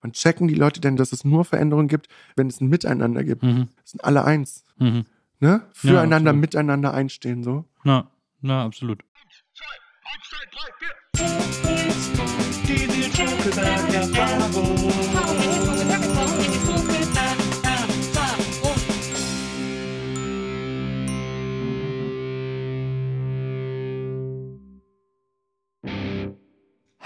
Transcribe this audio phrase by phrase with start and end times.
[0.00, 3.42] Und checken die Leute denn, dass es nur Veränderungen gibt, wenn es ein Miteinander gibt?
[3.42, 3.68] Mhm.
[3.82, 4.64] Das sind alle eins.
[4.78, 5.06] Mhm.
[5.40, 5.62] Ne?
[5.72, 6.40] Füreinander, absolut.
[6.40, 7.64] miteinander einstehen, so.
[7.84, 9.02] Na, na, absolut.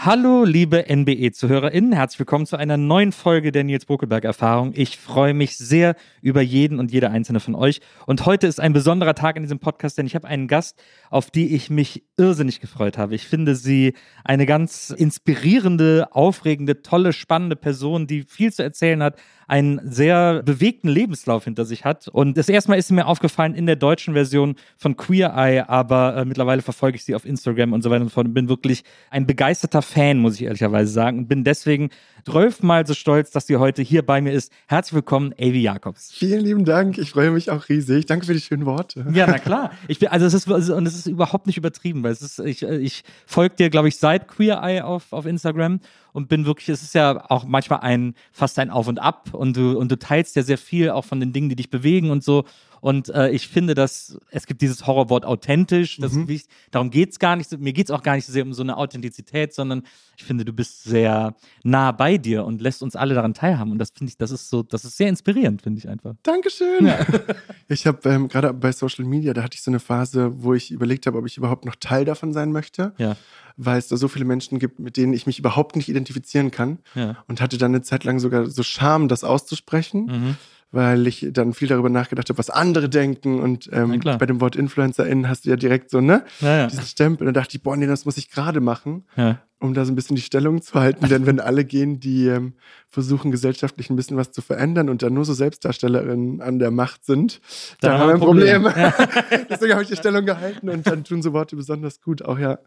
[0.04, 4.72] Hallo, liebe NBE-ZuhörerInnen, herzlich willkommen zu einer neuen Folge der Nils Bokelberg-Erfahrung.
[4.74, 7.80] Ich freue mich sehr über jeden und jede einzelne von euch.
[8.04, 11.30] Und heute ist ein besonderer Tag in diesem Podcast, denn ich habe einen Gast, auf
[11.30, 13.14] die ich mich irrsinnig gefreut habe.
[13.14, 13.94] Ich finde sie
[14.24, 20.88] eine ganz inspirierende, aufregende, tolle, spannende Person, die viel zu erzählen hat, einen sehr bewegten
[20.88, 22.08] Lebenslauf hinter sich hat.
[22.08, 25.64] Und das erste Mal ist sie mir aufgefallen in der deutschen Version von Queer Eye,
[25.68, 28.34] aber äh, mittlerweile verfolge ich sie auf Instagram und so weiter und so fort und
[28.34, 31.18] bin wirklich ein begeisterter Fan, muss ich ehrlicherweise sagen.
[31.18, 31.90] Und bin deswegen
[32.24, 34.52] zwölfmal so stolz, dass sie heute hier bei mir ist.
[34.66, 36.12] Herzlich willkommen, Avi Jacobs.
[36.12, 36.98] Vielen lieben Dank.
[36.98, 38.06] Ich freue mich auch riesig.
[38.06, 39.06] Danke für die schönen Worte.
[39.12, 39.72] Ja, na klar.
[39.88, 42.38] Ich bin, also es ist also, und es ist überhaupt nicht übertrieben, weil es ist,
[42.38, 45.80] ich, ich folge dir, glaube ich, seit Queer Eye auf, auf Instagram
[46.12, 49.56] und bin wirklich, es ist ja auch manchmal ein fast ein Auf und Ab und
[49.56, 52.22] du und du teilst ja sehr viel auch von den Dingen, die dich bewegen und
[52.22, 52.44] so.
[52.82, 55.98] Und äh, ich finde, dass es gibt dieses Horrorwort authentisch.
[55.98, 56.28] Das, Mhm.
[56.28, 57.56] ich, darum geht's gar nicht.
[57.60, 59.84] Mir geht's auch gar nicht so sehr um so eine Authentizität, sondern
[60.16, 63.70] ich finde, du bist sehr nah bei dir und lässt uns alle daran teilhaben.
[63.70, 66.14] Und das finde ich, das ist so, das ist sehr inspirierend, finde ich einfach.
[66.24, 66.90] Dankeschön.
[67.68, 70.70] Ich habe ähm, gerade bei Social Media, da hatte ich so eine Phase, wo ich
[70.72, 73.16] überlegt habe, ob ich überhaupt noch Teil davon sein möchte, Ja,
[73.56, 76.80] weil es da so viele Menschen gibt, mit denen ich mich überhaupt nicht identifizieren kann.
[76.94, 77.16] ja.
[77.28, 80.06] Und hatte dann eine Zeit lang sogar so Scham, das auszusprechen.
[80.06, 80.36] Mhm.
[80.72, 83.40] Weil ich dann viel darüber nachgedacht habe, was andere denken.
[83.40, 86.24] Und ähm, bei dem Wort InfluencerInnen hast du ja direkt so, ne?
[86.40, 86.66] Ja, ja.
[86.66, 87.28] Diesen Stempel.
[87.28, 89.38] Und dann dachte ich, boah, nee, das muss ich gerade machen, ja.
[89.60, 91.08] um da so ein bisschen die Stellung zu halten.
[91.08, 92.54] Denn wenn alle gehen, die ähm,
[92.88, 97.04] versuchen, gesellschaftlich ein bisschen was zu verändern und dann nur so Selbstdarstellerinnen an der Macht
[97.04, 97.42] sind,
[97.80, 98.62] dann, haben wir ein Problem.
[99.50, 102.24] Deswegen habe ich die Stellung gehalten und dann tun so Worte besonders gut.
[102.24, 102.58] Auch ja.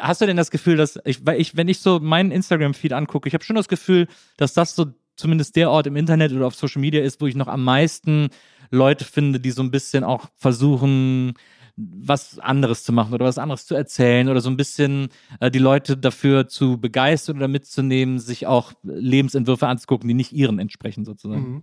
[0.00, 3.28] Hast du denn das Gefühl, dass ich, weil ich, wenn ich so meinen Instagram-Feed angucke,
[3.28, 4.86] ich habe schon das Gefühl, dass das so
[5.16, 8.28] zumindest der Ort im Internet oder auf Social Media ist, wo ich noch am meisten
[8.70, 11.34] Leute finde, die so ein bisschen auch versuchen,
[11.76, 15.08] was anderes zu machen oder was anderes zu erzählen oder so ein bisschen
[15.40, 20.58] äh, die Leute dafür zu begeistern oder mitzunehmen, sich auch Lebensentwürfe anzugucken, die nicht ihren
[20.60, 21.54] entsprechen sozusagen.
[21.54, 21.62] Mhm.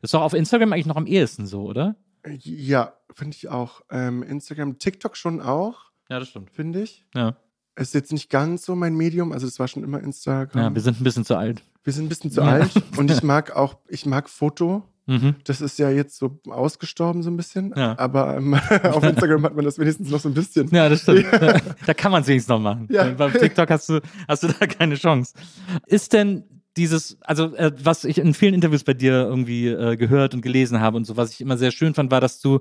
[0.00, 1.96] Das ist doch auf Instagram eigentlich noch am ehesten so, oder?
[2.42, 3.82] Ja, finde ich auch.
[3.90, 6.50] Ähm, Instagram, TikTok schon auch, Ja, das stimmt.
[6.50, 7.04] finde ich.
[7.14, 7.36] Ja.
[7.76, 10.62] Ist jetzt nicht ganz so mein Medium, also es war schon immer Instagram.
[10.62, 11.62] ja, wir sind ein bisschen zu alt.
[11.84, 12.46] Wir sind ein bisschen zu Ja.
[12.48, 14.82] alt und ich mag auch, ich mag Foto.
[15.06, 15.34] Mhm.
[15.44, 17.98] Das ist ja jetzt so ausgestorben so ein bisschen, Ja.
[17.98, 18.54] aber ähm,
[18.84, 20.68] auf Instagram hat man das wenigstens noch so ein bisschen.
[20.70, 21.26] Ja, das stimmt.
[21.86, 22.86] Da kann man es wenigstens noch machen.
[22.90, 23.04] Ja.
[23.10, 25.34] Beim TikTok hast du, hast du da keine Chance.
[25.86, 26.44] Ist denn
[26.76, 30.80] dieses, also äh, was ich in vielen Interviews bei dir irgendwie äh, gehört und gelesen
[30.80, 32.60] habe und so, was ich immer sehr schön fand, war, dass du,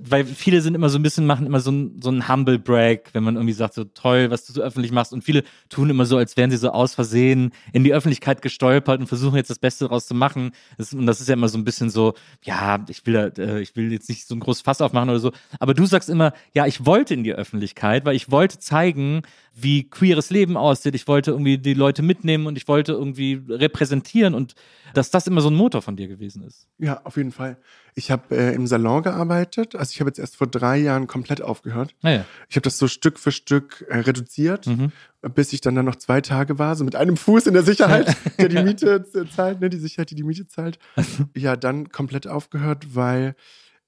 [0.00, 3.10] weil viele sind immer so ein bisschen, machen immer so ein, so ein Humble Brag,
[3.12, 5.12] wenn man irgendwie sagt, so toll, was du so öffentlich machst.
[5.12, 9.00] Und viele tun immer so, als wären sie so aus Versehen in die Öffentlichkeit gestolpert
[9.00, 10.50] und versuchen jetzt das Beste daraus zu machen.
[10.78, 13.76] Das, und das ist ja immer so ein bisschen so, ja, ich will, äh, ich
[13.76, 15.32] will jetzt nicht so ein großes Fass aufmachen oder so.
[15.60, 19.22] Aber du sagst immer, ja, ich wollte in die Öffentlichkeit, weil ich wollte zeigen,
[19.60, 20.94] wie queeres Leben aussieht.
[20.94, 24.54] Ich wollte irgendwie die Leute mitnehmen und ich wollte irgendwie repräsentieren und
[24.94, 26.66] dass das immer so ein Motor von dir gewesen ist.
[26.78, 27.58] Ja, auf jeden Fall.
[27.94, 29.74] Ich habe äh, im Salon gearbeitet.
[29.74, 31.94] Also ich habe jetzt erst vor drei Jahren komplett aufgehört.
[32.02, 32.24] Naja.
[32.48, 34.92] Ich habe das so Stück für Stück äh, reduziert, Mhm.
[35.34, 38.16] bis ich dann da noch zwei Tage war, so mit einem Fuß in der Sicherheit,
[38.38, 40.78] der die Miete z- zahlt, ne, die Sicherheit, die die Miete zahlt.
[41.36, 43.34] Ja, dann komplett aufgehört, weil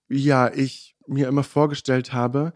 [0.08, 2.52] ja ich mir immer vorgestellt habe,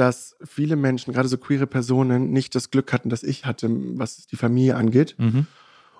[0.00, 4.26] dass viele Menschen, gerade so queere Personen, nicht das Glück hatten, das ich hatte, was
[4.26, 5.14] die Familie angeht.
[5.18, 5.46] Mhm.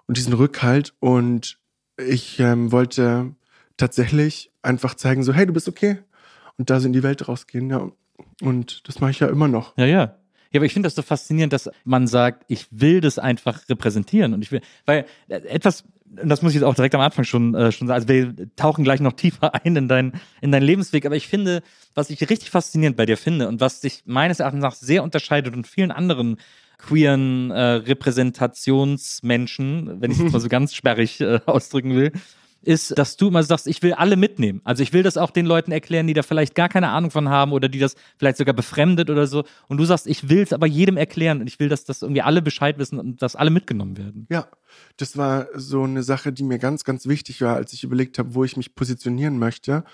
[0.07, 0.95] und diesen Rückhalt.
[1.01, 1.59] Und
[1.99, 3.35] ich ähm, wollte
[3.77, 5.99] tatsächlich einfach zeigen, so, hey, du bist okay.
[6.57, 7.93] Und da so in die Welt rausgehen, ja.
[8.41, 9.77] Und das mache ich ja immer noch.
[9.77, 10.17] Ja, ja.
[10.53, 14.35] Ja, aber ich finde das so faszinierend, dass man sagt, ich will das einfach repräsentieren
[14.35, 15.85] und ich will, weil äh, etwas,
[16.21, 18.35] und das muss ich jetzt auch direkt am Anfang schon, äh, schon sagen, also wir
[18.57, 21.63] tauchen gleich noch tiefer ein in, dein, in deinen Lebensweg, aber ich finde,
[21.95, 25.55] was ich richtig faszinierend bei dir finde und was dich meines Erachtens nach sehr unterscheidet
[25.55, 26.39] und vielen anderen
[26.79, 32.11] queeren äh, Repräsentationsmenschen, wenn ich es mal so ganz sperrig äh, ausdrücken will,
[32.63, 34.61] ist, dass du immer sagst, ich will alle mitnehmen.
[34.65, 37.29] Also ich will das auch den Leuten erklären, die da vielleicht gar keine Ahnung von
[37.29, 39.45] haben oder die das vielleicht sogar befremdet oder so.
[39.69, 42.23] Und du sagst, ich will es aber jedem erklären und ich will, dass das irgendwie
[42.23, 44.27] alle Bescheid wissen und dass alle mitgenommen werden.
[44.31, 44.49] Ja,
[44.99, 48.35] das war so eine Sache, die mir ganz, ganz wichtig war, als ich überlegt habe,
[48.35, 49.85] wo ich mich positionieren möchte.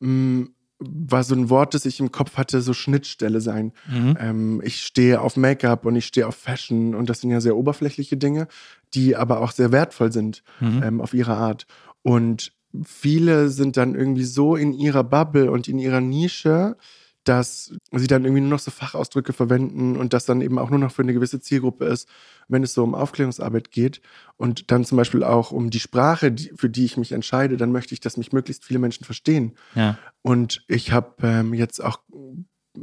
[0.00, 0.44] Mm,
[0.78, 3.72] war so ein Wort, das ich im Kopf hatte, so Schnittstelle sein.
[3.88, 4.16] Mhm.
[4.20, 7.56] Ähm, ich stehe auf Make-up und ich stehe auf Fashion und das sind ja sehr
[7.56, 8.48] oberflächliche Dinge,
[8.92, 10.82] die aber auch sehr wertvoll sind Mhm.
[10.82, 11.66] ähm, auf ihre Art.
[12.04, 12.52] Und
[12.84, 16.76] viele sind dann irgendwie so in ihrer Bubble und in ihrer Nische,
[17.24, 20.78] dass sie dann irgendwie nur noch so Fachausdrücke verwenden und das dann eben auch nur
[20.78, 22.06] noch für eine gewisse Zielgruppe ist,
[22.48, 24.02] wenn es so um Aufklärungsarbeit geht
[24.36, 27.72] und dann zum Beispiel auch um die Sprache, die, für die ich mich entscheide, dann
[27.72, 29.54] möchte ich, dass mich möglichst viele Menschen verstehen.
[29.74, 29.98] Ja.
[30.20, 32.00] Und ich habe ähm, jetzt auch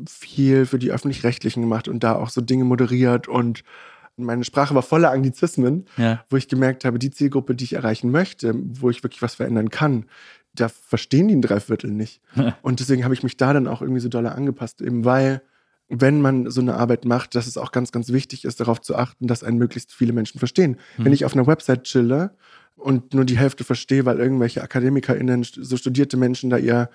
[0.07, 3.63] viel für die öffentlich-rechtlichen gemacht und da auch so Dinge moderiert und
[4.21, 6.23] meine Sprache war voller Anglizismen, Ja.
[6.29, 9.69] wo ich gemerkt habe, die Zielgruppe, die ich erreichen möchte, wo ich wirklich was verändern
[9.69, 10.05] kann,
[10.53, 12.21] da verstehen die ein Dreiviertel nicht.
[12.61, 15.41] Und deswegen habe ich mich da dann auch irgendwie so doll angepasst, eben weil,
[15.87, 18.95] wenn man so eine Arbeit macht, dass es auch ganz, ganz wichtig ist, darauf zu
[18.95, 20.77] achten, dass einen möglichst viele Menschen verstehen.
[20.97, 22.31] Wenn ich auf einer Website chille
[22.75, 26.89] und nur die Hälfte verstehe, weil irgendwelche AkademikerInnen, so studierte Menschen da ihr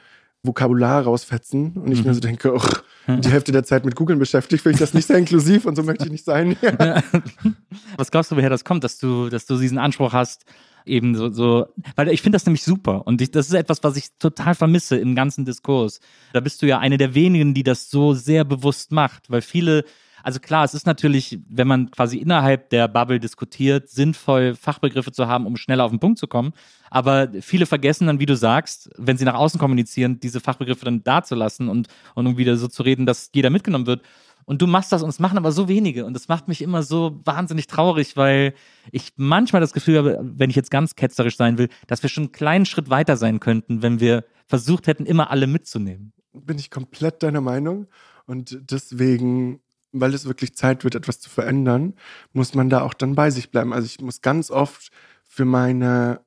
[0.47, 4.63] Vokabular rausfetzen und ich mir so denke, och, die Hälfte der Zeit mit Googeln beschäftigt,
[4.63, 6.57] finde ich das nicht sehr inklusiv und so möchte ich nicht sein.
[7.97, 10.45] Was glaubst du, woher das kommt, dass du, dass du diesen Anspruch hast,
[10.87, 11.67] eben so, so
[11.97, 14.97] weil ich finde das nämlich super und ich, das ist etwas, was ich total vermisse
[14.97, 16.01] im ganzen Diskurs.
[16.33, 19.85] Da bist du ja eine der wenigen, die das so sehr bewusst macht, weil viele,
[20.27, 25.29] also klar, es ist natürlich, wenn man quasi innerhalb der Bubble diskutiert, sinnvoll Fachbegriffe zu
[25.29, 26.53] haben, um schneller auf den Punkt zu kommen.
[26.91, 31.05] Aber viele vergessen dann, wie du sagst, wenn sie nach außen kommunizieren, diese Fachbegriffe dann
[31.05, 31.87] dazulassen und,
[32.17, 34.03] und um wieder so zu reden, dass jeder mitgenommen wird.
[34.47, 36.05] Und du machst das und es machen aber so wenige.
[36.05, 38.55] Und das macht mich immer so wahnsinnig traurig, weil
[38.91, 42.25] ich manchmal das Gefühl habe, wenn ich jetzt ganz ketzerisch sein will, dass wir schon
[42.25, 46.13] einen kleinen Schritt weiter sein könnten, wenn wir versucht hätten, immer alle mitzunehmen.
[46.33, 47.87] Bin ich komplett deiner Meinung
[48.27, 49.61] und deswegen,
[50.01, 51.95] weil es wirklich Zeit wird, etwas zu verändern,
[52.33, 53.73] muss man da auch dann bei sich bleiben.
[53.73, 54.91] Also ich muss ganz oft
[55.29, 56.21] für meine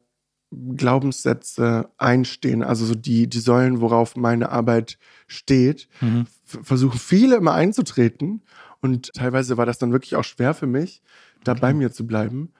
[0.75, 6.25] Glaubenssätze einstehen, also so die, die Säulen, worauf meine Arbeit steht, Mhm.
[6.43, 8.41] versuchen viele immer einzutreten
[8.81, 11.03] und teilweise war das dann wirklich auch schwer für mich,
[11.43, 12.51] da bei mir zu bleiben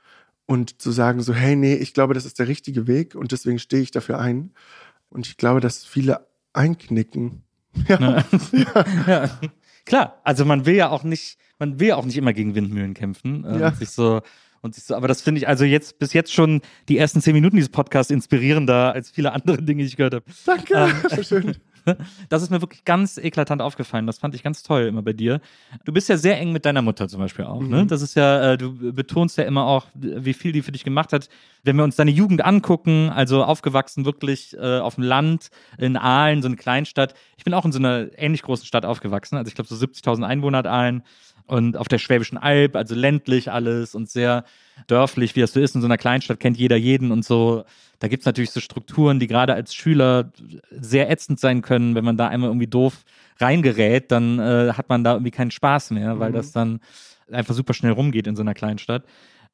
[0.46, 3.58] und zu sagen so, hey, nee, ich glaube, das ist der richtige Weg und deswegen
[3.58, 4.52] stehe ich dafür ein
[5.10, 7.44] und ich glaube, dass viele einknicken.
[7.88, 9.40] Ja, Ja.
[9.90, 12.94] Klar, also man will ja auch nicht, man will ja auch nicht immer gegen Windmühlen
[12.94, 13.68] kämpfen äh, Ja.
[13.70, 14.22] und sich so
[14.62, 17.34] und sich so, aber das finde ich also jetzt bis jetzt schon die ersten zehn
[17.34, 20.26] Minuten dieses Podcasts inspirierender als viele andere Dinge, die ich gehört habe.
[20.46, 21.56] danke, schön.
[22.30, 24.08] Das ist mir wirklich ganz eklatant aufgefallen.
[24.08, 25.42] Das fand ich ganz toll immer bei dir.
[25.86, 27.62] Du bist ja sehr eng mit deiner Mutter zum Beispiel auch.
[27.62, 27.84] Ne?
[27.84, 27.88] Mhm.
[27.88, 31.14] Das ist ja, äh, du betonst ja immer auch, wie viel die für dich gemacht
[31.14, 31.30] hat.
[31.64, 36.42] Wenn wir uns deine Jugend angucken, also aufgewachsen wirklich äh, auf dem Land, in Aalen,
[36.42, 37.14] so eine Kleinstadt.
[37.38, 39.38] Ich bin auch in so einer ähnlich großen Stadt aufgewachsen.
[39.38, 41.04] Also ich glaube so 70.000 Einwohner hat Aalen
[41.50, 44.44] und auf der Schwäbischen Alb, also ländlich alles und sehr
[44.88, 45.76] dörflich, wie das so ist.
[45.76, 47.64] In so einer Kleinstadt kennt jeder jeden und so.
[48.00, 50.32] Da gibt's natürlich so Strukturen, die gerade als Schüler
[50.72, 51.96] sehr ätzend sein können.
[51.96, 53.04] Wenn man da einmal irgendwie doof
[53.40, 56.36] reingerät, dann äh, hat man da irgendwie keinen Spaß mehr, weil Mhm.
[56.36, 56.80] das dann
[57.32, 59.04] einfach super schnell rumgeht in so einer Kleinstadt.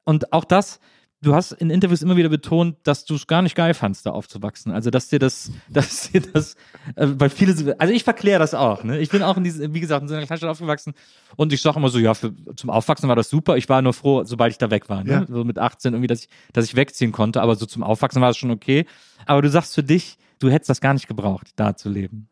[0.04, 0.80] Und auch das,
[1.22, 4.10] du hast in Interviews immer wieder betont, dass du es gar nicht geil fandst, da
[4.10, 4.70] aufzuwachsen.
[4.72, 6.54] Also, dass dir das, dass dir das,
[6.94, 8.98] äh, weil viele, so- also ich verkläre das auch, ne?
[8.98, 10.94] Ich bin auch in diese, wie gesagt, in so einer Kleinstadt aufgewachsen
[11.36, 13.56] und ich sage immer so, ja, für, zum Aufwachsen war das super.
[13.56, 15.10] Ich war nur froh, sobald ich da weg war, ne?
[15.12, 15.26] Ja.
[15.26, 18.28] So mit 18 irgendwie, dass ich, dass ich wegziehen konnte, aber so zum Aufwachsen war
[18.28, 18.86] das schon okay.
[19.24, 22.28] Aber du sagst für dich, du hättest das gar nicht gebraucht, da zu leben.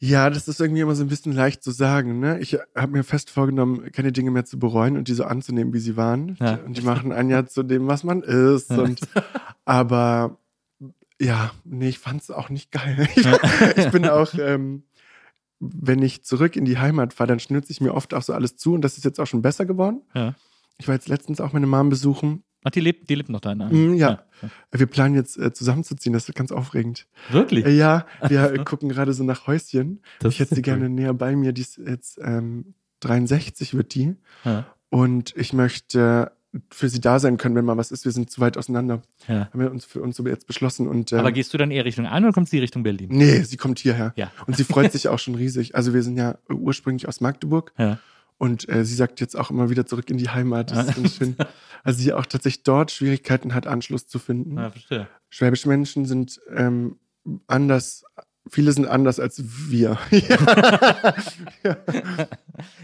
[0.00, 2.20] Ja, das ist irgendwie immer so ein bisschen leicht zu sagen.
[2.20, 2.38] Ne?
[2.38, 5.80] Ich habe mir fest vorgenommen, keine Dinge mehr zu bereuen und die so anzunehmen, wie
[5.80, 6.36] sie waren.
[6.40, 6.54] Ja.
[6.64, 8.70] Und die machen einen ja zu dem, was man ist.
[8.70, 9.00] Und,
[9.64, 10.38] aber
[11.20, 13.08] ja, nee, ich fand es auch nicht geil.
[13.16, 13.26] Ich,
[13.76, 14.84] ich bin auch, ähm,
[15.58, 18.56] wenn ich zurück in die Heimat fahre, dann schnürze ich mir oft auch so alles
[18.56, 20.02] zu und das ist jetzt auch schon besser geworden.
[20.14, 20.34] Ja.
[20.78, 22.44] Ich war jetzt letztens auch meine Mom besuchen.
[22.64, 23.54] Ach, die lebt, die lebt noch da.
[23.54, 24.24] Mm, ja.
[24.72, 27.06] Wir planen jetzt äh, zusammenzuziehen, das ist ganz aufregend.
[27.30, 27.64] Wirklich?
[27.64, 30.00] Äh, ja, wir äh, gucken gerade so nach Häuschen.
[30.20, 31.52] Das ich hätte sie gerne näher bei mir.
[31.52, 34.16] Die ist jetzt ähm, 63 wird die.
[34.44, 34.66] Ja.
[34.90, 36.32] Und ich möchte
[36.70, 38.04] für sie da sein können, wenn mal was ist.
[38.04, 39.02] Wir sind zu weit auseinander.
[39.26, 39.48] Ja.
[39.52, 40.88] Haben wir uns für uns so jetzt beschlossen.
[40.88, 43.08] Und, ähm, Aber gehst du dann eher Richtung Aachen oder kommst du Richtung Berlin?
[43.10, 44.12] nee, sie kommt hierher.
[44.16, 44.30] Ja.
[44.46, 45.74] Und sie freut sich auch schon riesig.
[45.74, 47.72] Also wir sind ja ursprünglich aus Magdeburg.
[47.78, 47.98] Ja.
[48.38, 50.70] Und äh, sie sagt jetzt auch immer wieder zurück in die Heimat.
[50.70, 51.36] Das ist schön.
[51.84, 54.56] Also sie auch tatsächlich dort Schwierigkeiten hat, Anschluss zu finden.
[54.56, 55.08] Ja, verstehe.
[55.28, 56.98] Schwäbische Menschen sind ähm,
[57.48, 58.04] anders,
[58.48, 59.98] viele sind anders als wir.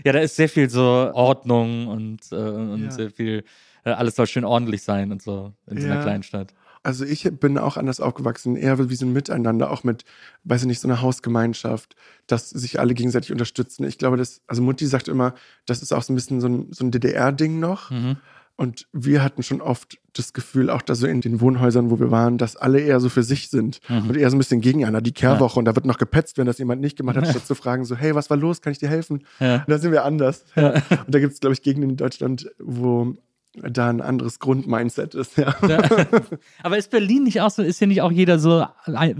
[0.04, 2.90] Ja, da ist sehr viel so Ordnung und, äh, und Ja.
[2.90, 3.44] sehr viel,
[3.84, 6.02] äh, alles soll schön ordentlich sein und so in so einer Ja.
[6.02, 6.52] kleinen Stadt.
[6.84, 10.04] Also ich bin auch anders aufgewachsen, eher wie so ein Miteinander, auch mit,
[10.44, 13.84] weiß ich nicht, so einer Hausgemeinschaft, dass sich alle gegenseitig unterstützen.
[13.84, 15.34] Ich glaube, das, also Mutti sagt immer,
[15.66, 17.90] das ist auch so ein bisschen so ein, so ein DDR-Ding noch.
[17.90, 18.16] Mhm.
[18.56, 22.12] Und wir hatten schon oft das Gefühl, auch da so in den Wohnhäusern, wo wir
[22.12, 24.10] waren, dass alle eher so für sich sind Mhm.
[24.10, 25.00] und eher so ein bisschen gegeneinander.
[25.00, 27.56] Die Kehrwoche und da wird noch gepetzt, wenn das jemand nicht gemacht hat, statt zu
[27.56, 28.60] fragen, so, hey, was war los?
[28.60, 29.24] Kann ich dir helfen?
[29.40, 29.56] Ja.
[29.56, 30.44] Und da sind wir anders.
[30.54, 30.74] Ja.
[30.74, 33.16] Und da gibt es, glaube ich, Gegenden in Deutschland, wo
[33.62, 35.36] da ein anderes Grundmindset ist.
[35.36, 35.54] Ja.
[36.62, 38.66] Aber ist Berlin nicht auch so, ist ja nicht auch jeder so,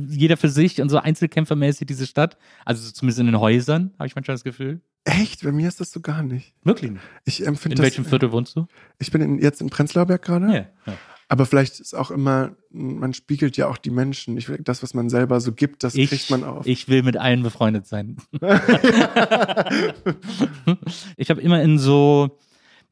[0.09, 2.37] jeder für sich und so einzelkämpfermäßig diese Stadt?
[2.65, 4.81] Also so zumindest in den Häusern, habe ich manchmal das Gefühl.
[5.05, 5.43] Echt?
[5.43, 6.55] Bei mir ist das so gar nicht.
[6.63, 7.03] Wirklich nicht.
[7.25, 7.85] Ich empfinde In das.
[7.85, 8.67] welchem Viertel wohnst du?
[8.99, 10.47] Ich bin in, jetzt in Prenzlauer Berg gerade.
[10.47, 10.67] Ja.
[10.87, 10.99] ja.
[11.29, 14.37] Aber vielleicht ist auch immer, man spiegelt ja auch die Menschen.
[14.37, 16.67] Ich, das, was man selber so gibt, das Ich, kriegt man auf.
[16.67, 18.17] ich will mit allen befreundet sein.
[21.17, 22.39] ich habe immer in so,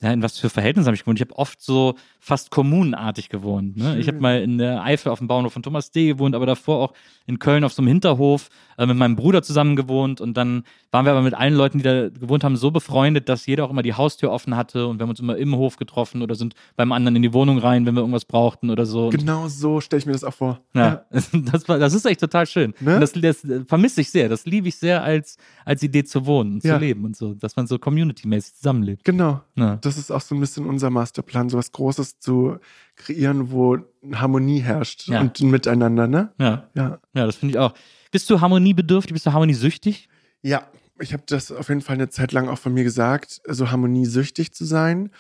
[0.03, 1.21] ja, in was für Verhältnissen habe ich gewohnt?
[1.21, 3.77] Ich habe oft so fast kommunenartig gewohnt.
[3.77, 3.99] Ne?
[3.99, 6.09] Ich habe mal in der Eifel auf dem Bauernhof von Thomas D.
[6.09, 6.93] gewohnt, aber davor auch
[7.27, 8.49] in Köln auf so einem Hinterhof
[8.79, 10.21] äh, mit meinem Bruder zusammen gewohnt.
[10.21, 13.47] Und dann waren wir aber mit allen Leuten, die da gewohnt haben, so befreundet, dass
[13.47, 16.23] jeder auch immer die Haustür offen hatte und wir haben uns immer im Hof getroffen
[16.23, 19.09] oder sind beim anderen in die Wohnung rein, wenn wir irgendwas brauchten oder so.
[19.11, 20.61] Genau so stelle ich mir das auch vor.
[20.75, 22.75] ja, das, war, das ist echt total schön.
[22.81, 23.01] Ne?
[23.01, 24.29] Das, das vermisse ich sehr.
[24.29, 26.75] Das liebe ich sehr als, als Idee zu wohnen und Ja.
[26.75, 29.05] zu leben und so, dass man so community-mäßig zusammenlebt.
[29.05, 29.41] Genau.
[29.57, 29.77] Ja.
[29.77, 32.59] Das ist auch so ein bisschen unser Masterplan, so was Großes zu
[32.97, 33.79] kreieren, wo
[34.13, 35.21] Harmonie herrscht Ja.
[35.21, 36.33] und ein Miteinander, ne?
[36.39, 36.99] Ja, Ja.
[37.15, 37.73] ja das finde ich auch.
[38.13, 39.13] Bist du harmoniebedürftig?
[39.13, 40.09] Bist du harmoniesüchtig?
[40.43, 40.69] Ja,
[41.01, 44.53] ich habe das auf jeden Fall eine Zeit lang auch von mir gesagt, so harmoniesüchtig
[44.53, 45.11] zu sein.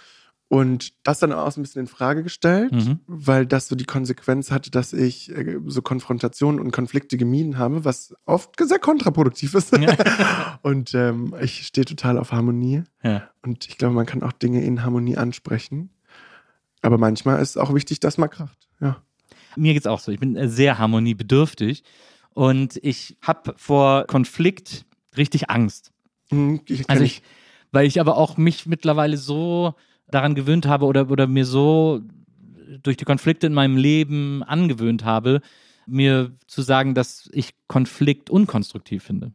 [0.49, 3.01] Und das dann auch so ein bisschen in Frage gestellt, Mhm.
[3.07, 7.87] weil das so die Konsequenz hatte, dass ich äh, so Konfrontationen und Konflikte gemieden habe,
[7.87, 9.73] was oft sehr kontraproduktiv ist.
[10.63, 12.83] und ähm, ich stehe total auf Harmonie.
[13.03, 13.31] Ja.
[13.41, 15.89] Und ich glaube, man kann auch Dinge in Harmonie ansprechen.
[16.83, 18.69] Aber manchmal ist es auch wichtig, dass man kracht.
[18.79, 19.01] Ja.
[19.57, 20.13] Mir geht's auch so.
[20.13, 21.83] Ich bin äh, sehr harmoniebedürftig
[22.35, 24.85] und ich habe vor Konflikt
[25.17, 25.93] richtig Angst.
[26.31, 27.23] Hm, Ich, Also ich,
[27.71, 29.75] weil ich aber auch mich mittlerweile so
[30.09, 32.01] daran gewöhnt habe oder, oder mir so
[32.83, 35.41] durch die Konflikte in meinem Leben angewöhnt habe,
[35.87, 39.33] mir zu sagen, dass ich Konflikt unkonstruktiv finde.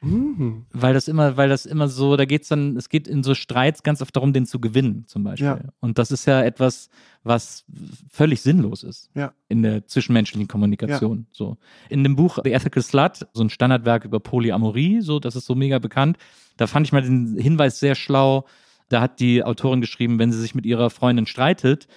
[0.00, 3.34] Hm, Weil das immer, weil das immer so, da geht's dann, es geht in so
[3.34, 5.46] Streits ganz oft darum, den zu gewinnen, zum Beispiel.
[5.46, 5.60] Ja.
[5.80, 6.88] Und das ist ja etwas,
[7.24, 7.64] was
[8.10, 9.32] völlig sinnlos ist Ja.
[9.48, 11.26] in der zwischenmenschlichen Kommunikation.
[11.32, 11.56] So.
[11.88, 15.54] In dem Buch The Ethical Slut, so ein Standardwerk über Polyamorie, so, das ist so
[15.56, 16.16] mega bekannt,
[16.56, 18.44] da fand ich mal den Hinweis sehr schlau.
[18.88, 21.88] Da hat die Autorin geschrieben, wenn sie sich mit ihrer Freundin streitet,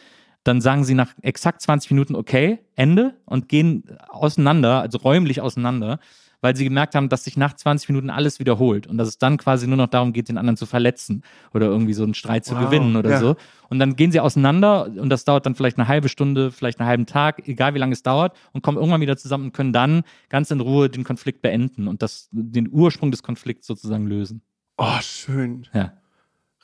[0.43, 5.99] dann sagen sie nach exakt 20 Minuten, okay, Ende und gehen auseinander, also räumlich auseinander,
[6.41, 9.37] weil sie gemerkt haben, dass sich nach 20 Minuten alles wiederholt und dass es dann
[9.37, 12.55] quasi nur noch darum geht, den anderen zu verletzen oder irgendwie so einen Streit zu
[12.55, 13.19] Wow, gewinnen oder ja.
[13.19, 13.35] so.
[13.69, 16.89] Und dann gehen sie auseinander und das dauert dann vielleicht eine halbe Stunde, vielleicht einen
[16.89, 20.03] halben Tag, egal wie lange es dauert, und kommen irgendwann wieder zusammen und können dann
[20.29, 24.41] ganz in Ruhe den Konflikt beenden und das, den Ursprung des Konflikts sozusagen lösen.
[24.77, 25.67] Oh, schön.
[25.73, 25.93] Ja.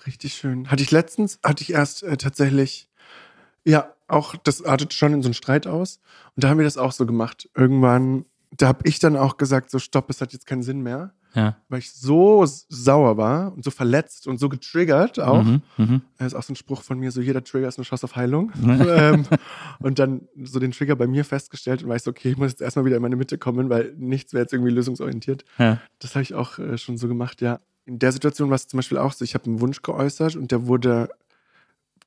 [0.05, 0.69] Richtig schön.
[0.69, 2.89] Hatte ich letztens, hatte ich erst äh, tatsächlich,
[3.63, 6.00] ja, auch, das artet schon in so einen Streit aus.
[6.36, 7.50] Und da haben wir das auch so gemacht.
[7.55, 8.25] Irgendwann,
[8.56, 11.13] da habe ich dann auch gesagt, so stopp, es hat jetzt keinen Sinn mehr.
[11.34, 11.58] Ja.
[11.70, 15.44] Weil ich so sauer war und so verletzt und so getriggert auch.
[15.44, 16.01] Mhm, mhm.
[16.18, 18.16] Das ist auch so ein Spruch von mir, so jeder Trigger ist ein Schuss auf
[18.16, 18.51] Heilung.
[18.63, 19.25] ähm,
[19.80, 22.62] und dann so den Trigger bei mir festgestellt und weiß, so, okay, ich muss jetzt
[22.62, 25.46] erstmal wieder in meine Mitte kommen, weil nichts wäre jetzt irgendwie lösungsorientiert.
[25.60, 25.80] Ja.
[26.00, 27.60] Das habe ich auch äh, schon so gemacht, ja.
[27.86, 30.51] In der Situation war es zum Beispiel auch so, ich habe einen Wunsch geäußert und
[30.51, 31.10] der wurde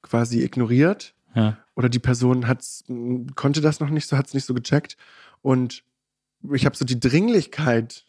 [0.03, 1.15] quasi ignoriert.
[1.35, 1.57] Ja.
[1.77, 2.85] Oder die Person hat's,
[3.37, 4.97] konnte das noch nicht so, hat es nicht so gecheckt.
[5.43, 5.85] Und
[6.53, 8.05] ich habe so die Dringlichkeit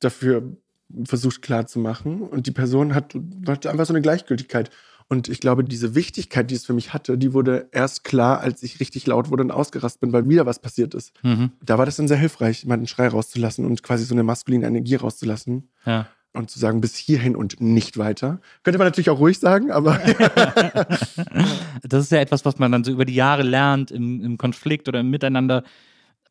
[0.00, 0.56] dafür
[1.04, 2.20] versucht klarzumachen.
[2.22, 3.14] Und die Person hat,
[3.46, 4.70] hatte einfach so eine Gleichgültigkeit.
[5.08, 8.62] Und ich glaube, diese Wichtigkeit, die es für mich hatte, die wurde erst klar, als
[8.62, 11.12] ich richtig laut wurde und ausgerastet bin, weil wieder was passiert ist.
[11.22, 11.50] Mhm.
[11.62, 14.66] Da war das dann sehr hilfreich, mal einen Schrei rauszulassen und quasi so eine maskuline
[14.66, 16.06] Energie rauszulassen Ja.
[16.32, 18.40] und zu sagen, bis hierhin und nicht weiter.
[18.62, 19.98] Könnte man natürlich auch ruhig sagen, aber
[21.82, 24.88] Das ist ja etwas, was man dann so über die Jahre lernt im, im Konflikt
[24.88, 25.62] oder im Miteinander.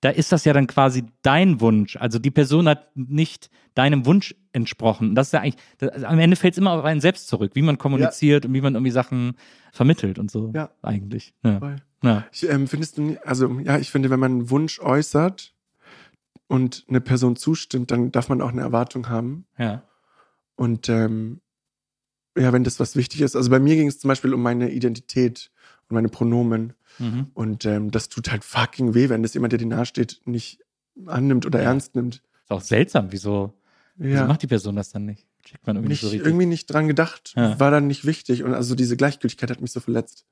[0.02, 1.96] Da ist das ja dann quasi dein Wunsch.
[1.96, 5.16] Also die Person hat nicht deinem Wunsch entsprochen.
[5.16, 7.62] Das ist ja eigentlich, das, am Ende fällt es immer auf einen selbst zurück, wie
[7.62, 9.36] man kommuniziert und wie man irgendwie Sachen
[9.72, 10.52] vermittelt und so.
[10.54, 10.72] Ja.
[10.82, 11.34] Eigentlich.
[11.44, 11.78] Ja.
[12.04, 12.26] Ja.
[12.32, 15.54] ich, ähm, findest du, also ja, ich finde, wenn man einen Wunsch äußert
[16.48, 19.46] und eine Person zustimmt, dann darf man auch eine Erwartung haben.
[19.58, 19.84] ja.
[20.58, 21.42] Und ähm,
[22.38, 23.36] ja, wenn das was wichtig ist.
[23.36, 25.52] Also bei mir ging es zum Beispiel um meine Identität
[25.92, 26.74] meine Pronomen.
[27.00, 27.28] Mhm.
[27.34, 30.60] Und ähm, das tut halt fucking weh, wenn das jemand, der dir nahesteht, nicht
[31.06, 31.66] annimmt oder Ja.
[31.70, 32.16] ernst nimmt.
[32.44, 33.54] Ist auch seltsam, wieso,
[33.96, 34.28] wieso Ja.
[34.28, 35.26] macht die Person das dann nicht?
[35.44, 37.60] Checkt man irgendwie Nicht, so irgendwie nicht dran gedacht, Ja.
[37.60, 38.44] war dann nicht wichtig.
[38.44, 40.26] Und also diese Gleichgültigkeit hat mich so verletzt.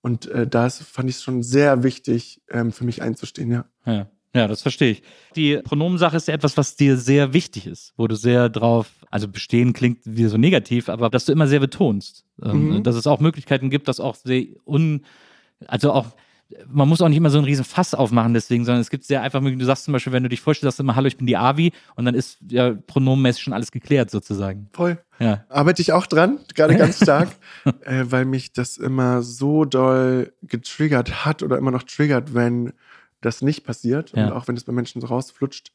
[0.00, 3.50] Und äh, da fand ich es schon sehr wichtig, ähm, für mich einzustehen,
[3.84, 4.08] ja.
[4.34, 4.48] Ja.
[4.48, 5.02] Das verstehe ich.
[5.36, 9.28] Die Pronomensache ist ja etwas, was dir sehr wichtig ist, wo du sehr drauf, also
[9.28, 12.24] bestehen klingt wie so negativ, aber dass du immer sehr betonst.
[12.42, 12.82] Ähm, Mhm.
[12.82, 15.02] Dass es auch Möglichkeiten gibt, dass auch sehr un,
[15.66, 16.06] also auch,
[16.68, 19.22] man muss auch nicht immer so einen riesen Fass aufmachen deswegen, sondern es gibt sehr
[19.22, 19.60] einfach Möglichkeiten.
[19.60, 21.36] Du sagst zum Beispiel, wenn du dich vorstellst, sagst du immer, hallo, ich bin die
[21.36, 24.68] Avi und dann ist ja pronomenmäßig schon alles geklärt sozusagen.
[24.72, 24.98] Voll.
[25.18, 25.44] Ja.
[25.48, 27.30] Arbeite ich auch dran, gerade ganz stark,
[27.84, 32.72] äh, weil mich das immer so doll getriggert hat oder immer noch triggert, wenn
[33.22, 34.26] das nicht passiert Ja.
[34.26, 35.72] und auch wenn es bei Menschen so rausflutscht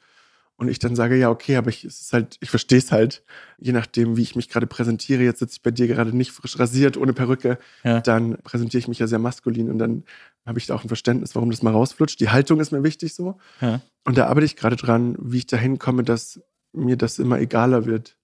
[0.58, 3.24] und ich dann sage, ja, okay, aber ich, es ist halt, ich verstehe es halt,
[3.60, 5.22] je nachdem, wie ich mich gerade präsentiere.
[5.24, 8.01] Jetzt sitze ich bei dir gerade nicht frisch rasiert, ohne Perücke, Ja.
[8.01, 10.04] dann präsentiere ich mich ja sehr maskulin und dann
[10.46, 12.20] habe ich da auch ein Verständnis, warum das mal rausflutscht.
[12.20, 13.38] Die Haltung ist mir wichtig so.
[13.62, 13.82] Ja.
[14.06, 16.39] Und da arbeite ich gerade dran, wie ich dahin komme, dass
[16.74, 18.18] mir das immer egaler wird.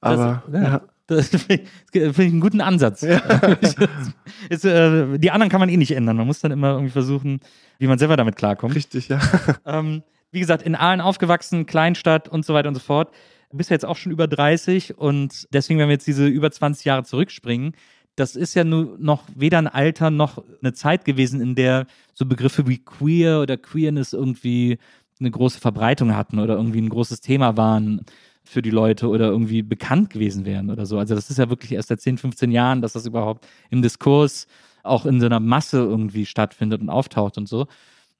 [0.00, 0.82] Aber Das- ja.
[1.10, 1.16] Ja.
[1.16, 3.02] Das finde ich einen guten Ansatz.
[4.48, 6.16] ist, äh, die anderen kann man eh nicht ändern.
[6.16, 7.40] Man muss dann immer irgendwie versuchen,
[7.78, 8.74] wie man selber damit klarkommt.
[8.74, 9.20] Richtig, ja.
[9.66, 13.12] Ähm, wie gesagt, in Aalen aufgewachsen, Kleinstadt und so weiter und so fort.
[13.50, 16.50] Du bist ja jetzt auch schon über 30 und deswegen, wenn wir jetzt diese über
[16.50, 17.74] 20 Jahre zurückspringen,
[18.16, 22.24] das ist ja nur noch weder ein Alter noch eine Zeit gewesen, in der so
[22.24, 24.78] Begriffe wie queer oder Queerness irgendwie
[25.20, 28.04] eine große Verbreitung hatten oder irgendwie ein großes Thema waren
[28.44, 30.98] für die Leute oder irgendwie bekannt gewesen wären oder so.
[30.98, 34.46] Also das ist ja wirklich erst seit 10, 15 Jahren, dass das überhaupt im Diskurs
[34.82, 37.66] auch in so einer Masse irgendwie stattfindet und auftaucht und so.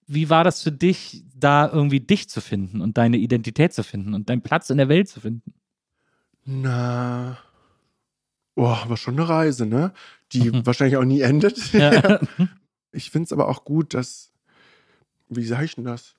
[0.06, 4.14] Wie war das für dich, da irgendwie dich zu finden und deine Identität zu finden
[4.14, 5.54] und deinen Platz in der Welt zu finden?
[6.44, 7.38] Na.
[8.54, 9.92] Boah, war schon eine Reise, ne?
[10.32, 10.66] Die Mhm.
[10.66, 11.58] wahrscheinlich auch nie endet.
[11.72, 12.20] Ja.
[12.94, 14.30] Ich finde es aber auch gut, dass.
[15.30, 16.14] Wie sage ich denn das?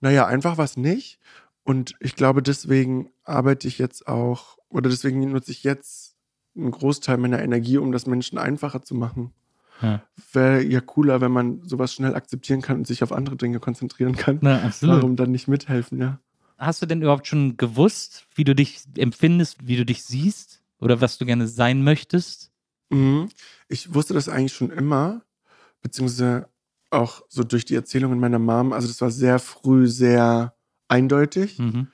[0.00, 1.18] Naja, einfach was nicht.
[1.64, 6.16] Und ich glaube, deswegen arbeite ich jetzt auch, oder deswegen nutze ich jetzt
[6.56, 9.32] einen Großteil meiner Energie, um das Menschen einfacher zu machen.
[9.80, 10.02] Ja.
[10.32, 14.16] Wäre ja cooler, wenn man sowas schnell akzeptieren kann und sich auf andere Dinge konzentrieren
[14.16, 14.38] kann.
[14.40, 14.96] Na, absolut.
[14.96, 16.20] Warum dann nicht mithelfen, ja?
[16.58, 21.00] Hast du denn überhaupt schon gewusst, wie du dich empfindest, wie du dich siehst oder
[21.00, 22.52] was du gerne sein möchtest?
[22.90, 23.28] Mhm.
[23.68, 25.22] Ich wusste das eigentlich schon immer,
[25.80, 26.48] beziehungsweise
[26.90, 28.72] auch so durch die Erzählungen meiner Mom.
[28.72, 30.54] Also das war sehr früh sehr
[30.92, 31.88] eindeutig Mhm.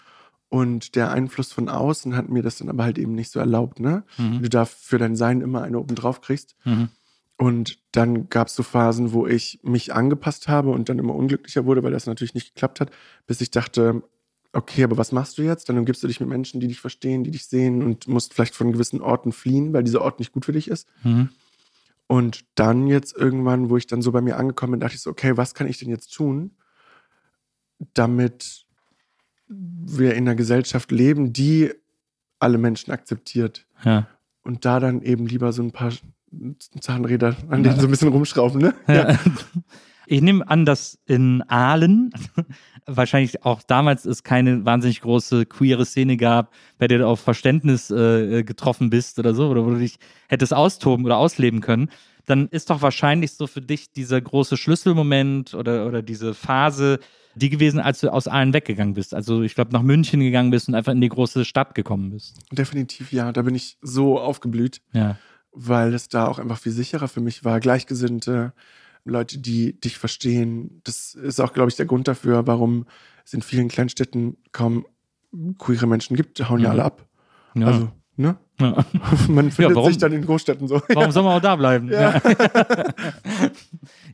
[0.49, 3.81] und der Einfluss von außen hat mir das dann aber halt eben nicht so erlaubt,
[3.81, 4.05] ne?
[4.19, 4.43] Mhm.
[4.43, 6.57] Du da für dein Sein immer eine oben drauf kriegst.
[6.65, 6.89] Mhm.
[7.41, 11.65] Und dann gab es so Phasen, wo ich mich angepasst habe und dann immer unglücklicher
[11.67, 12.91] wurde, weil das natürlich nicht geklappt hat,
[13.29, 14.03] bis ich dachte,
[14.53, 15.69] okay, aber was machst du jetzt?
[15.69, 18.57] Dann umgibst du dich mit Menschen, die dich verstehen, die dich sehen und musst vielleicht
[18.57, 20.89] von gewissen Orten fliehen, weil dieser Ort nicht gut für dich ist.
[21.05, 21.29] Mhm.
[22.09, 25.11] Und dann jetzt irgendwann, wo ich dann so bei mir angekommen bin, dachte ich so,
[25.11, 26.57] okay, was kann ich denn jetzt tun,
[27.95, 28.65] damit
[29.49, 31.71] wir in einer Gesellschaft leben, die
[32.39, 33.67] alle Menschen akzeptiert.
[33.85, 34.07] Ja.
[34.43, 35.93] Und da dann eben lieber so ein paar
[36.81, 38.75] Zahnräder, an denen so ein bisschen rumschrauben, ne?
[38.87, 39.19] Ja.
[40.11, 42.15] Ich nehme an, dass in Aalen
[42.87, 47.91] wahrscheinlich auch damals es keine wahnsinnig große queere Szene gab, bei der du auf Verständnis
[47.91, 51.91] äh, getroffen bist oder so, oder wo du dich hättest austoben oder ausleben können.
[52.29, 57.01] Dann ist doch wahrscheinlich so für dich dieser große Schlüsselmoment oder, oder diese Phase
[57.35, 59.15] die gewesen, als du aus Aalen weggegangen bist.
[59.15, 62.37] Also ich glaube, nach München gegangen bist und einfach in die große Stadt gekommen bist.
[62.51, 63.31] Definitiv ja.
[63.31, 65.19] Da bin ich so aufgeblüht, Ja.
[65.53, 67.61] weil es da auch einfach viel sicherer für mich war.
[67.61, 68.53] Gleichgesinnte,
[69.05, 70.81] Leute, die dich verstehen.
[70.83, 72.87] Das ist auch, glaube ich, der Grund dafür, warum
[73.25, 74.85] es in vielen Kleinstädten kaum
[75.59, 76.41] queere Menschen gibt.
[76.41, 76.73] Die hauen ja Mhm.
[76.73, 77.07] alle ab.
[77.55, 77.67] ja.
[77.69, 78.37] Also, ne?
[78.61, 78.85] Ja.
[79.29, 79.89] Man findet warum?
[79.89, 80.81] sich dann in Großstädten so.
[80.89, 81.91] Warum soll man auch da bleiben?
[81.91, 82.21] Ja.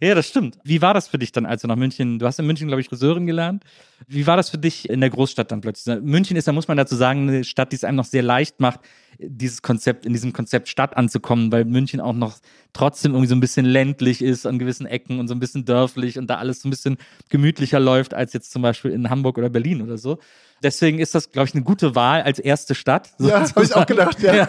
[0.00, 0.58] ja, das stimmt.
[0.64, 2.80] Wie war das für dich dann, als du nach München, du hast in München, glaube
[2.80, 3.64] ich, Friseurin gelernt.
[4.06, 6.00] Wie war das für dich in der Großstadt dann plötzlich?
[6.02, 8.60] München ist, da muss man dazu sagen, eine Stadt, die es einem noch sehr leicht
[8.60, 8.80] macht,
[9.18, 12.38] dieses Konzept, in diesem Konzept Stadt anzukommen, weil München auch noch
[12.72, 16.18] trotzdem irgendwie so ein bisschen ländlich ist an gewissen Ecken und so ein bisschen dörflich
[16.18, 16.96] und da alles so ein bisschen
[17.28, 20.18] gemütlicher läuft als jetzt zum Beispiel in Hamburg oder Berlin oder so.
[20.62, 23.10] Deswegen ist das, glaube ich, eine gute Wahl als erste Stadt.
[23.18, 23.86] Ja, habe ich auch sozusagen.
[23.86, 24.46] gedacht, ja.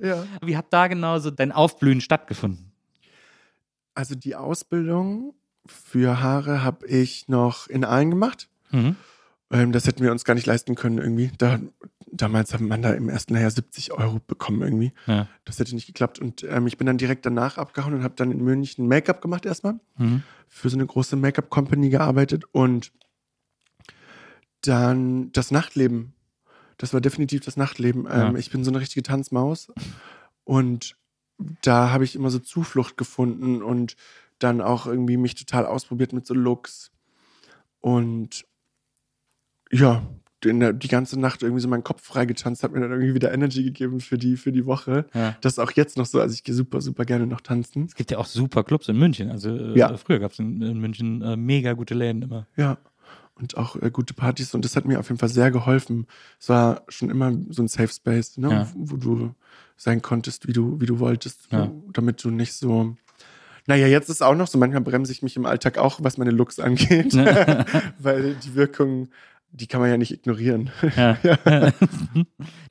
[0.00, 0.26] ja.
[0.42, 2.72] Wie hat da genau so dein Aufblühen stattgefunden?
[3.94, 5.34] Also die Ausbildung
[5.66, 8.48] für Haare habe ich noch in Aalen gemacht.
[8.70, 8.96] Mhm.
[9.50, 11.30] Ähm, das hätten wir uns gar nicht leisten können irgendwie.
[11.38, 11.60] Da,
[12.16, 14.92] damals hat man da im ersten Jahr 70 Euro bekommen irgendwie.
[15.06, 15.28] Ja.
[15.44, 16.18] Das hätte nicht geklappt.
[16.18, 19.44] Und ähm, ich bin dann direkt danach abgehauen und habe dann in München Make-up gemacht
[19.46, 19.80] erstmal.
[19.98, 20.22] Mhm.
[20.48, 22.92] Für so eine große Make-up-Company gearbeitet und
[24.62, 26.14] dann das Nachtleben
[26.78, 28.04] Das war definitiv das Nachtleben.
[28.04, 28.28] Ja.
[28.28, 29.68] Ähm, ich bin so eine richtige Tanzmaus.
[30.44, 30.96] Und
[31.62, 33.96] da habe ich immer so Zuflucht gefunden und
[34.38, 36.90] dann auch irgendwie mich total ausprobiert mit so Looks.
[37.80, 38.44] Und
[39.70, 40.06] ja,
[40.52, 43.62] der, die ganze Nacht irgendwie so meinen Kopf freigetanzt, hat mir dann irgendwie wieder Energy
[43.64, 45.06] gegeben für die, für die Woche.
[45.14, 45.36] Ja.
[45.40, 46.20] Das ist auch jetzt noch so.
[46.20, 47.84] Also ich gehe super, super gerne noch tanzen.
[47.84, 49.30] Es gibt ja auch super Clubs in München.
[49.30, 49.96] Also äh, Ja.
[49.96, 52.46] früher gab es in, in München äh, mega gute Läden immer.
[52.56, 52.78] Ja.
[53.36, 54.54] Und auch äh, gute Partys.
[54.54, 56.06] Und das hat mir auf jeden Fall sehr geholfen.
[56.38, 58.48] Es war schon immer so ein Safe Space, ne?
[58.50, 58.68] Ja.
[58.76, 59.34] wo du
[59.76, 61.70] sein konntest, wie du, wie du wolltest, Ja.
[61.92, 62.96] damit du nicht so.
[63.66, 66.30] Naja, jetzt ist auch noch so, manchmal bremse ich mich im Alltag auch, was meine
[66.30, 67.12] Looks angeht.
[67.98, 69.08] Weil die Wirkung,
[69.56, 70.70] die kann man ja nicht ignorieren.
[70.96, 71.16] Ja.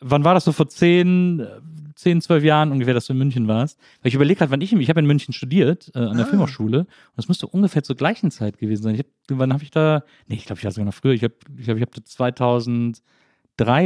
[0.02, 1.48] wann war das so vor zehn, äh,
[1.96, 3.80] zehn, zwölf Jahren ungefähr, dass du in München warst?
[4.02, 6.30] Weil ich überlege gerade, wann ich, ich habe in München studiert, äh, an der Ah.
[6.30, 6.80] Filmhochschule.
[6.82, 8.96] Und das müsste ungefähr zur gleichen Zeit gewesen sein.
[8.96, 11.13] Ich hab, wann habe ich da, nee, ich glaube, ich war sogar noch früher.
[11.13, 13.02] Ich habe, ich glaube, ich habe 2003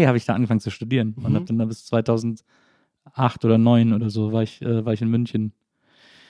[0.07, 1.35] habe ich da angefangen zu studieren und Mhm.
[1.35, 2.43] habe dann da bis 2008
[3.45, 5.53] oder 2009 oder so war ich, äh, war ich in München.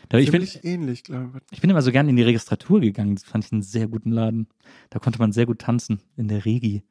[0.10, 1.54] Da, ich, bin, ähnlich, glaube ich.
[1.54, 3.16] ich bin immer so gerne in die Registratur gegangen.
[3.16, 4.48] Das fand ich einen sehr guten Laden.
[4.90, 6.84] Da konnte man sehr gut tanzen in der Regi.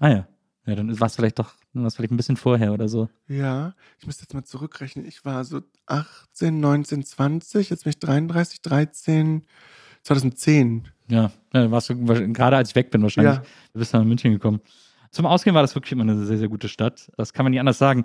[0.00, 0.28] Ah ja.
[0.66, 3.10] Ja, dann war es vielleicht doch, war vielleicht ein bisschen vorher oder so.
[3.28, 5.04] Ja, ich müsste jetzt mal zurückrechnen.
[5.04, 9.42] Ich war so 18, 19, 20, jetzt bin ich 33, 13,
[10.02, 10.88] 2010.
[11.08, 13.36] Ja, ja warst du gerade als ich weg bin wahrscheinlich.
[13.36, 13.42] Ja.
[13.74, 14.60] Du bist dann nach München gekommen.
[15.10, 17.12] Zum Ausgehen war das wirklich immer eine sehr, sehr gute Stadt.
[17.16, 18.04] Das kann man nicht anders sagen.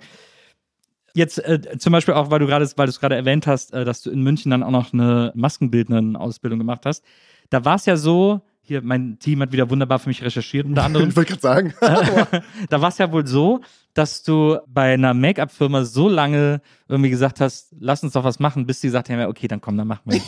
[1.14, 3.84] Jetzt äh, zum Beispiel auch, weil du gerade, weil du es gerade erwähnt hast, äh,
[3.84, 7.04] dass du in München dann auch noch eine Maskenbildnerin-Ausbildung gemacht hast.
[7.50, 10.84] Da war es ja so, hier, mein Team hat wieder wunderbar für mich recherchiert, unter
[10.84, 11.08] anderem.
[11.10, 11.74] Ich wollte gerade sagen.
[12.70, 13.62] da war es ja wohl so,
[13.94, 18.66] dass du bei einer Make-up-Firma so lange irgendwie gesagt hast, lass uns doch was machen,
[18.66, 20.20] bis die gesagt haben, ja, okay, dann komm, dann machen wir.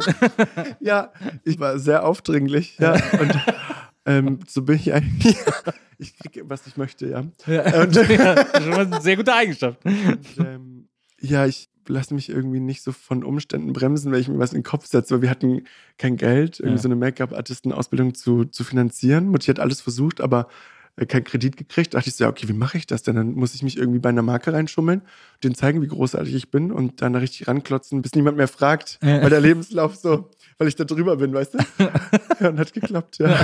[0.80, 1.12] ja,
[1.44, 2.78] ich war sehr aufdringlich.
[2.78, 3.38] Ja, und
[4.06, 5.36] ähm, so bin ich eigentlich.
[5.98, 7.24] ich kriege, was ich möchte, ja.
[7.46, 9.84] Ja, Und, ja, schon mal eine sehr gute Eigenschaft.
[9.84, 10.88] und, ähm,
[11.20, 14.58] ja, ich lasse mich irgendwie nicht so von Umständen bremsen, wenn ich mir was in
[14.60, 15.64] den Kopf setze, weil wir hatten
[15.98, 16.82] kein Geld, irgendwie Ja.
[16.82, 19.26] so eine Make-up-Artisten-Ausbildung zu, zu finanzieren.
[19.28, 20.48] Mutti hat alles versucht, aber
[20.96, 21.94] äh, keinen Kredit gekriegt.
[21.94, 23.16] Da dachte ich so, ja, okay, wie mache ich das denn?
[23.16, 25.02] Dann muss ich mich irgendwie bei einer Marke reinschummeln,
[25.42, 28.98] denen zeigen, wie großartig ich bin und dann da richtig ranklotzen, bis niemand mehr fragt,
[29.00, 30.30] weil der Lebenslauf so,
[30.62, 31.58] weil ich da drüber bin, weißt du?
[32.40, 33.36] ja, und hat geklappt, ja.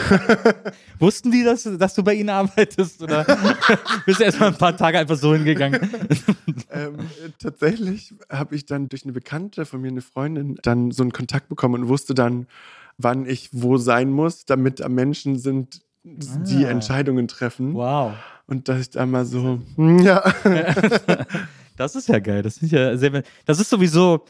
[1.01, 3.03] Wussten die, dass, dass du bei ihnen arbeitest?
[3.03, 3.25] Oder
[4.07, 5.81] bist du erst mal ein paar Tage einfach so hingegangen?
[6.71, 11.03] ähm, äh, tatsächlich habe ich dann durch eine Bekannte von mir, eine Freundin, dann so
[11.03, 12.47] einen Kontakt bekommen und wusste dann,
[12.99, 16.71] wann ich wo sein muss, damit da Menschen sind, die Ah.
[16.71, 17.75] Entscheidungen treffen.
[17.75, 18.13] Wow.
[18.47, 20.23] Und dass ich da mal so, hm, ja.
[21.77, 22.43] Das ist ja geil.
[22.43, 24.25] Das ist ja sehr, das ist sowieso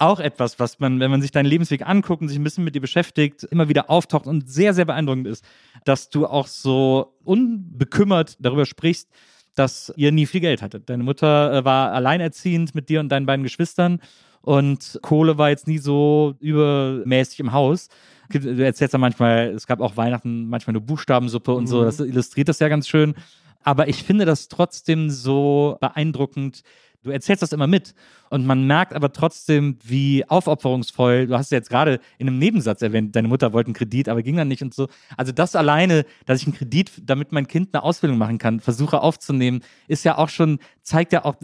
[0.00, 2.74] auch etwas, was man, wenn man sich deinen Lebensweg anguckt und sich ein bisschen mit
[2.74, 5.44] dir beschäftigt, immer wieder auftaucht und sehr, sehr beeindruckend ist,
[5.84, 9.08] dass du auch so unbekümmert darüber sprichst,
[9.54, 10.88] dass ihr nie viel Geld hattet.
[10.88, 14.00] Deine Mutter äh, war alleinerziehend mit dir und deinen beiden Geschwistern
[14.42, 17.88] und Kohle war jetzt nie so übermäßig im Haus.
[18.32, 21.84] Du erzählst ja manchmal, es gab auch Weihnachten manchmal eine Buchstabensuppe und so, Mhm.
[21.86, 23.14] das illustriert das ja ganz schön.
[23.62, 26.62] Aber ich finde das trotzdem so beeindruckend.
[27.02, 27.94] Du erzählst das immer mit
[28.28, 32.82] und man merkt aber trotzdem, wie aufopferungsvoll, du hast ja jetzt gerade in einem Nebensatz
[32.82, 34.86] erwähnt, deine Mutter wollte einen Kredit, aber ging dann nicht und so.
[35.16, 39.00] Also das alleine, dass ich einen Kredit, damit mein Kind eine Ausbildung machen kann, versuche
[39.00, 41.36] aufzunehmen, ist ja auch schon, zeigt ja auch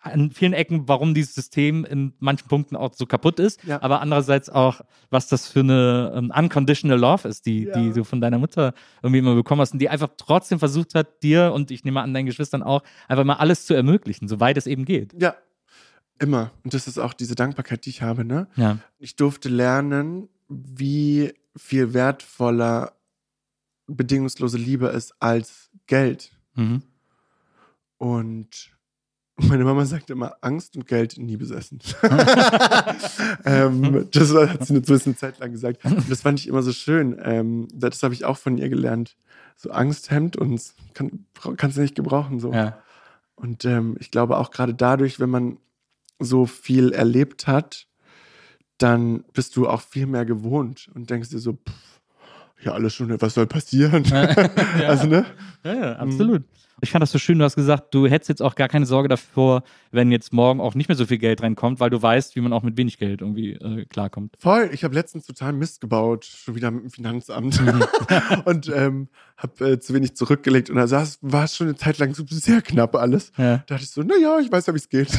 [0.00, 3.82] an vielen Ecken, warum dieses System in manchen Punkten auch so kaputt ist, Ja.
[3.82, 7.72] aber andererseits auch, was das für eine ähm, unconditional Love ist, die, Ja.
[7.80, 11.22] die du von deiner Mutter irgendwie immer bekommen hast und die einfach trotzdem versucht hat,
[11.24, 14.66] dir und ich nehme an, deinen Geschwistern auch, einfach mal alles zu ermöglichen, soweit es
[14.68, 15.12] eben geht.
[15.20, 15.34] Ja,
[16.20, 16.52] immer.
[16.62, 18.46] Und das ist auch diese Dankbarkeit, die ich habe, ne?
[18.54, 18.78] Ja.
[18.98, 22.92] Ich durfte lernen, wie viel wertvoller
[23.88, 26.32] bedingungslose Liebe ist als Geld.
[26.54, 26.82] Mhm.
[27.98, 28.75] Und
[29.36, 31.78] meine Mama sagte immer, Angst und Geld nie besessen.
[33.44, 35.84] ähm, das hat sie eine, eine Zeit lang gesagt.
[35.84, 37.20] Und das fand ich immer so schön.
[37.22, 39.16] Ähm, das habe ich auch von ihr gelernt.
[39.56, 42.40] So Angst hemmt uns, kann, kannst du nicht gebrauchen.
[42.40, 42.52] So.
[42.52, 42.78] Ja.
[43.34, 45.58] Und ähm, ich glaube auch gerade dadurch, wenn man
[46.18, 47.86] so viel erlebt hat,
[48.78, 52.00] dann bist du auch viel mehr gewohnt und denkst dir so, pff,
[52.62, 54.04] ja, alles schon, was soll passieren?
[54.10, 54.88] Ja.
[54.88, 55.26] Also, ne?
[55.64, 56.42] Ja, ja, absolut.
[56.82, 59.08] Ich fand das so schön, du hast gesagt, du hättest jetzt auch gar keine Sorge
[59.08, 59.62] davor,
[59.92, 62.52] wenn jetzt morgen auch nicht mehr so viel Geld reinkommt, weil du weißt, wie man
[62.52, 64.34] auch mit wenig Geld irgendwie äh, klarkommt.
[64.38, 64.68] Voll.
[64.72, 67.60] Ich habe letztens total Mist gebaut, schon wieder mit dem Finanzamt.
[68.44, 69.08] und ähm,
[69.38, 70.68] habe äh, zu wenig zurückgelegt.
[70.68, 73.32] Und da saß, war es schon eine Zeit lang so sehr knapp alles.
[73.38, 73.58] Ja.
[73.58, 75.08] Da dachte ich so, naja, ich weiß ja, wie es geht.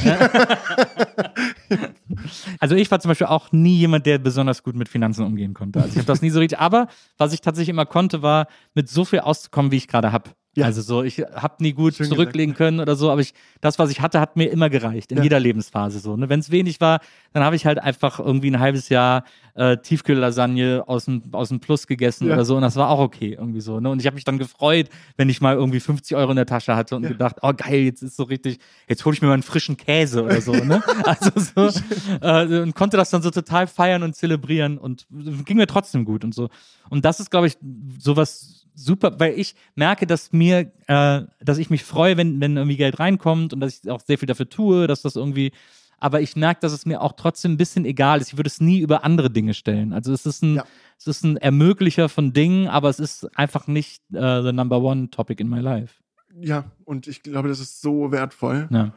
[2.60, 5.80] Also ich war zum Beispiel auch nie jemand, der besonders gut mit Finanzen umgehen konnte.
[5.80, 6.60] Also ich habe das nie so richtig.
[6.60, 10.32] Aber was ich tatsächlich immer konnte, war mit so viel auszukommen, wie ich gerade habe.
[10.58, 10.66] Ja.
[10.66, 13.92] Also so, ich habe nie gut Schön zurücklegen können oder so, aber ich, das, was
[13.92, 15.24] ich hatte, hat mir immer gereicht, in Ja.
[15.24, 16.18] jeder Lebensphase so.
[16.18, 16.30] Ne?
[16.30, 17.00] Wenn es wenig war,
[17.34, 21.60] dann habe ich halt einfach irgendwie ein halbes Jahr äh, Tiefkühllasagne aus dem, aus dem
[21.60, 22.34] Plus gegessen Ja.
[22.34, 23.80] oder so und das war auch okay irgendwie so.
[23.80, 23.90] Ne?
[23.90, 26.76] Und ich habe mich dann gefreut, wenn ich mal irgendwie 50 Euro in der Tasche
[26.76, 29.44] hatte und gedacht, oh geil, jetzt ist so richtig, jetzt hole ich mir mal einen
[29.44, 30.54] frischen Käse oder so.
[30.54, 30.82] Ne?
[31.06, 31.32] Also
[31.72, 31.80] so,
[32.22, 35.06] äh, und konnte das dann so total feiern und zelebrieren und
[35.46, 36.50] ging mir trotzdem gut und so.
[36.90, 37.58] Und das ist, glaube ich,
[38.00, 42.78] sowas super, weil ich merke, dass mir, äh, dass ich mich freue, wenn, wenn irgendwie
[42.78, 45.52] Geld reinkommt und dass ich auch sehr viel dafür tue, dass das irgendwie,
[46.00, 48.28] aber ich merke, dass es mir auch trotzdem ein bisschen egal ist.
[48.32, 49.94] Ich würde es nie über andere Dinge stellen.
[49.94, 50.66] Also es ist ein, Ja.
[51.00, 55.10] es ist ein Ermöglicher von Dingen, aber es ist einfach nicht äh, the number one
[55.10, 55.96] topic in my life.
[56.40, 58.68] Ja, und ich glaube, das ist so wertvoll.
[58.70, 58.94] Ja.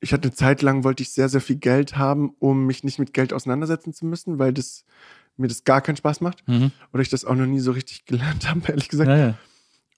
[0.00, 2.98] Ich hatte eine Zeit lang, wollte ich sehr, sehr viel Geld haben, um mich nicht
[3.00, 4.84] mit Geld auseinandersetzen zu müssen, weil das
[5.36, 6.46] mir das gar keinen Spaß macht.
[6.46, 6.70] Mhm.
[6.92, 9.08] Oder ich das auch noch nie so richtig gelernt habe, ehrlich gesagt.
[9.08, 9.38] Ja, ja.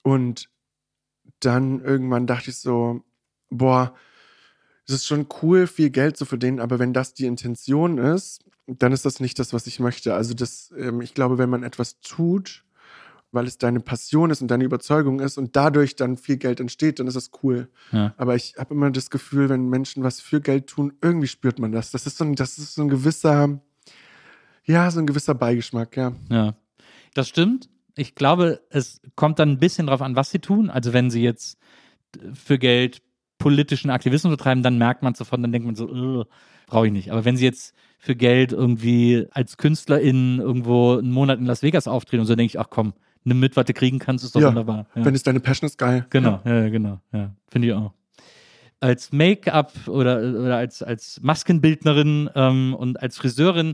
[0.03, 0.49] Und
[1.39, 3.03] dann irgendwann dachte ich so,
[3.49, 3.93] boah,
[4.87, 8.91] es ist schon cool, viel Geld zu verdienen, aber wenn das die Intention ist, dann
[8.91, 10.13] ist das nicht das, was ich möchte.
[10.13, 12.63] Also das, ähm, ich glaube, wenn man etwas tut,
[13.31, 16.99] weil es deine Passion ist und deine Überzeugung ist und dadurch dann viel Geld entsteht,
[16.99, 17.69] dann ist das cool.
[17.91, 18.13] Ja.
[18.17, 21.71] Aber ich habe immer das Gefühl, wenn Menschen was für Geld tun, irgendwie spürt man
[21.71, 21.91] das.
[21.91, 23.59] Das ist so ein, das ist so ein gewisser,
[24.67, 26.13] ja, so ein gewisser Beigeschmack, ja.
[26.29, 26.55] Ja,
[27.13, 27.69] das stimmt.
[27.95, 30.69] Ich glaube, es kommt dann ein bisschen drauf an, was sie tun.
[30.69, 31.57] Also wenn sie jetzt
[32.33, 33.01] für Geld
[33.39, 36.25] politischen Aktivismus betreiben, dann merkt man sofort, dann denkt man so,
[36.67, 37.11] brauche ich nicht.
[37.11, 41.87] Aber wenn sie jetzt für Geld irgendwie als Künstlerin irgendwo einen Monat in Las Vegas
[41.87, 44.41] auftreten und so, denke ich, ach komm, nimm mit, was du kriegen kannst, ist doch
[44.41, 44.85] Ja, wunderbar.
[44.95, 45.05] Ja.
[45.05, 46.05] Wenn es deine Passion ist, geil.
[46.09, 47.93] Genau, ja, ja, genau, ja, finde ich auch.
[48.79, 53.73] Als Make-up oder, oder als, als Maskenbildnerin ähm, und als Friseurin,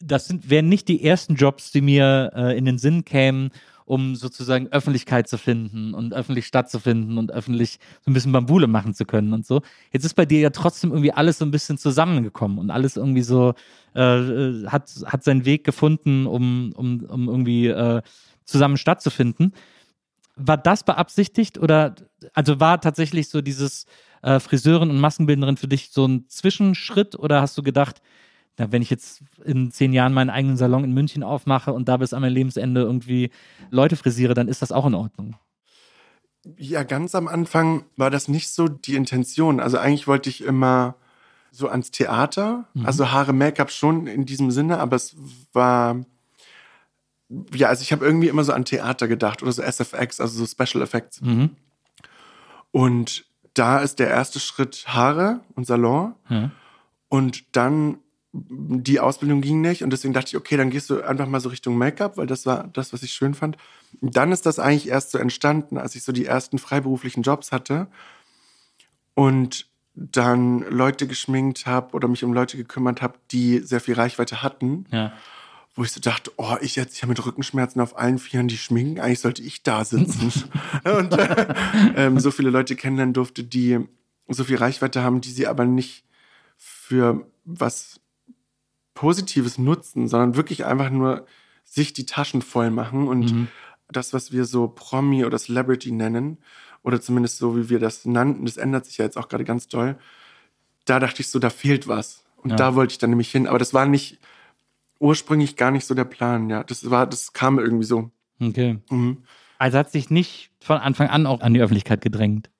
[0.00, 3.50] das sind, wären nicht die ersten Jobs, die mir äh, in den Sinn kämen,
[3.84, 8.94] um sozusagen Öffentlichkeit zu finden und öffentlich stattzufinden und öffentlich so ein bisschen Bambule machen
[8.94, 9.62] zu können und so.
[9.92, 13.22] Jetzt ist bei dir ja trotzdem irgendwie alles so ein bisschen zusammengekommen und alles irgendwie
[13.22, 13.54] so
[13.94, 18.00] äh, hat, hat seinen Weg gefunden, um, um, um irgendwie äh,
[18.44, 19.52] zusammen stattzufinden
[20.36, 21.94] war das beabsichtigt oder
[22.32, 23.86] also war tatsächlich so dieses
[24.22, 28.00] äh, Friseurin und Maskenbildnerin für dich so ein Zwischenschritt oder hast du gedacht,
[28.60, 31.96] na, wenn ich jetzt in zehn Jahren meinen eigenen Salon in München aufmache und da
[31.96, 33.30] bis an mein Lebensende irgendwie
[33.70, 35.36] Leute frisiere, dann ist das auch in Ordnung?
[36.56, 39.60] Ja, ganz am Anfang war das nicht so die Intention.
[39.60, 40.94] Also eigentlich wollte ich immer
[41.52, 42.86] so ans Theater, Mhm.
[42.86, 45.16] also Haare, Make-up schon in diesem Sinne, aber es
[45.52, 45.96] war
[47.54, 50.46] ja, also ich habe irgendwie immer so an Theater gedacht oder so SFX, also so
[50.46, 51.20] Special Effects.
[51.20, 51.50] Mhm.
[52.72, 56.50] Und da ist der erste Schritt Haare und Salon Ja.
[57.08, 57.98] und dann
[58.32, 61.48] die Ausbildung ging nicht und deswegen dachte ich, okay, dann gehst du einfach mal so
[61.48, 63.56] Richtung Make-up, weil das war das, was ich schön fand.
[64.00, 67.50] Und dann ist das eigentlich erst so entstanden, als ich so die ersten freiberuflichen Jobs
[67.50, 67.88] hatte
[69.14, 74.42] und dann Leute geschminkt habe oder mich um Leute gekümmert habe, die sehr viel Reichweite
[74.42, 75.12] hatten, Ja.
[75.74, 79.00] wo ich so dachte, oh, ich jetzt hier mit Rückenschmerzen auf allen Vieren die schminken,
[79.00, 80.32] eigentlich sollte ich da sitzen.
[80.84, 81.54] und äh,
[81.96, 83.80] ähm, so viele Leute kennenlernen durfte, die
[84.28, 86.04] so viel Reichweite haben, die sie aber nicht
[86.56, 87.99] für was
[89.00, 91.24] Positives nutzen, sondern wirklich einfach nur
[91.64, 93.48] sich die Taschen voll machen und Mhm.
[93.90, 96.36] das, was wir so Promi oder Celebrity nennen,
[96.82, 99.68] oder zumindest so, wie wir das nannten, das ändert sich ja jetzt auch gerade ganz
[99.68, 99.96] doll.
[100.84, 102.24] Da dachte ich so, da fehlt was.
[102.42, 102.56] Und Ja.
[102.56, 103.46] da wollte ich dann nämlich hin.
[103.46, 104.18] Aber das war nicht
[104.98, 106.62] ursprünglich gar nicht so der Plan, ja.
[106.64, 108.10] Das war, das kam irgendwie so.
[108.38, 108.80] Okay.
[108.90, 109.22] Mhm.
[109.58, 112.50] Also hat sich nicht von Anfang an auch an die Öffentlichkeit gedrängt.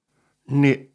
[0.47, 0.89] Nee.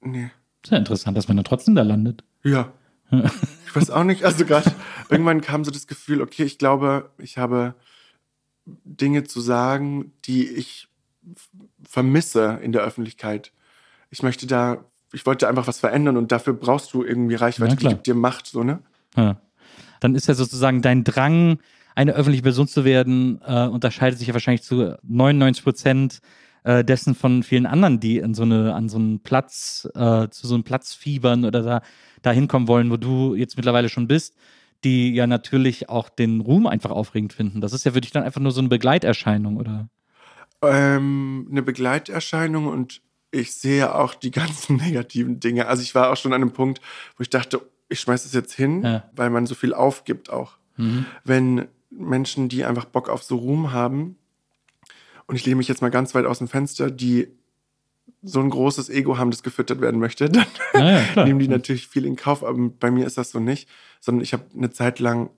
[0.00, 0.30] Nee.
[0.64, 2.24] Ist ja interessant, dass man dann trotzdem da landet.
[2.42, 2.72] Ja.
[3.10, 4.24] Ich weiß auch nicht.
[4.24, 4.72] Also gerade
[5.08, 7.74] irgendwann kam so das Gefühl, okay, ich glaube, ich habe
[8.64, 10.88] Dinge zu sagen, die ich
[11.82, 13.52] vermisse in der Öffentlichkeit.
[14.10, 17.76] Ich möchte da, ich wollte einfach was verändern und dafür brauchst du irgendwie Reichweite, Ja,
[17.76, 18.80] die gibt dir Macht, so, ne?
[19.16, 19.40] Ja.
[20.00, 21.58] Dann ist ja sozusagen dein Drang,
[21.94, 26.20] eine öffentliche Person zu werden, äh, unterscheidet sich ja wahrscheinlich zu 99 Prozent
[26.68, 30.46] äh, dessen von vielen anderen, die in so eine, an so einen Platz, äh, zu
[30.46, 31.82] so einem Platz fiebern oder da,
[32.22, 34.36] da hinkommen wollen, wo du jetzt mittlerweile schon bist,
[34.84, 37.60] die ja natürlich auch den Ruhm einfach aufregend finden.
[37.60, 39.88] Das ist ja für dich dann einfach nur so eine Begleiterscheinung, oder?
[40.62, 43.00] Ähm, eine Begleiterscheinung und
[43.30, 45.66] ich sehe auch die ganzen negativen Dinge.
[45.68, 46.80] Also ich war auch schon an einem Punkt,
[47.16, 49.04] wo ich dachte, ich schmeiß es jetzt hin, Ja.
[49.16, 50.52] weil man so viel aufgibt auch.
[50.80, 51.06] Mhm.
[51.24, 54.14] wenn Menschen, die einfach Bock auf so Ruhm haben,
[55.28, 57.28] und ich lehne mich jetzt mal ganz weit aus dem Fenster, die
[58.22, 62.04] so ein großes Ego haben, das gefüttert werden möchte, dann Ja, nehmen die natürlich viel
[62.06, 62.42] in Kauf.
[62.42, 63.68] Aber bei mir ist das so nicht,
[64.00, 65.30] sondern ich habe eine Zeit lang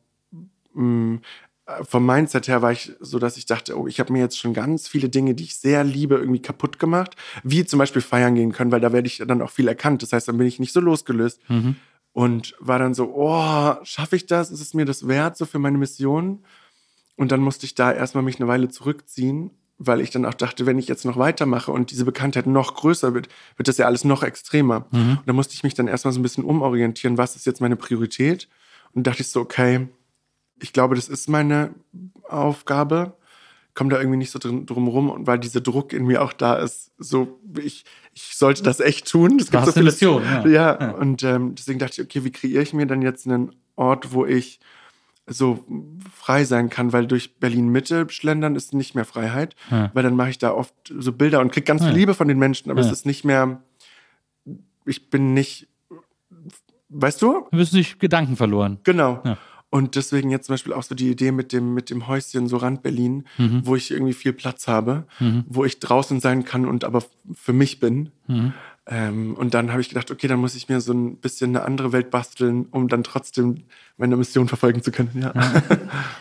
[0.72, 1.18] mh,
[1.66, 4.38] äh, vom Mindset her war ich so, dass ich dachte, oh, ich habe mir jetzt
[4.38, 7.16] schon ganz viele Dinge, die ich sehr liebe, irgendwie kaputt gemacht.
[7.42, 10.03] Wie zum Beispiel feiern gehen können, weil da werde ich dann auch viel erkannt.
[10.03, 11.40] Das heißt, dann bin ich nicht so losgelöst.
[11.48, 11.76] Mhm.
[12.12, 14.50] Und war dann so, oh, schaffe ich das?
[14.50, 16.44] Ist es mir das wert, so für meine Mission?
[17.16, 19.50] Und dann musste ich da erstmal mich eine Weile zurückziehen,
[19.83, 23.14] weil ich dann auch dachte, wenn ich jetzt noch weitermache und diese Bekanntheit noch größer
[23.14, 24.85] wird, wird das ja alles noch extremer.
[24.90, 25.19] Mhm.
[25.19, 27.77] Und da musste ich mich dann erstmal so ein bisschen umorientieren, was ist jetzt meine
[27.77, 28.47] Priorität?
[28.93, 29.88] Und dachte ich so, okay,
[30.61, 31.75] ich glaube, das ist meine
[32.29, 33.14] Aufgabe.
[33.73, 36.35] Komme da irgendwie nicht so drin, drum rum und weil dieser Druck in mir auch
[36.35, 39.38] da ist, so ich, ich sollte das echt tun.
[39.38, 40.47] Du gibt so viele Mission, ja.
[40.47, 40.90] ja, Ja.
[40.90, 44.27] und ähm, deswegen dachte ich, okay, wie kreiere ich mir dann jetzt einen Ort, wo
[44.27, 44.61] ich
[45.33, 45.64] so
[46.12, 49.90] frei sein kann, weil durch Berlin Mitte schlendern ist nicht mehr Freiheit, Ja.
[49.95, 51.88] weil dann mache ich da oft so Bilder und kriege ganz Ja.
[51.88, 52.87] viel Liebe von den Menschen, aber Ja.
[52.87, 53.62] es ist nicht mehr,
[54.87, 55.69] ich bin nicht,
[56.88, 57.47] weißt du?
[57.51, 58.79] Du bist nicht Gedanken verloren.
[58.85, 59.23] Genau.
[59.73, 62.57] Und deswegen jetzt zum Beispiel auch so die Idee mit dem, mit dem Häuschen so
[62.57, 63.61] Rand Berlin, Mhm.
[63.64, 65.45] wo ich irgendwie viel Platz habe, Mhm.
[65.47, 68.11] wo ich draußen sein kann und aber für mich bin.
[68.27, 68.53] Mhm.
[68.92, 71.64] Ähm, und dann habe ich gedacht, okay, dann muss ich mir so ein bisschen eine
[71.64, 73.62] andere Welt basteln, um dann trotzdem
[73.96, 75.11] meine Mission verfolgen zu können.
[75.14, 75.33] Ja.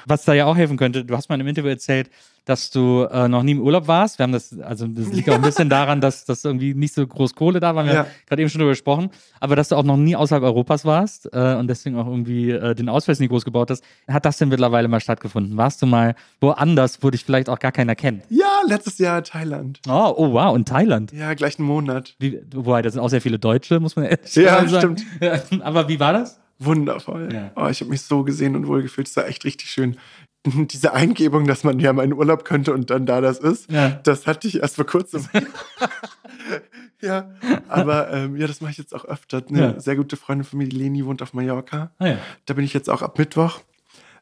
[0.06, 2.12] Was da ja auch helfen könnte, du hast mal einem Interview erzählt,
[2.50, 4.18] dass du äh, noch nie im Urlaub warst.
[4.20, 7.06] Wir haben das, also das liegt auch ein bisschen daran, dass das irgendwie nicht so
[7.06, 7.86] groß Kohle da war.
[7.86, 8.00] Wir Ja.
[8.00, 9.10] haben gerade eben schon drüber gesprochen,
[9.40, 12.74] aber dass du auch noch nie außerhalb Europas warst äh, und deswegen auch irgendwie äh,
[12.76, 13.84] den Ausweis nie groß gebaut hast.
[14.08, 15.56] Hat das denn mittlerweile mal stattgefunden?
[15.58, 18.24] Warst du mal woanders, wo dich vielleicht auch gar keiner kennt?
[18.30, 19.80] ja, letztes Jahr Thailand.
[19.88, 21.12] Oh, oh wow, in Thailand.
[21.14, 22.16] Ja, gleich einen Monat.
[22.20, 24.98] Wie, wobei, da sind auch sehr viele Deutsche, muss man ehrlich Ja, sagen.
[24.98, 25.62] stimmt.
[25.64, 26.40] aber wie war das?
[26.62, 27.30] Wundervoll.
[27.32, 27.52] Ja.
[27.56, 29.08] Oh, ich habe mich so gesehen und wohlgefühlt.
[29.08, 29.96] Es war echt richtig schön.
[30.46, 33.90] Diese Eingebung, dass man ja mal in Urlaub könnte und dann da das ist, Ja.
[34.04, 35.26] das hatte ich erst vor kurzem.
[37.02, 37.30] ja,
[37.68, 39.44] aber ähm, ja, das mache ich jetzt auch öfter.
[39.50, 39.80] Eine Ja.
[39.80, 41.92] sehr gute Freundin von mir, die Leni, wohnt auf Mallorca.
[42.00, 42.18] Ah, ja.
[42.46, 43.60] Da bin ich jetzt auch ab Mittwoch,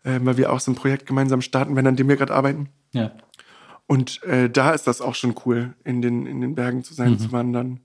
[0.03, 2.69] äh, weil wir auch so ein Projekt gemeinsam starten, wenn an dem wir gerade arbeiten.
[2.93, 3.11] ja.
[3.89, 7.11] Und äh, da ist das auch schon cool, in den, in den Bergen zu sein,
[7.13, 7.19] Mhm.
[7.19, 7.79] zu wandern.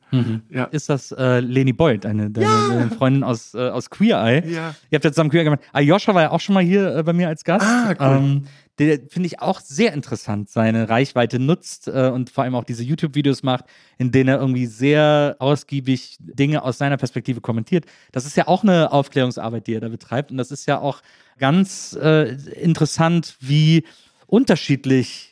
[0.50, 0.64] Ja.
[0.64, 4.42] Ist das äh, Leni Boyd, eine deine, deine Freundin aus, äh, aus Queer Eye?
[4.52, 4.74] Ja.
[4.90, 5.60] Ihr habt ja zusammen Queer Eye gemacht.
[5.72, 7.64] Ayosha war ja auch schon mal hier äh, bei mir als Gast.
[7.64, 8.16] Ah, cool.
[8.18, 8.42] Ähm,
[8.78, 12.82] der finde ich auch sehr interessant, seine Reichweite nutzt äh, und vor allem auch diese
[12.82, 17.84] YouTube-Videos macht, in denen er irgendwie sehr ausgiebig Dinge aus seiner Perspektive kommentiert.
[18.10, 20.32] Das ist ja auch eine Aufklärungsarbeit, die er da betreibt.
[20.32, 21.00] Und das ist ja auch
[21.38, 23.84] ganz äh, interessant, wie
[24.26, 25.31] unterschiedlich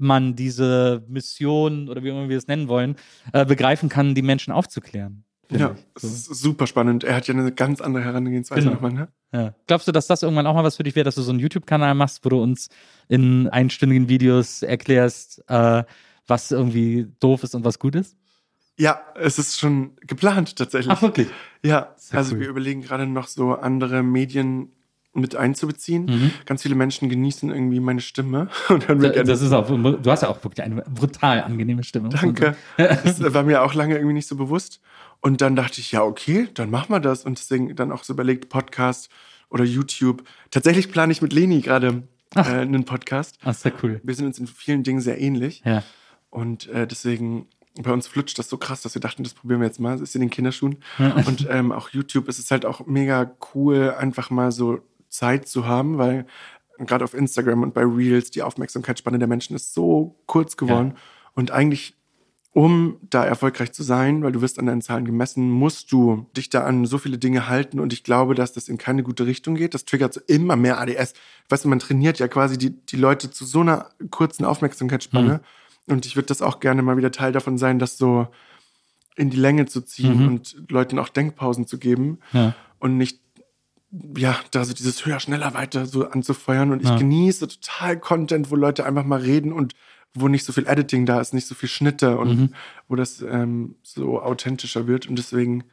[0.00, 2.96] man diese Mission oder wie immer wir es nennen wollen,
[3.32, 5.24] äh, begreifen kann, die Menschen aufzuklären.
[5.52, 6.04] Ja, ich.
[6.04, 7.02] es ist super spannend.
[7.02, 8.74] Er hat ja eine ganz andere Herangehensweise Genau.
[8.74, 9.08] nochmal, ne?
[9.32, 9.54] Ja.
[9.66, 11.40] Glaubst du, dass das irgendwann auch mal was für dich wäre, dass du so einen
[11.40, 12.68] YouTube-Kanal machst, wo du uns
[13.08, 15.82] in einstündigen Videos erklärst, äh,
[16.28, 18.16] was irgendwie doof ist und was gut ist?
[18.78, 21.02] Ja, es ist schon geplant tatsächlich.
[21.02, 21.26] wirklich?
[21.64, 22.42] Ja, Sehr also cool.
[22.42, 24.70] wir überlegen gerade noch so andere Medien
[25.12, 26.04] mit einzubeziehen.
[26.04, 26.30] Mhm.
[26.46, 29.24] Ganz viele Menschen genießen irgendwie meine Stimme und hören gerne.
[29.24, 32.08] Das ist auch, du hast ja auch wirklich eine brutal angenehme Stimme.
[32.08, 32.56] Danke.
[32.76, 34.80] Das war mir auch lange irgendwie nicht so bewusst.
[35.20, 37.24] Und dann dachte ich, ja, okay, dann machen wir das.
[37.24, 39.10] Und deswegen dann auch so überlegt, Podcast
[39.50, 40.22] oder YouTube.
[40.50, 43.38] Tatsächlich plane ich mit Leni gerade äh, einen Podcast.
[43.42, 44.00] Ach, sehr cool.
[44.02, 45.62] Wir sind uns in vielen Dingen sehr ähnlich.
[45.64, 45.82] Ja.
[46.30, 47.48] Und äh, deswegen,
[47.82, 49.92] bei uns flutscht das so krass, dass wir dachten, das probieren wir jetzt mal.
[49.92, 50.78] Das ist in den Kinderschuhen.
[51.26, 55.66] Und ähm, auch YouTube ist es halt auch mega cool, einfach mal so Zeit zu
[55.66, 56.26] haben, weil
[56.78, 60.94] gerade auf Instagram und bei Reels die Aufmerksamkeitsspanne der Menschen ist so kurz geworden.
[61.34, 61.94] Und eigentlich,
[62.52, 66.48] um da erfolgreich zu sein, weil du wirst an deinen Zahlen gemessen, musst du dich
[66.48, 67.78] da an so viele Dinge halten.
[67.80, 69.74] Und ich glaube, dass das in keine gute Richtung geht.
[69.74, 71.12] Das triggert so immer mehr ADS.
[71.50, 75.40] Weißt du, man trainiert ja quasi die, die Leute zu so einer kurzen Aufmerksamkeitsspanne.
[75.86, 78.26] Und ich würde das auch gerne mal wieder Teil davon sein, das so
[79.16, 80.26] in die Länge zu ziehen Mhm.
[80.28, 82.54] und Leuten auch Denkpausen zu geben Ja.
[82.78, 83.20] und nicht,
[84.16, 86.70] ja, da so dieses höher, schneller, weiter so anzufeuern.
[86.72, 86.96] Und ich Ja.
[86.96, 89.74] genieße total Content, wo Leute einfach mal reden und
[90.14, 92.54] wo nicht so viel Editing da ist, nicht so viel Schnitte und Mhm.
[92.88, 95.08] wo das ähm, so authentischer wird.
[95.08, 95.64] Und deswegen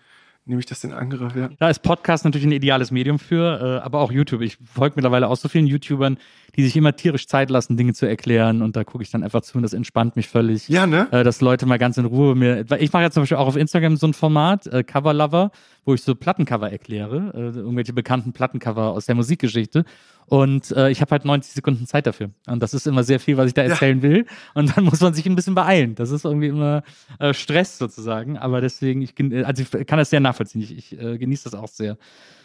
[0.48, 1.50] nehme ich das in Angriff, ja.
[1.60, 4.42] Da ist Podcast natürlich ein ideales Medium für, äh, aber auch YouTube.
[4.42, 6.18] Ich folge mittlerweile auch so vielen YouTubern,
[6.56, 9.42] die sich immer tierisch Zeit lassen, Dinge zu erklären und da gucke ich dann einfach
[9.42, 10.68] zu und das entspannt mich völlig.
[10.70, 11.08] Ja, ne?
[11.12, 12.66] äh, dass Leute mal ganz in Ruhe mir.
[12.80, 15.52] Ich mache ja zum Beispiel auch auf Instagram so ein Format, äh, Cover Lover,
[15.86, 19.86] wo ich so Plattencover erkläre, äh, irgendwelche bekannten Plattencover aus der Musikgeschichte.
[20.30, 22.32] Und äh, ich habe halt 90 Sekunden Zeit dafür.
[22.48, 23.70] Und das ist immer sehr viel, was ich da Ja.
[23.70, 24.26] erzählen will.
[24.54, 25.96] Und dann muss man sich ein bisschen beeilen.
[25.96, 26.84] Das ist irgendwie immer
[27.20, 28.38] äh, Stress sozusagen.
[28.38, 29.14] Aber deswegen, ich,
[29.46, 30.62] also ich kann das sehr nachvollziehen.
[30.62, 31.98] Ich, ich äh, genieße das auch sehr.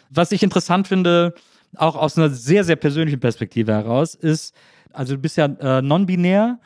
[0.09, 1.33] Was ich interessant finde,
[1.75, 4.55] auch aus einer sehr, sehr persönlichen Perspektive heraus, ist,
[4.93, 6.59] also du bist ja äh, non-binär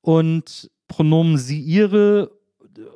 [0.00, 2.30] und Pronomen sie, ihre,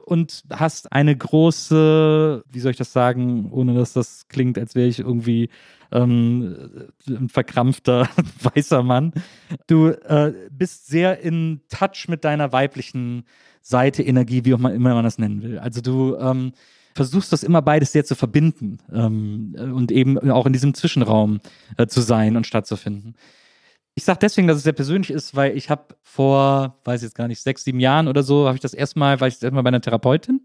[0.05, 4.89] und hast eine große, wie soll ich das sagen, ohne dass das klingt, als wäre
[4.89, 5.49] ich irgendwie
[5.93, 8.09] ähm, ein verkrampfter
[8.55, 9.12] weißer Mann.
[9.66, 13.24] Du äh, bist sehr in Touch mit deiner weiblichen
[13.62, 15.59] Seite, Energie, wie auch immer man das nennen will.
[15.59, 16.53] Also du ähm,
[16.95, 21.41] versuchst das immer beides sehr zu verbinden ähm, und eben auch in diesem Zwischenraum
[21.77, 23.14] äh, zu sein und stattzufinden.
[23.99, 27.28] Ich sage deswegen, dass es sehr persönlich ist, weil ich habe vor, weiß jetzt gar
[27.28, 29.68] nicht, sechs, sieben Jahren oder so, habe ich das erstmal, war ich das erstmal bei
[29.68, 30.42] einer Therapeutin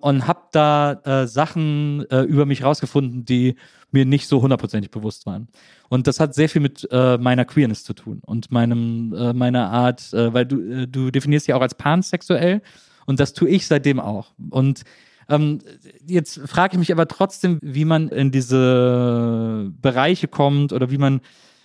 [0.00, 3.56] und habe da äh, Sachen äh, über mich rausgefunden, die
[3.90, 5.48] mir nicht so hundertprozentig bewusst waren.
[5.88, 9.70] Und das hat sehr viel mit äh, meiner Queerness zu tun und meinem äh, meiner
[9.70, 12.60] Art, äh, weil du äh, du definierst ja auch als pansexuell
[13.06, 14.34] und das tue ich seitdem auch.
[14.50, 14.82] Und
[15.30, 15.60] ähm,
[16.06, 21.22] jetzt frage ich mich aber trotzdem, wie man in diese Bereiche kommt oder wie man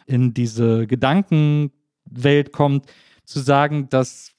[0.10, 2.92] in diese Gedankenwelt kommt,
[3.24, 4.32] zu sagen, dass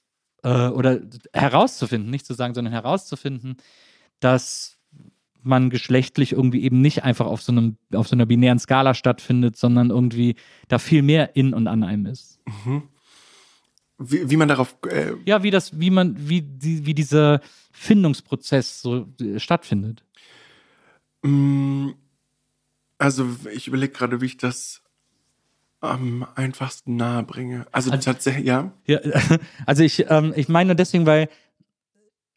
[0.43, 0.99] äh, oder
[1.33, 3.57] herauszufinden, nicht zu sagen, sondern herauszufinden,
[4.19, 4.77] dass
[5.43, 9.57] man geschlechtlich irgendwie eben nicht einfach auf so einem auf so einer binären Skala stattfindet,
[9.57, 10.35] sondern irgendwie
[10.67, 12.39] da viel mehr in und an einem ist.
[12.45, 12.83] Mhm.
[13.97, 17.39] Wie, wie man darauf äh ja, wie das, wie man, wie, die, wie dieser
[17.71, 20.03] Findungsprozess so äh, stattfindet.
[21.21, 21.89] Mm,
[22.97, 24.80] also ich überlege gerade, wie ich das
[25.81, 27.65] am einfachsten nahe bringe.
[27.71, 28.71] Also, also tatsächlich, ja.
[28.85, 28.99] ja.
[29.65, 31.27] Also ich, ähm, ich meine nur deswegen, weil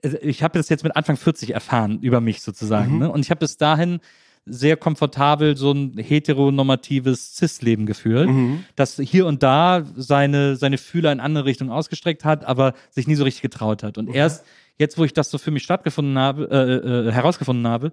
[0.03, 2.95] also ich habe das jetzt mit Anfang 40 erfahren über mich sozusagen.
[2.95, 2.99] Mhm.
[2.99, 3.11] Ne?
[3.11, 4.01] Und ich habe bis dahin
[4.47, 8.64] sehr komfortabel so ein heteronormatives Cis-Leben geführt, mhm.
[8.76, 13.14] das hier und da seine, seine Fühler in andere Richtungen ausgestreckt hat, aber sich nie
[13.14, 13.97] so richtig getraut hat.
[13.97, 14.14] Und mhm.
[14.14, 14.45] erst
[14.76, 17.92] jetzt, wo ich das so für mich stattgefunden habe, äh, äh, herausgefunden habe,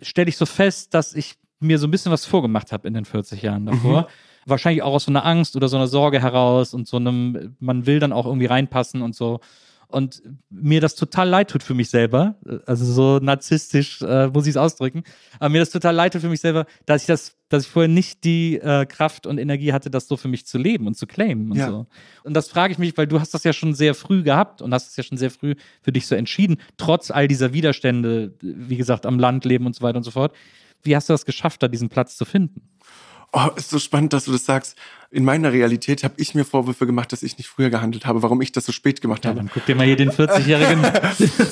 [0.00, 3.04] stelle ich so fest, dass ich mir so ein bisschen was vorgemacht habe in den
[3.04, 4.02] 40 Jahren davor.
[4.02, 4.06] Mhm
[4.50, 7.86] wahrscheinlich auch aus so einer Angst oder so einer Sorge heraus und so einem, man
[7.86, 9.40] will dann auch irgendwie reinpassen und so.
[9.90, 14.50] Und mir das total leid tut für mich selber, also so narzisstisch äh, muss ich
[14.50, 15.02] es ausdrücken,
[15.40, 17.88] aber mir das total leid tut für mich selber, dass ich das, dass ich vorher
[17.88, 21.08] nicht die äh, Kraft und Energie hatte, das so für mich zu leben und zu
[21.08, 21.68] claimen und ja.
[21.68, 21.86] so.
[22.22, 24.72] Und das frage ich mich, weil du hast das ja schon sehr früh gehabt und
[24.72, 28.76] hast es ja schon sehr früh für dich so entschieden, trotz all dieser Widerstände, wie
[28.76, 30.32] gesagt, am Land leben und so weiter und so fort.
[30.82, 32.62] Wie hast du das geschafft, da diesen Platz zu finden?
[33.32, 34.76] Oh, ist so spannend, dass du das sagst.
[35.12, 38.40] In meiner Realität habe ich mir Vorwürfe gemacht, dass ich nicht früher gehandelt habe, warum
[38.40, 39.40] ich das so spät gemacht ja, habe.
[39.40, 40.84] Dann guck dir mal hier den 40-jährigen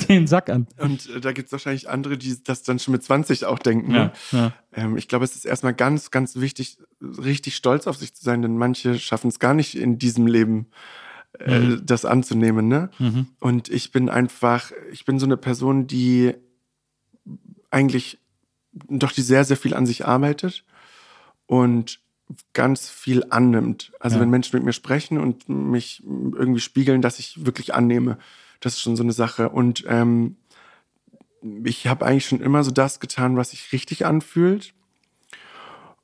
[0.09, 0.67] den Sack an.
[0.77, 3.91] Und äh, da gibt es wahrscheinlich andere, die das dann schon mit 20 auch denken.
[3.91, 4.11] Ne?
[4.31, 4.53] Ja, ja.
[4.73, 8.41] Ähm, ich glaube, es ist erstmal ganz, ganz wichtig, richtig stolz auf sich zu sein,
[8.41, 10.67] denn manche schaffen es gar nicht in diesem Leben,
[11.39, 11.85] äh, mhm.
[11.85, 12.67] das anzunehmen.
[12.67, 12.89] Ne?
[12.99, 13.27] Mhm.
[13.39, 16.33] Und ich bin einfach, ich bin so eine Person, die
[17.71, 18.19] eigentlich
[18.87, 20.63] doch die sehr, sehr viel an sich arbeitet
[21.49, 21.99] und
[22.53, 23.91] ganz viel annimmt.
[23.99, 24.21] Also ja.
[24.21, 28.19] wenn Menschen mit mir sprechen und mich irgendwie spiegeln, dass ich wirklich annehme,
[28.59, 29.49] das ist schon so eine Sache.
[29.49, 30.37] Und ähm,
[31.63, 34.75] ich habe eigentlich schon immer so das getan, was sich richtig anfühlt,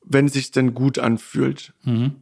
[0.04, 1.74] wenn es sich denn gut anfühlt.
[1.84, 2.16] Mhm.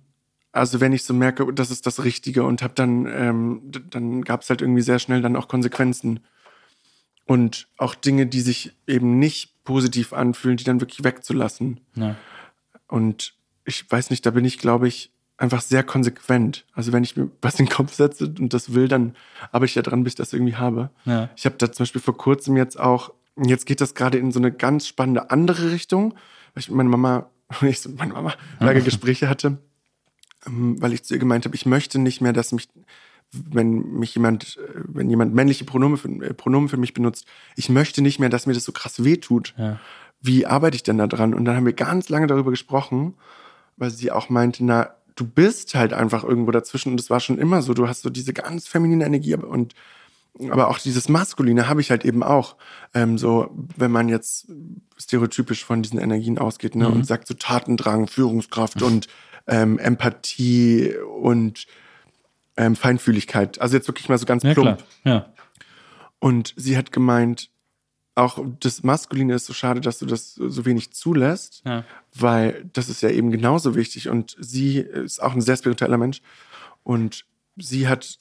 [0.51, 4.41] Also wenn ich so merke, das ist das Richtige und habe dann, ähm, dann gab
[4.41, 6.19] es halt irgendwie sehr schnell dann auch Konsequenzen.
[7.25, 11.79] Und auch Dinge, die sich eben nicht positiv anfühlen, die dann wirklich wegzulassen.
[11.95, 12.17] Ja.
[12.87, 16.65] Und ich weiß nicht, da bin ich, glaube ich, einfach sehr konsequent.
[16.73, 19.15] Also wenn ich mir was in den Kopf setze und das will, dann
[19.51, 20.89] arbeite ich ja dran, bis ich das irgendwie habe.
[21.05, 21.29] Ja.
[21.35, 23.13] Ich habe da zum Beispiel vor kurzem jetzt auch,
[23.45, 26.13] jetzt geht das gerade in so eine ganz spannende andere Richtung,
[26.53, 27.29] weil ich mit meiner Mama,
[27.61, 29.57] ich so mit meiner Mama lange Gespräche hatte,
[30.45, 32.69] ähm, weil ich zu ihr gemeint habe, ich möchte nicht mehr, dass mich,
[33.31, 37.25] wenn mich jemand, wenn jemand männliche Pronomen für, äh, Pronomen für mich benutzt,
[37.55, 39.55] ich möchte nicht mehr, dass mir das so krass wehtut.
[39.57, 39.79] Ja
[40.23, 41.33] wie arbeite ich denn da dran?
[41.33, 43.13] Und dann haben wir ganz lange darüber gesprochen,
[43.77, 47.37] weil sie auch meinte, na, du bist halt einfach irgendwo dazwischen und es war schon
[47.37, 47.73] immer so.
[47.73, 49.75] Du hast so diese ganz feminine Energie und
[50.49, 52.55] aber auch dieses Maskuline habe ich halt eben auch.
[52.95, 54.47] Ähm, so, wenn man jetzt
[54.97, 56.95] stereotypisch von diesen Energien ausgeht ne, mhm.
[56.95, 59.07] und sagt so Tatendrang, Führungskraft und
[59.45, 61.67] ähm, Empathie und
[62.57, 63.61] ähm, Feinfühligkeit.
[63.61, 64.83] Also jetzt wirklich mal so ganz ja, plump.
[65.03, 65.33] Ja.
[66.17, 67.49] Und sie hat gemeint,
[68.15, 71.83] auch das Maskuline ist so schade, dass du das so wenig zulässt, ja.
[72.13, 74.09] weil das ist ja eben genauso wichtig.
[74.09, 76.21] Und sie ist auch ein sehr spiritueller Mensch.
[76.83, 78.19] Und sie hat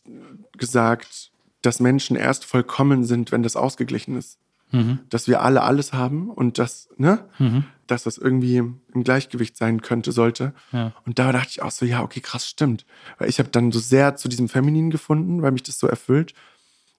[0.56, 1.30] gesagt,
[1.60, 4.38] dass Menschen erst vollkommen sind, wenn das ausgeglichen ist.
[4.70, 5.00] Mhm.
[5.10, 7.64] Dass wir alle alles haben und dass, ne, mhm.
[7.86, 10.54] dass das irgendwie im Gleichgewicht sein könnte, sollte.
[10.72, 10.94] Ja.
[11.04, 12.86] Und da dachte ich auch so, ja, okay, krass, stimmt.
[13.18, 16.32] Weil ich habe dann so sehr zu diesem Feminin gefunden, weil mich das so erfüllt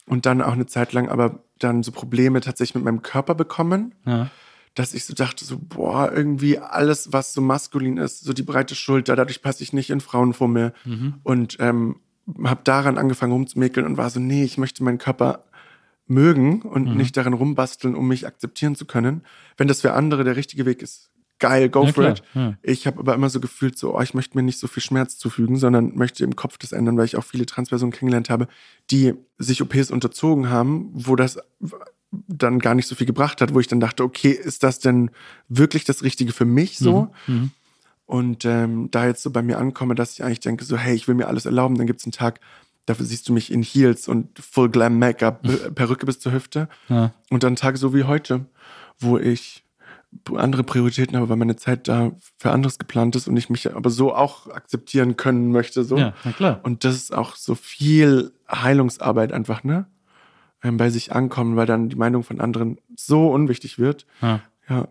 [0.05, 3.95] und dann auch eine Zeit lang aber dann so Probleme tatsächlich mit meinem Körper bekommen.
[4.05, 4.29] Ja.
[4.75, 8.73] Dass ich so dachte, so, boah, irgendwie alles, was so maskulin ist, so die breite
[8.73, 10.73] Schulter, dadurch passe ich nicht in Frauenfummel.
[10.83, 11.13] Mhm.
[11.21, 11.97] Und ähm,
[12.43, 15.43] habe daran angefangen rumzumäkeln und war so, nee, ich möchte meinen Körper
[16.07, 16.97] mögen und Mhm.
[16.97, 19.21] nicht darin rumbasteln, um mich akzeptieren zu können.
[19.57, 21.11] Wenn das für andere der richtige Weg ist,
[21.43, 22.13] geil, go Ja, for klar.
[22.15, 22.23] it.
[22.33, 22.53] Ja.
[22.63, 25.17] Ich habe aber immer so gefühlt, so, oh, ich möchte mir nicht so viel Schmerz
[25.17, 28.47] zufügen, sondern möchte im Kopf das ändern, weil ich auch viele Transpersonen kennengelernt habe,
[28.91, 31.37] die sich OPs unterzogen haben, wo das
[32.27, 35.09] dann gar nicht so viel gebracht hat, wo ich dann dachte, okay, ist das denn
[35.49, 37.09] wirklich das Richtige für mich so?
[37.27, 37.51] Mhm.
[38.05, 41.07] Und ähm, da jetzt so bei mir ankomme, dass ich eigentlich denke, so, hey, ich
[41.07, 42.39] will mir alles erlauben, dann gibt es einen Tag,
[42.85, 46.67] dafür siehst du mich in Heels und Full Glam Make-up, Pe- Perücke bis zur Hüfte.
[46.89, 47.13] Ja.
[47.29, 48.45] Und dann Tage so wie heute,
[48.99, 49.62] wo ich
[50.35, 53.89] andere Prioritäten habe, weil meine Zeit da für anderes geplant ist und ich mich aber
[53.89, 55.83] so auch akzeptieren können möchte.
[55.83, 55.97] So.
[55.97, 56.59] ja, na klar.
[56.63, 59.87] Und das ist auch so viel Heilungsarbeit einfach, ne?
[60.63, 64.05] Ähm, Bei sich ankommen, weil dann die Meinung von anderen so unwichtig wird.
[64.21, 64.41] Ja.
[64.69, 64.87] Ja.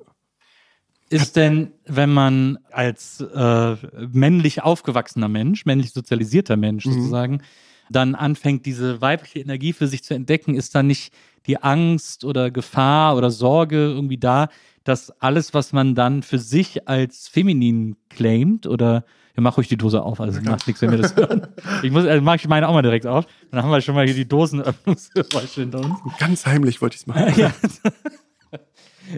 [1.08, 3.76] Ist denn, wenn man als äh,
[4.12, 6.92] männlich aufgewachsener Mensch, männlich sozialisierter Mensch Mhm.
[6.92, 7.42] sozusagen,
[7.90, 11.12] dann anfängt, diese weibliche Energie für sich zu entdecken, ist da nicht
[11.46, 14.48] die Angst oder Gefahr oder Sorge irgendwie da,
[14.84, 19.04] dass alles, was man dann für sich als feminin claimt oder
[19.36, 21.46] ja, mach ruhig die Dose auf, also macht nichts, wenn wir das hören.
[21.82, 23.26] Ich muss, also mach ich meine auch mal direkt auf.
[23.50, 25.98] Dann haben wir schon mal hier die Dosenöffnungsgeräusche hinter uns.
[26.18, 27.32] Ganz heimlich wollte ich es machen.
[27.36, 27.52] Ja.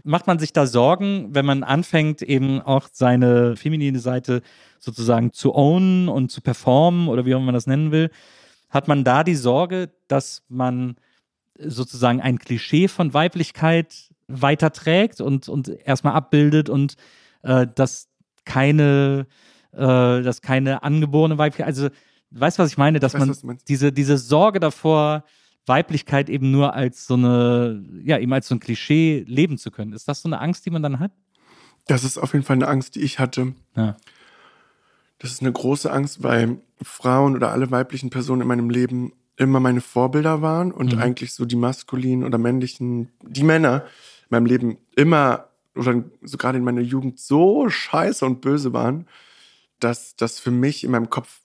[0.03, 4.43] Macht man sich da Sorgen, wenn man anfängt, eben auch seine feminine Seite
[4.79, 8.11] sozusagen zu ownen und zu performen oder wie auch immer man das nennen will?
[8.71, 10.97] Hat man da die Sorge, dass man
[11.59, 16.97] sozusagen ein Klischee von Weiblichkeit weiterträgt und, und erstmal abbildet und
[17.43, 18.09] äh, dass
[18.45, 19.27] keine,
[19.73, 21.89] äh, dass keine angeborene Weiblichkeit, also
[22.31, 25.25] weißt du, was ich meine, dass weiß, man diese, diese Sorge davor,
[25.67, 29.93] Weiblichkeit eben nur als so eine, ja, eben als so ein Klischee leben zu können.
[29.93, 31.13] Ist das so eine Angst, die man dann hat?
[31.87, 33.55] Das ist auf jeden Fall eine Angst, die ich hatte.
[33.77, 33.97] Ja.
[35.19, 39.59] Das ist eine große Angst, weil Frauen oder alle weiblichen Personen in meinem Leben immer
[39.59, 40.99] meine Vorbilder waren und Mhm.
[41.01, 43.85] eigentlich so die maskulinen oder männlichen, die Männer
[44.25, 49.07] in meinem Leben immer oder so gerade in meiner Jugend so scheiße und böse waren,
[49.81, 51.41] dass das für mich in meinem Kopf,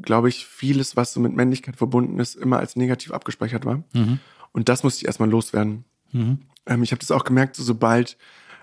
[0.00, 3.82] glaube ich, vieles, was so mit Männlichkeit verbunden ist, immer als negativ abgespeichert war.
[3.92, 4.20] Mhm.
[4.52, 5.84] Und das musste ich erstmal loswerden.
[6.12, 6.38] Mhm.
[6.66, 8.16] Ähm, ich habe das auch gemerkt, so, sobald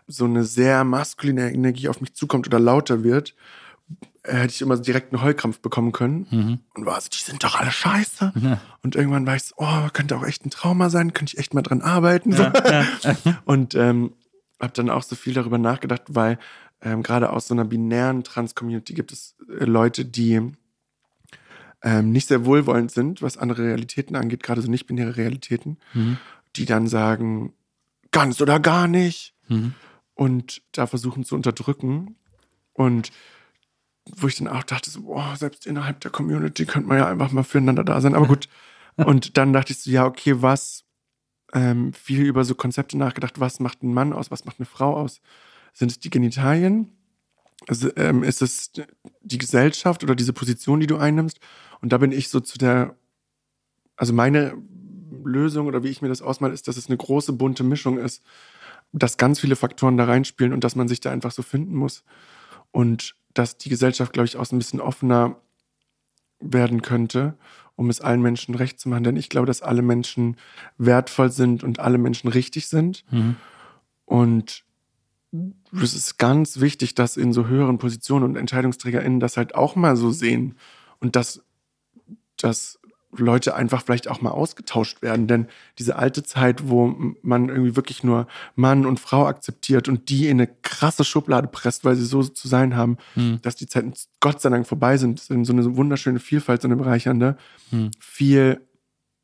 [0.08, 3.36] so eine sehr maskuline Energie auf mich zukommt oder lauter wird,
[4.26, 6.60] hätte ich immer direkt einen Heulkrampf bekommen können Mhm.
[6.76, 8.32] und war so, die sind doch alle scheiße.
[8.36, 8.62] Ja.
[8.82, 11.54] Und irgendwann war ich so, oh, könnte auch echt ein Trauma sein, könnte ich echt
[11.54, 12.32] mal dran arbeiten.
[12.32, 12.54] Ja.
[13.46, 14.14] Und ähm,
[14.62, 16.40] habe dann auch so viel darüber nachgedacht, weil
[16.82, 20.52] ähm, gerade aus so einer binären Trans-Community gibt es äh, Leute, die
[21.82, 26.18] ähm, nicht sehr wohlwollend sind, was andere Realitäten angeht, gerade so nicht-binäre Realitäten, Mhm.
[26.56, 27.54] die dann sagen,
[28.12, 29.74] ganz oder gar nicht Mhm.
[30.14, 32.16] und da versuchen zu unterdrücken.
[32.74, 33.12] Und
[34.18, 37.32] wo ich dann auch dachte, so, boah, selbst innerhalb der Community könnte man ja einfach
[37.32, 38.16] mal füreinander da sein.
[38.16, 38.50] Aber gut.
[38.96, 40.84] Und dann dachte ich so, ja, okay, was,
[41.54, 44.96] ähm, viel über so Konzepte nachgedacht, was macht ein Mann aus, was macht eine Frau
[44.96, 45.22] aus?
[45.74, 46.92] Sind es die Genitalien?
[47.68, 48.72] Also, ähm, ist es
[49.22, 51.40] die Gesellschaft oder diese Position, die du einnimmst?
[51.82, 52.98] Und da bin ich so zu der,
[53.96, 54.58] also meine
[55.24, 58.24] Lösung oder wie ich mir das ausmale, ist, dass es eine große bunte Mischung ist,
[58.92, 62.04] dass ganz viele Faktoren da reinspielen und dass man sich da einfach so finden muss.
[62.72, 65.38] Und dass die Gesellschaft, glaube ich, auch so ein bisschen offener
[66.40, 67.36] werden könnte,
[67.76, 69.04] um es allen Menschen recht zu machen.
[69.04, 70.38] Denn ich glaube, dass alle Menschen
[70.78, 73.04] wertvoll sind und alle Menschen richtig sind.
[73.12, 73.38] Mhm.
[74.06, 74.64] Und
[75.82, 79.96] es ist ganz wichtig, dass in so höheren Positionen und EntscheidungsträgerInnen das halt auch mal
[79.96, 80.56] so sehen.
[81.00, 81.44] Und dass,
[82.38, 82.80] dass
[83.16, 85.28] Leute einfach vielleicht auch mal ausgetauscht werden.
[85.28, 85.48] Denn
[85.80, 90.40] diese alte Zeit, wo man irgendwie wirklich nur Mann und Frau akzeptiert und die in
[90.42, 93.40] eine krasse Schublade presst, weil sie so zu sein haben, Mhm.
[93.42, 97.38] dass die Zeiten Gott sei Dank vorbei sind, so eine wunderschöne Vielfalt, so eine bereichernde,
[97.72, 97.92] Mhm.
[98.00, 98.62] viel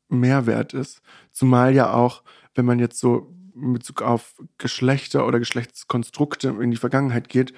[0.08, 1.02] Mehrwert ist.
[1.32, 2.22] Zumal ja auch,
[2.54, 7.52] wenn man jetzt so in Bezug auf Geschlechter oder Geschlechtskonstrukte in die Vergangenheit geht,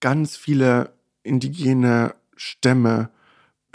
[0.00, 3.10] ganz viele indigene Stämme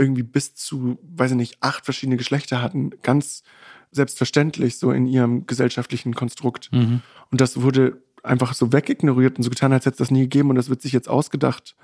[0.01, 3.43] irgendwie bis zu, weiß ich nicht, acht verschiedene Geschlechter hatten, ganz
[3.91, 6.69] selbstverständlich so in ihrem gesellschaftlichen Konstrukt.
[6.71, 7.01] Mhm.
[7.29, 10.49] Und das wurde einfach so wegignoriert und so getan, als hätte es das nie gegeben
[10.49, 11.75] und das wird sich jetzt ausgedacht.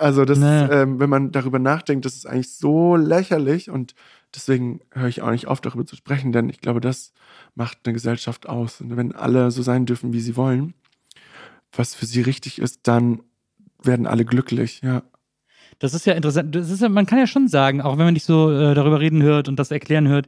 [0.00, 0.64] Also das, Nee.
[0.70, 3.94] ähm, wenn man darüber nachdenkt, das ist eigentlich so lächerlich und
[4.34, 7.12] deswegen höre ich auch nicht auf, darüber zu sprechen, denn ich glaube, das
[7.54, 8.80] macht eine Gesellschaft aus.
[8.80, 10.74] Und wenn alle so sein dürfen, wie sie wollen,
[11.72, 13.22] was für sie richtig ist, dann
[13.82, 15.02] werden alle glücklich, ja.
[15.78, 16.54] Das ist ja interessant.
[16.54, 19.00] Das ist ja, man kann ja schon sagen, auch wenn man dich so äh, darüber
[19.00, 20.26] reden hört und das erklären hört,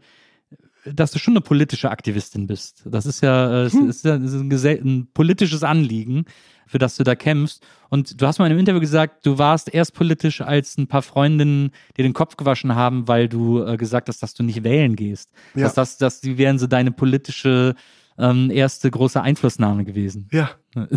[0.85, 2.83] dass du schon eine politische Aktivistin bist.
[2.85, 3.89] Das ist ja, äh, Hm.
[3.89, 6.25] ist ja ist ein, ein politisches Anliegen,
[6.67, 7.67] für das du da kämpfst.
[7.89, 11.03] Und du hast mal in einem Interview gesagt, du warst erst politisch, als ein paar
[11.03, 14.95] Freundinnen dir den Kopf gewaschen haben, weil du äh, gesagt hast, dass du nicht wählen
[14.95, 15.31] gehst.
[15.55, 15.65] Ja.
[15.65, 17.75] Dass das, dass die wären so deine politische
[18.19, 20.29] ähm, erste große Einflussnahme gewesen.
[20.33, 20.51] Ja.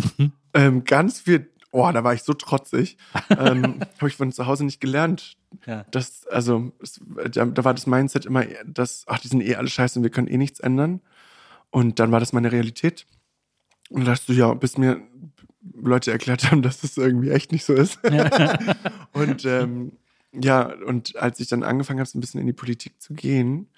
[0.54, 2.96] ähm, ganz viel, oh, da war ich so trotzig.
[3.30, 5.36] ähm, Habe ich von zu Hause nicht gelernt.
[5.66, 5.84] Ja.
[5.90, 7.00] Das, also, es,
[7.32, 10.10] da, da war das Mindset immer, dass, ach, die sind eh alle scheiße und wir
[10.10, 11.00] können eh nichts ändern.
[11.70, 13.06] Und dann war das meine Realität.
[13.90, 15.00] Und dann dachte du, ja, bis mir
[15.74, 17.98] Leute erklärt haben, dass das irgendwie echt nicht so ist.
[19.12, 19.92] und ähm,
[20.32, 23.68] ja, und als ich dann angefangen habe, so ein bisschen in die Politik zu gehen,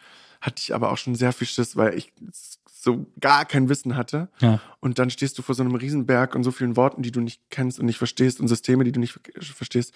[0.40, 2.12] hatte ich aber auch schon sehr viel Schiss, weil ich
[2.84, 4.28] so gar kein Wissen hatte.
[4.40, 4.60] Ja.
[4.80, 7.40] Und dann stehst du vor so einem Riesenberg und so vielen Worten, die du nicht
[7.50, 9.92] kennst und nicht verstehst und Systeme, die du nicht ver- verstehst.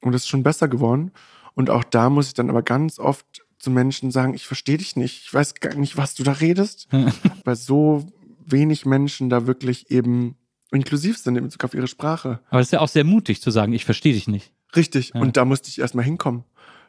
[0.00, 1.12] Und das ist schon besser geworden.
[1.54, 3.24] Und auch da muss ich dann aber ganz oft
[3.58, 5.22] zu Menschen sagen, ich verstehe dich nicht.
[5.24, 6.88] Ich weiß gar nicht, was du da redest.
[7.44, 8.06] weil so
[8.44, 10.36] wenig Menschen da wirklich eben
[10.72, 12.40] inklusiv sind in Bezug auf ihre Sprache.
[12.50, 14.52] Aber es ist ja auch sehr mutig zu sagen, ich verstehe dich nicht.
[14.74, 15.12] Richtig.
[15.14, 15.20] Ja.
[15.20, 16.44] Und da musste ich erstmal hinkommen,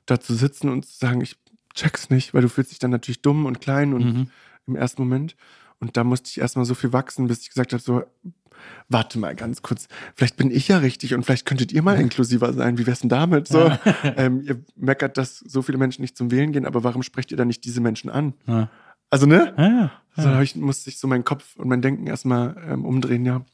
[0.05, 1.35] da zu sitzen und zu sagen, ich
[1.75, 4.27] check's nicht, weil du fühlst dich dann natürlich dumm und klein und Mhm.
[4.67, 5.35] Im ersten Moment.
[5.79, 8.03] Und da musste ich erstmal so viel wachsen, bis ich gesagt habe, so,
[8.89, 12.53] warte mal ganz kurz, vielleicht bin ich ja richtig und vielleicht könntet ihr mal inklusiver
[12.53, 12.77] sein.
[12.77, 13.47] Wie wär's denn damit?
[13.47, 13.71] So,
[14.03, 17.37] ähm, ihr meckert, dass so viele Menschen nicht zum Wählen gehen, aber warum sprecht ihr
[17.37, 18.33] dann nicht diese Menschen an?
[18.47, 18.69] Ja.
[19.09, 19.53] Also, ne?
[19.57, 19.91] Ah, ja.
[20.15, 23.45] So, da ich, musste ich so meinen Kopf und mein Denken erstmal ähm, umdrehen, ja.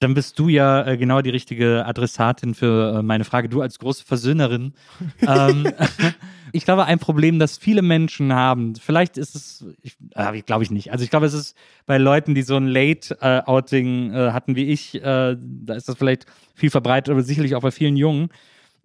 [0.00, 3.48] Dann bist du ja äh, genau die richtige Adressatin für äh, meine Frage.
[3.48, 4.74] Du als große Versöhnerin.
[5.26, 5.72] ähm,
[6.52, 10.70] ich glaube, ein Problem, das viele Menschen haben, vielleicht ist es, ich, äh, glaube ich
[10.70, 10.92] nicht.
[10.92, 14.94] Also ich glaube, es ist bei Leuten, die so ein Late-Outing äh, hatten wie ich,
[14.94, 18.28] äh, da ist das vielleicht viel verbreitet, aber sicherlich auch bei vielen Jungen,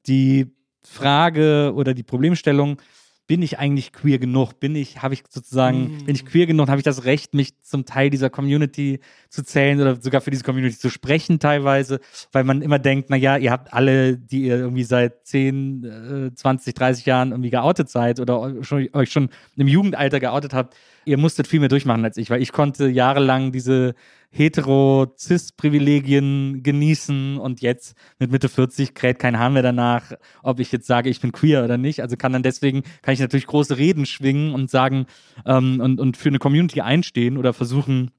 [0.07, 0.47] die
[0.84, 2.82] Frage oder die Problemstellung,
[3.26, 4.59] bin ich eigentlich queer genug?
[4.59, 6.05] Bin ich, habe ich sozusagen, Mm.
[6.05, 6.67] bin ich queer genug?
[6.67, 8.99] Habe ich das Recht, mich zum Teil dieser Community
[9.30, 12.01] zu zählen oder sogar für diese Community zu sprechen teilweise?
[12.34, 15.84] Weil man immer denkt, na ja, ihr habt alle, die ihr irgendwie seit 10,
[16.32, 20.76] äh, 20, 30 Jahren irgendwie geoutet seid oder schon, euch schon im Jugendalter geoutet habt,
[21.05, 23.95] ihr musstet viel mehr durchmachen als ich, weil ich konnte jahrelang diese
[24.34, 30.88] hetero-cis-Privilegien genießen und jetzt mit Mitte 40 kräht kein Hahn mehr danach, ob ich jetzt
[30.88, 32.02] sage, ich bin queer oder nicht.
[32.02, 35.06] Also kann dann deswegen, kann ich natürlich große Reden schwingen und sagen
[35.46, 38.10] ähm, und, und für eine Community einstehen oder versuchen,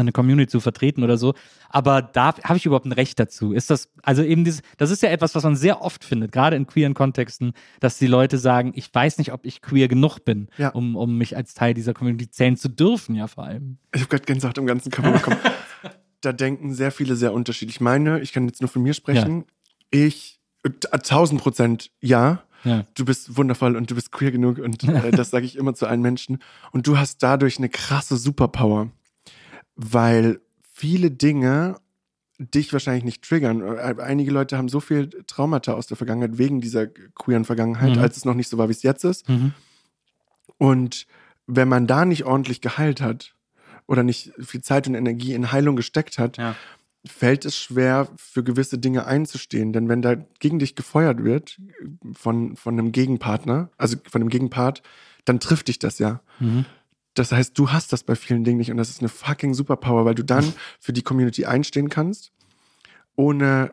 [0.00, 1.34] eine Community zu vertreten oder so.
[1.68, 3.52] Aber da habe ich überhaupt ein Recht dazu.
[3.52, 6.56] Ist das, also eben dieses, das ist ja etwas, was man sehr oft findet, gerade
[6.56, 10.48] in queeren Kontexten, dass die Leute sagen, ich weiß nicht, ob ich queer genug bin,
[10.56, 10.70] Ja.
[10.70, 13.78] um, um mich als Teil dieser Community zählen zu dürfen, ja vor allem.
[13.94, 15.38] Ich habe gerade Gänsehaut im ganzen Körper bekommen.
[16.20, 17.76] da denken sehr viele sehr unterschiedlich.
[17.76, 19.44] Ich meine, ich kann jetzt nur von mir sprechen.
[19.90, 22.42] Ich, äh, 1000 Prozent ja.
[22.64, 22.84] Ja.
[22.94, 25.86] Du bist wundervoll und du bist queer genug und äh, das sage ich immer zu
[25.86, 26.38] allen Menschen.
[26.70, 28.90] Und du hast dadurch eine krasse Superpower,
[29.84, 30.40] weil
[30.72, 31.76] viele Dinge
[32.38, 33.60] dich wahrscheinlich nicht triggern.
[33.62, 38.02] Äh, Einige Leute haben so viel Traumata aus der Vergangenheit wegen dieser queeren Vergangenheit, Mhm.
[38.02, 39.28] als es noch nicht so war, wie es jetzt ist.
[39.28, 39.52] Mhm.
[40.58, 41.06] Und
[41.46, 43.34] wenn man da nicht ordentlich geheilt hat
[43.86, 46.56] oder nicht viel Zeit und Energie in Heilung gesteckt hat, Ja.
[47.06, 49.72] fällt es schwer, für gewisse Dinge einzustehen.
[49.72, 51.60] Denn wenn da gegen dich gefeuert wird
[52.12, 54.82] von, von einem Gegenpartner, also von einem Gegenpart,
[55.24, 56.20] dann trifft dich das ja.
[56.40, 56.64] Mhm.
[57.14, 60.04] Das heißt, du hast das bei vielen Dingen nicht und das ist eine fucking Superpower,
[60.04, 62.32] weil du dann für die Community einstehen kannst,
[63.16, 63.72] ohne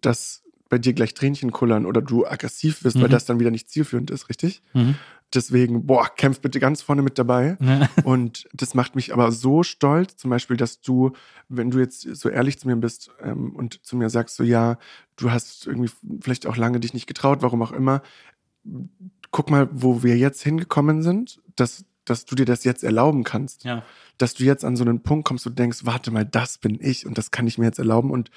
[0.00, 3.10] dass bei dir gleich Tränchen kullern oder du aggressiv wirst, weil Mhm.
[3.12, 4.62] das dann wieder nicht zielführend ist, richtig?
[4.74, 4.96] Mhm.
[5.34, 7.56] Deswegen, boah, kämpf bitte ganz vorne mit dabei.
[7.60, 7.88] Ja.
[8.04, 11.12] Und das macht mich aber so stolz, zum Beispiel, dass du,
[11.48, 14.78] wenn du jetzt so ehrlich zu mir bist ähm, und zu mir sagst, so ja,
[15.16, 15.90] du hast irgendwie
[16.20, 18.02] vielleicht auch lange dich nicht getraut, warum auch immer.
[19.30, 23.64] Guck mal, wo wir jetzt hingekommen sind, dass, dass du dir das jetzt erlauben kannst.
[23.64, 23.82] Ja.
[24.18, 26.78] Dass du jetzt an so einen Punkt kommst, wo du denkst, warte mal, das bin
[26.80, 28.10] ich und das kann ich mir jetzt erlauben.
[28.10, 28.30] Und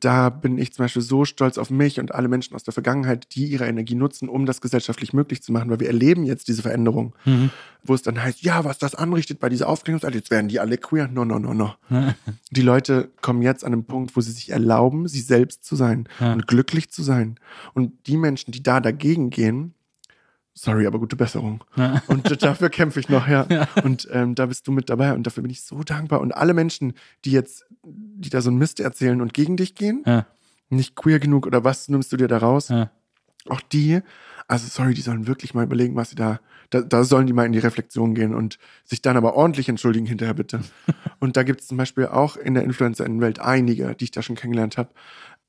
[0.00, 3.28] da bin ich zum Beispiel so stolz auf mich und alle Menschen aus der Vergangenheit,
[3.34, 6.62] die ihre Energie nutzen, um das gesellschaftlich möglich zu machen, weil wir erleben jetzt diese
[6.62, 7.50] Veränderung, Mhm.
[7.84, 10.76] wo es dann heißt, ja, was das anrichtet bei dieser Aufklärungsarbeit, jetzt werden die alle
[10.76, 11.06] queer.
[11.08, 11.74] No, no, no, no.
[12.50, 16.08] Die Leute kommen jetzt an einen Punkt, wo sie sich erlauben, sie selbst zu sein
[16.18, 16.32] Ja.
[16.32, 17.38] und glücklich zu sein.
[17.74, 19.73] Und die Menschen, die da dagegen gehen,
[20.54, 21.62] sorry, aber gute Besserung.
[21.76, 22.02] Ja.
[22.06, 23.46] Und dafür kämpfe ich noch, ja.
[23.82, 26.20] Und ähm, da bist du mit dabei und dafür bin ich so dankbar.
[26.20, 26.94] Und alle Menschen,
[27.24, 30.26] die jetzt, die da so einen Mist erzählen und gegen dich gehen, Ja.
[30.70, 32.68] nicht queer genug oder was nimmst du dir da raus?
[32.68, 32.90] Ja.
[33.48, 34.00] Auch die,
[34.48, 36.40] also sorry, die sollen wirklich mal überlegen, was sie da,
[36.70, 40.06] da, da sollen die mal in die Reflexion gehen und sich dann aber ordentlich entschuldigen
[40.06, 40.60] hinterher bitte.
[41.20, 44.36] und da gibt es zum Beispiel auch in der Influencer-Welt einige, die ich da schon
[44.36, 44.90] kennengelernt habe,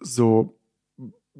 [0.01, 0.54] so,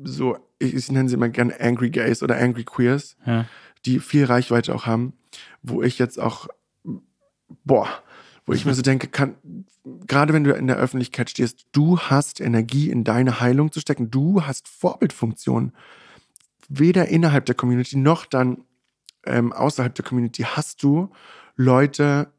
[0.03, 3.45] so, ich, ich nenne sie immer gerne Angry Gays oder Angry Queers, Ja.
[3.85, 5.13] die viel Reichweite auch haben,
[5.61, 6.47] wo ich jetzt auch,
[7.63, 7.87] boah,
[8.45, 9.35] wo ich mir so denke, kann,
[10.05, 14.11] gerade wenn du in der Öffentlichkeit stehst, du hast Energie in deine Heilung zu stecken,
[14.11, 15.71] du hast Vorbildfunktion.
[16.69, 18.65] Weder innerhalb der Community noch dann
[19.25, 21.09] ähm, außerhalb der Community hast du
[21.55, 22.31] Leute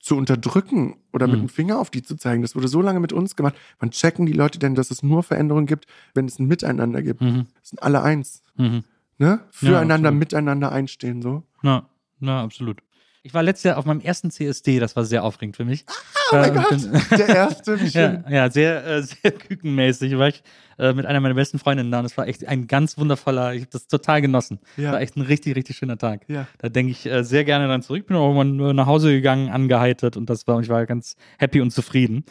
[0.00, 1.42] zu unterdrücken oder mit Mhm.
[1.44, 2.42] dem Finger auf die zu zeigen.
[2.42, 3.54] Das wurde so lange mit uns gemacht.
[3.78, 7.20] Wann checken die Leute denn, dass es nur Veränderungen gibt, wenn es ein Miteinander gibt?
[7.20, 7.46] Mhm.
[7.60, 8.42] Das sind alle eins.
[8.56, 8.84] Mhm.
[9.18, 9.40] Ne?
[9.50, 10.18] Füreinander, absolut.
[10.18, 11.20] miteinander einstehen.
[11.20, 11.42] So.
[11.62, 11.86] Ja,
[12.20, 12.78] ja, absolut.
[13.22, 15.84] Ich war letztes Jahr auf meinem ersten CSD, das war sehr aufregend für mich.
[16.32, 17.74] Oh mein Äh, Gott, bin- der erste.
[17.92, 20.16] Ja, ja sehr, äh, sehr kükenmäßig.
[20.16, 20.42] War ich
[20.78, 23.60] äh, mit einer meiner besten Freundinnen da und es war echt ein ganz wundervoller, ich
[23.62, 24.58] habe das total genossen.
[24.78, 24.92] Ja.
[24.92, 26.22] War echt ein richtig, richtig schöner Tag.
[26.28, 26.46] Ja.
[26.58, 28.06] Da denke ich äh, sehr gerne dann zurück.
[28.06, 31.72] Bin auch irgendwann nach Hause gegangen, angeheitert und das war, ich war ganz happy und
[31.72, 32.24] zufrieden.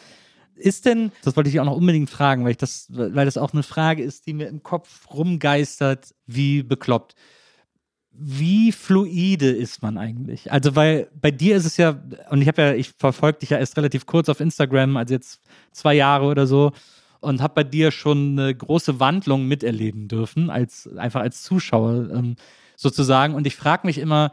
[0.56, 3.52] Ist denn, das wollte ich auch noch unbedingt fragen, weil ich das, weil das auch
[3.52, 7.14] eine Frage ist, die mir im Kopf rumgeistert, wie bekloppt.
[8.22, 10.52] Wie fluide ist man eigentlich?
[10.52, 11.98] Also, weil bei dir ist es ja,
[12.28, 15.40] und ich habe ja, ich verfolge dich ja erst relativ kurz auf Instagram, also jetzt
[15.72, 16.72] zwei Jahre oder so,
[17.20, 22.36] und habe bei dir schon eine große Wandlung miterleben dürfen, als einfach als Zuschauer ähm,
[22.76, 23.34] sozusagen.
[23.34, 24.32] Und ich frage mich immer,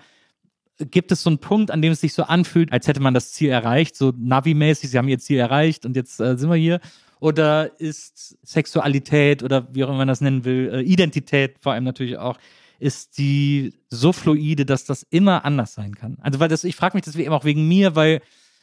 [0.80, 3.32] gibt es so einen Punkt, an dem es sich so anfühlt, als hätte man das
[3.32, 6.82] Ziel erreicht, so Navi-mäßig, sie haben ihr Ziel erreicht und jetzt äh, sind wir hier?
[7.22, 11.86] Oder ist Sexualität oder wie auch immer man das nennen will, äh, Identität vor allem
[11.86, 12.38] natürlich auch,
[12.80, 16.18] ist die so fluide, dass das immer anders sein kann?
[16.22, 18.22] Also, weil das, ich frage mich das eben auch wegen mir, weil,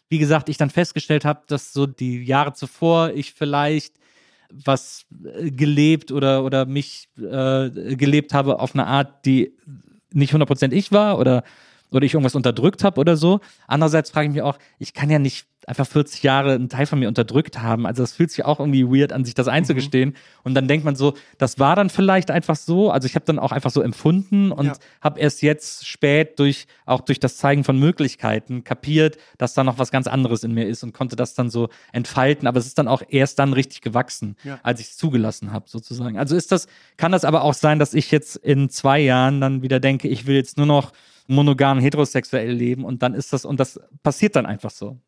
[0.09, 3.95] wie gesagt, ich dann festgestellt habe, dass so die Jahre zuvor ich vielleicht
[4.51, 9.53] was äh, gelebt oder, oder mich äh, gelebt habe auf eine Art, die
[10.13, 11.43] nicht 100% ich war oder,
[11.91, 13.41] oder ich irgendwas unterdrückt habe oder so.
[13.67, 16.99] Andererseits frage ich mich auch, ich kann ja nicht einfach 40 Jahre einen Teil von
[16.99, 17.87] mir unterdrückt haben.
[17.87, 20.15] Also das fühlt sich auch irgendwie weird an, sich das einzugestehen.
[20.43, 22.91] Und dann denkt man so, das war dann vielleicht einfach so.
[22.91, 24.73] Also ich habe dann auch einfach so empfunden und Ja.
[25.01, 29.79] habe erst jetzt spät durch auch durch das Zeigen von Möglichkeiten kapiert, dass da noch
[29.79, 32.47] was ganz anderes in mir ist und konnte das dann so entfalten.
[32.47, 34.59] Aber es ist dann auch erst dann richtig gewachsen, Ja.
[34.63, 36.19] als ich es zugelassen habe, sozusagen.
[36.19, 39.63] Also ist das, kann das aber auch sein, dass ich jetzt in zwei Jahren dann
[39.63, 40.93] wieder denke, ich will jetzt nur noch
[41.27, 44.99] monogam heterosexuell leben und dann ist das, und das passiert dann einfach so.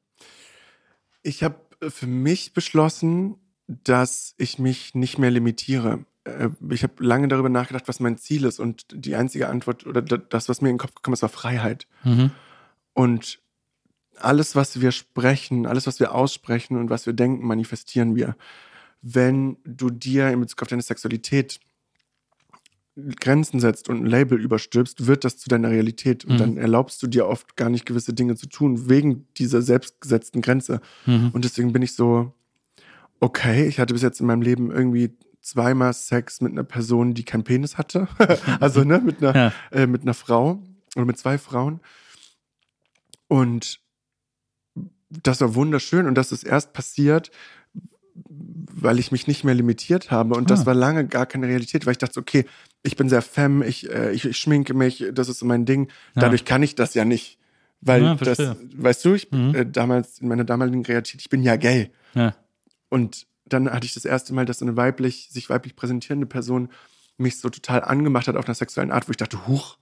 [1.26, 1.56] Ich habe
[1.88, 3.34] für mich beschlossen,
[3.66, 6.04] dass ich mich nicht mehr limitiere.
[6.22, 8.60] Äh, Ich habe lange darüber nachgedacht, was mein Ziel ist.
[8.60, 11.88] Und die einzige Antwort oder das, was mir in den Kopf gekommen ist, war Freiheit.
[12.04, 12.30] Mhm.
[12.92, 13.40] Und
[14.18, 18.36] alles, was wir sprechen, alles, was wir aussprechen und was wir denken, manifestieren wir.
[19.02, 21.58] Wenn du dir in Bezug auf deine Sexualität
[23.20, 26.24] Grenzen setzt und ein Label überstülpst, wird das zu deiner Realität.
[26.24, 26.38] Und Mhm.
[26.38, 30.80] dann erlaubst du dir oft gar nicht gewisse Dinge zu tun, wegen dieser selbstgesetzten Grenze.
[31.04, 31.30] Mhm.
[31.32, 32.32] Und deswegen bin ich so,
[33.20, 37.24] okay, ich hatte bis jetzt in meinem Leben irgendwie zweimal Sex mit einer Person, die
[37.24, 38.08] keinen Penis hatte.
[38.60, 39.52] also ne, mit einer, Ja.
[39.72, 40.62] äh, mit einer Frau
[40.96, 41.80] oder mit zwei Frauen.
[43.28, 43.80] Und
[45.10, 47.30] das war wunderschön und das ist erst passiert,
[48.28, 50.34] weil ich mich nicht mehr limitiert habe.
[50.34, 50.66] Und das Ah.
[50.66, 52.46] war lange gar keine Realität, weil ich dachte, okay,
[52.82, 55.88] ich bin sehr femme, ich, äh, ich, ich schminke mich, das ist so mein Ding.
[56.14, 56.22] Ja.
[56.22, 57.38] Dadurch kann ich das ja nicht.
[57.80, 58.38] Weil Ja, das,
[58.76, 59.54] weißt du, ich Mhm.
[59.54, 61.90] äh, damals in meiner damaligen Realität, ich bin ja gay.
[62.14, 62.34] Ja.
[62.88, 66.68] Und dann hatte ich das erste Mal, dass eine weiblich, sich weiblich präsentierende Person
[67.18, 69.78] mich so total angemacht hat auf einer sexuellen Art, wo ich dachte, huch,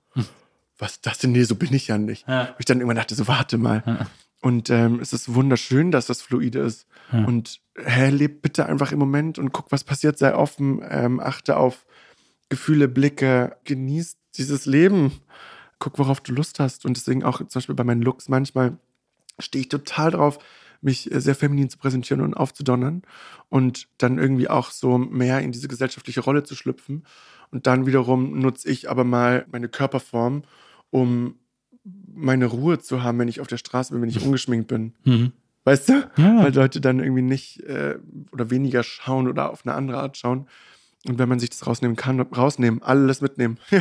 [0.78, 1.32] was ist das denn?
[1.32, 2.26] Nee, so bin ich ja nicht.
[2.28, 2.48] Ja.
[2.48, 4.06] Wo ich dann irgendwann dachte, so warte mal.
[4.44, 6.86] Und ähm, es ist wunderschön, dass das fluide ist.
[7.10, 7.24] Ja.
[7.24, 11.56] Und hä, leb bitte einfach im Moment und guck, was passiert, sei offen, ähm, achte
[11.56, 11.86] auf
[12.50, 15.12] Gefühle, Blicke, genieß dieses Leben.
[15.78, 16.84] Guck, worauf du Lust hast.
[16.84, 18.76] Und deswegen auch zum Beispiel bei meinen Looks manchmal
[19.38, 20.38] stehe ich total drauf,
[20.82, 23.00] mich äh, sehr feminin zu präsentieren und aufzudonnern
[23.48, 27.06] und dann irgendwie auch so mehr in diese gesellschaftliche Rolle zu schlüpfen.
[27.50, 30.42] Und dann wiederum nutze ich aber mal meine Körperform,
[30.90, 31.38] um
[32.14, 34.94] meine Ruhe zu haben, wenn ich auf der Straße bin, wenn ich ungeschminkt bin.
[35.04, 35.32] Mhm.
[35.64, 35.92] Weißt du?
[36.16, 36.44] Ja.
[36.44, 37.96] Weil Leute dann irgendwie nicht äh,
[38.32, 40.46] oder weniger schauen oder auf eine andere Art schauen.
[41.06, 43.58] Und wenn man sich das rausnehmen kann, rausnehmen, alles mitnehmen.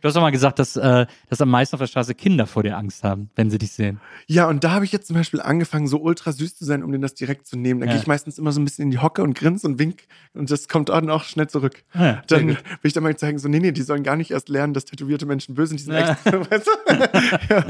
[0.00, 2.62] Du hast doch mal gesagt, dass, äh, dass am meisten auf der Straße Kinder vor
[2.62, 4.00] dir Angst haben, wenn sie dich sehen.
[4.28, 6.92] Ja, und da habe ich jetzt zum Beispiel angefangen, so ultra süß zu sein, um
[6.92, 7.80] denen das direkt zu nehmen.
[7.80, 7.94] Dann Ja.
[7.94, 10.04] gehe ich meistens immer so ein bisschen in die Hocke und grinse und wink.
[10.34, 11.82] Und das kommt dann auch schnell zurück.
[11.94, 14.48] Ja, dann will ich dann mal zeigen, so, nee, nee, die sollen gar nicht erst
[14.48, 16.12] lernen, dass tätowierte Menschen böse sind, die sind Ja.
[16.12, 16.24] echt.
[16.50, 17.54] Weißt du?
[17.54, 17.64] ja.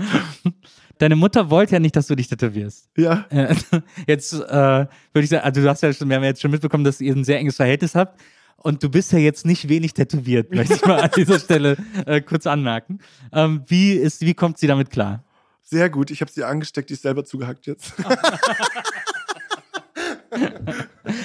[0.99, 2.89] Deine Mutter wollte ja nicht, dass du dich tätowierst.
[2.97, 3.27] ja.
[3.31, 3.55] Äh,
[4.07, 6.51] Jetzt äh, würde ich sagen, also du hast ja schon, wir haben ja jetzt schon
[6.51, 8.21] mitbekommen, dass ihr ein sehr enges Verhältnis habt.
[8.57, 11.77] Und du bist ja jetzt nicht wenig tätowiert, möchte ich mal an dieser Stelle
[12.07, 12.99] äh, kurz anmerken.
[13.33, 15.23] Ähm, wie, ist, wie kommt sie damit klar?
[15.63, 16.11] Sehr gut.
[16.11, 17.93] Ich habe sie angesteckt, die ist selber zugehackt jetzt.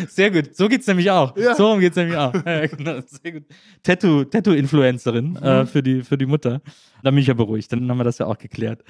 [0.10, 0.56] Sehr gut.
[0.56, 1.36] So geht's nämlich auch.
[1.38, 1.56] Ja.
[1.56, 2.34] So geht's nämlich auch.
[2.46, 3.00] Ja, genau.
[3.06, 3.44] Sehr gut.
[3.82, 6.62] Tattoo, Tattoo-Influencerin äh, für, die, für die Mutter.
[7.04, 7.72] Da bin ich ja beruhigt.
[7.72, 8.84] Dann haben wir das ja auch geklärt.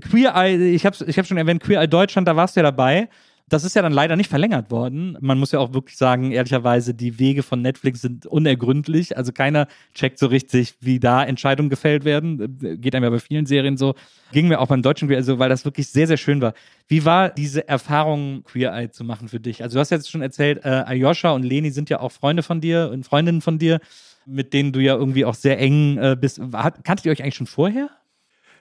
[0.00, 2.64] Queer Eye, ich habe ich hab schon erwähnt, Queer Eye Deutschland, da warst du ja
[2.64, 3.08] dabei.
[3.48, 5.18] Das ist ja dann leider nicht verlängert worden.
[5.20, 9.16] Man muss ja auch wirklich sagen, ehrlicherweise, die Wege von Netflix sind unergründlich.
[9.16, 12.58] Also keiner checkt so richtig, wie da Entscheidungen gefällt werden.
[12.80, 13.96] Geht einem ja bei vielen Serien so.
[14.30, 16.54] Ging mir auch beim deutschen Queer, also weil das wirklich sehr, sehr schön war.
[16.86, 19.64] Wie war diese Erfahrung, Queer Eye zu machen für dich?
[19.64, 22.60] Also du hast jetzt schon erzählt, äh, Ayosha und Leni sind ja auch Freunde von
[22.60, 23.80] dir und Freundinnen von dir,
[24.26, 26.40] mit denen du ja irgendwie auch sehr eng äh, bist.
[26.84, 27.90] Kanntet ihr euch eigentlich schon vorher?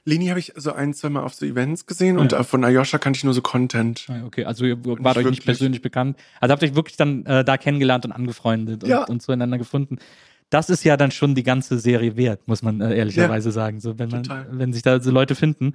[0.10, 2.98] Leni habe ich so ein, zwei Mal auf so Events gesehen und äh, von Ayosha
[2.98, 4.06] kannte ich nur so Content.
[4.10, 5.46] Ah, Okay, also ihr wart Nicht euch nicht wirklich.
[5.46, 6.18] persönlich bekannt.
[6.42, 9.04] Also habt ihr euch wirklich dann äh, da kennengelernt und angefreundet und, Ja.
[9.06, 9.98] und zueinander gefunden.
[10.50, 13.80] Das ist ja dann schon die ganze Serie wert, muss man äh, ehrlicherweise sagen.
[13.80, 14.48] So, wenn man, Total.
[14.52, 15.74] wenn sich da so Leute finden.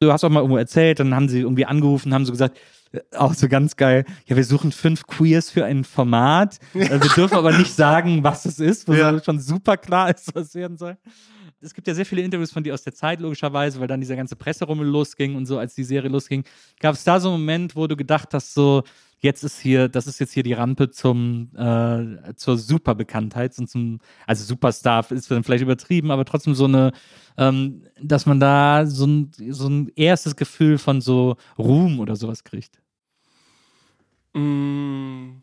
[0.00, 2.58] Du hast auch mal irgendwo erzählt, dann haben sie irgendwie angerufen, haben so gesagt,
[2.92, 6.58] äh, auch so ganz geil, ja, wir suchen fünf Queers für ein Format.
[6.74, 9.22] Äh, wir dürfen aber nicht sagen, was es ist, wo Ja.
[9.22, 10.96] schon super klar ist, was es werden soll.
[11.60, 14.16] Es gibt ja sehr viele Interviews von dir aus der Zeit, logischerweise, weil dann dieser
[14.16, 16.44] ganze Presserummel losging und so, als die Serie losging.
[16.80, 18.82] Gab es da so einen Moment, wo du gedacht hast, so,
[19.20, 24.00] jetzt ist hier, das ist jetzt hier die Rampe zum, äh, zur Superbekanntheit und zum,
[24.26, 26.92] also Superstar ist dann vielleicht übertrieben, aber trotzdem so eine,
[27.38, 32.44] ähm, dass man da so ein, so ein erstes Gefühl von so Ruhm oder sowas
[32.44, 32.80] kriegt.
[34.34, 35.42] Mm,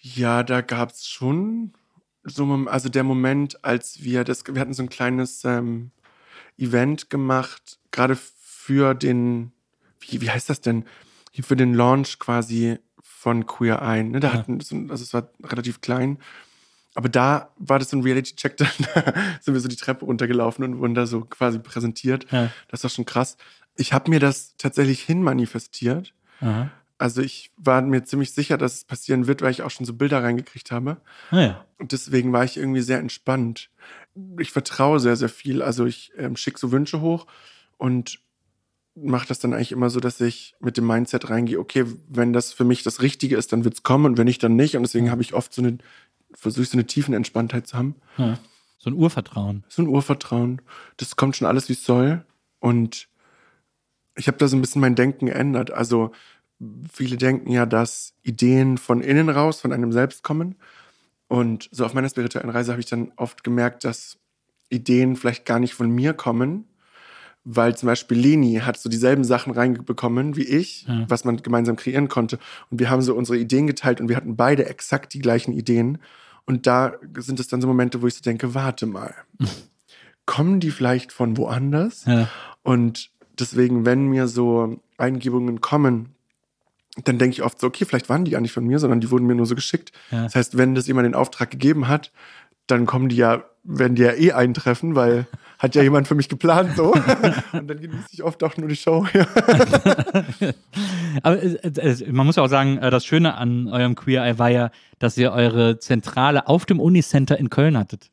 [0.00, 1.72] Ja, da gab es schon
[2.28, 5.90] so, also der Moment, als wir das, wir hatten so ein kleines ähm,
[6.56, 9.52] Event gemacht, gerade für den,
[10.00, 10.84] wie, wie heißt das denn?
[11.30, 14.02] Hier Für den Launch quasi von Queer Eye.
[14.04, 14.20] Ne?
[14.20, 14.34] Da Ja.
[14.34, 16.18] hatten, so, also es war relativ klein.
[16.94, 18.68] Aber da war das so ein Reality-Check, dann
[19.40, 22.26] sind wir so die Treppe runtergelaufen und wurden da so quasi präsentiert.
[22.32, 22.50] Ja.
[22.68, 23.36] Das war schon krass.
[23.76, 26.12] Ich habe mir das tatsächlich hinmanifestiert.
[26.40, 26.70] Aha.
[26.98, 29.94] Also ich war mir ziemlich sicher, dass es passieren wird, weil ich auch schon so
[29.94, 31.00] Bilder reingekriegt habe.
[31.30, 31.64] Naja.
[31.78, 33.70] Und deswegen war ich irgendwie sehr entspannt.
[34.38, 35.62] Ich vertraue sehr, sehr viel.
[35.62, 37.26] Also ich ähm, schicke so Wünsche hoch
[37.76, 38.20] und
[38.96, 42.52] mache das dann eigentlich immer so, dass ich mit dem Mindset reingehe, okay, wenn das
[42.52, 44.76] für mich das Richtige ist, dann wird es kommen und wenn nicht, dann nicht.
[44.76, 45.78] Und deswegen habe ich oft so eine,
[46.34, 47.94] versuche ich so eine tiefen Entspanntheit zu haben.
[48.16, 48.38] Ja.
[48.78, 49.64] So ein Urvertrauen.
[49.68, 50.62] So ein Urvertrauen.
[50.96, 52.24] Das kommt schon alles, wie es soll.
[52.60, 53.08] Und
[54.16, 55.70] ich habe da so ein bisschen mein Denken geändert.
[55.70, 56.12] Also
[56.92, 60.56] viele denken ja, dass Ideen von innen raus, von einem selbst kommen.
[61.28, 64.18] Und so auf meiner spirituellen Reise habe ich dann oft gemerkt, dass
[64.70, 66.64] Ideen vielleicht gar nicht von mir kommen,
[67.44, 71.04] weil zum Beispiel Leni hat so dieselben Sachen reinbekommen wie ich, Ja.
[71.08, 72.38] was man gemeinsam kreieren konnte.
[72.70, 75.98] Und wir haben so unsere Ideen geteilt und wir hatten beide exakt die gleichen Ideen.
[76.44, 79.14] Und da sind es dann so Momente, wo ich so denke, warte mal,
[80.26, 82.04] kommen die vielleicht von woanders?
[82.06, 82.28] Ja.
[82.62, 86.14] Und deswegen, wenn mir so Eingebungen kommen,
[87.04, 89.10] dann denke ich oft so, okay, vielleicht waren die gar nicht von mir, sondern die
[89.10, 89.92] wurden mir nur so geschickt.
[90.10, 90.24] Ja.
[90.24, 92.12] Das heißt, wenn das jemand den Auftrag gegeben hat,
[92.66, 95.26] dann kommen die ja, werden die ja eh eintreffen, weil
[95.58, 96.92] hat ja jemand für mich geplant so.
[96.92, 99.06] Und dann genieße ich oft auch nur die Show.
[99.12, 99.26] Ja.
[101.22, 104.38] Aber äh, äh, man muss ja auch sagen, äh, das Schöne an eurem Queer Eye
[104.38, 108.10] war ja, dass ihr eure Zentrale auf dem Unicenter in Köln hattet.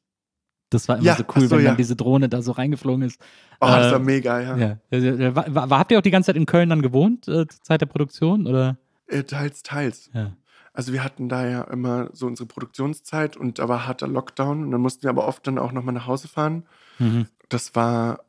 [0.70, 1.70] Das war immer Ja, so cool, so, wenn ja.
[1.72, 3.20] dann diese Drohne da so reingeflogen ist.
[3.62, 4.58] Oh, das Äh, war mega, ja.
[4.58, 4.78] Ja.
[4.90, 7.62] Äh, War, war, habt ihr auch die ganze Zeit in Köln dann gewohnt, äh, zur
[7.62, 8.48] Zeit der Produktion?
[8.48, 8.78] Oder?
[9.08, 10.10] Äh, Teils, teils.
[10.14, 10.34] Ja.
[10.74, 14.72] Also wir hatten da ja immer so unsere Produktionszeit und da war harter Lockdown und
[14.72, 16.66] dann mussten wir aber oft dann auch nochmal nach Hause fahren.
[17.00, 17.28] Mhm.
[17.48, 18.26] Das war,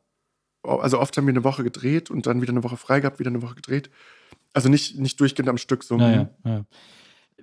[0.63, 3.31] also oft haben wir eine Woche gedreht und dann wieder eine Woche frei gehabt, wieder
[3.31, 3.89] eine Woche gedreht.
[4.53, 5.97] Also nicht, nicht durchgehend am Stück so.
[5.97, 6.61] Ja, ja, ja.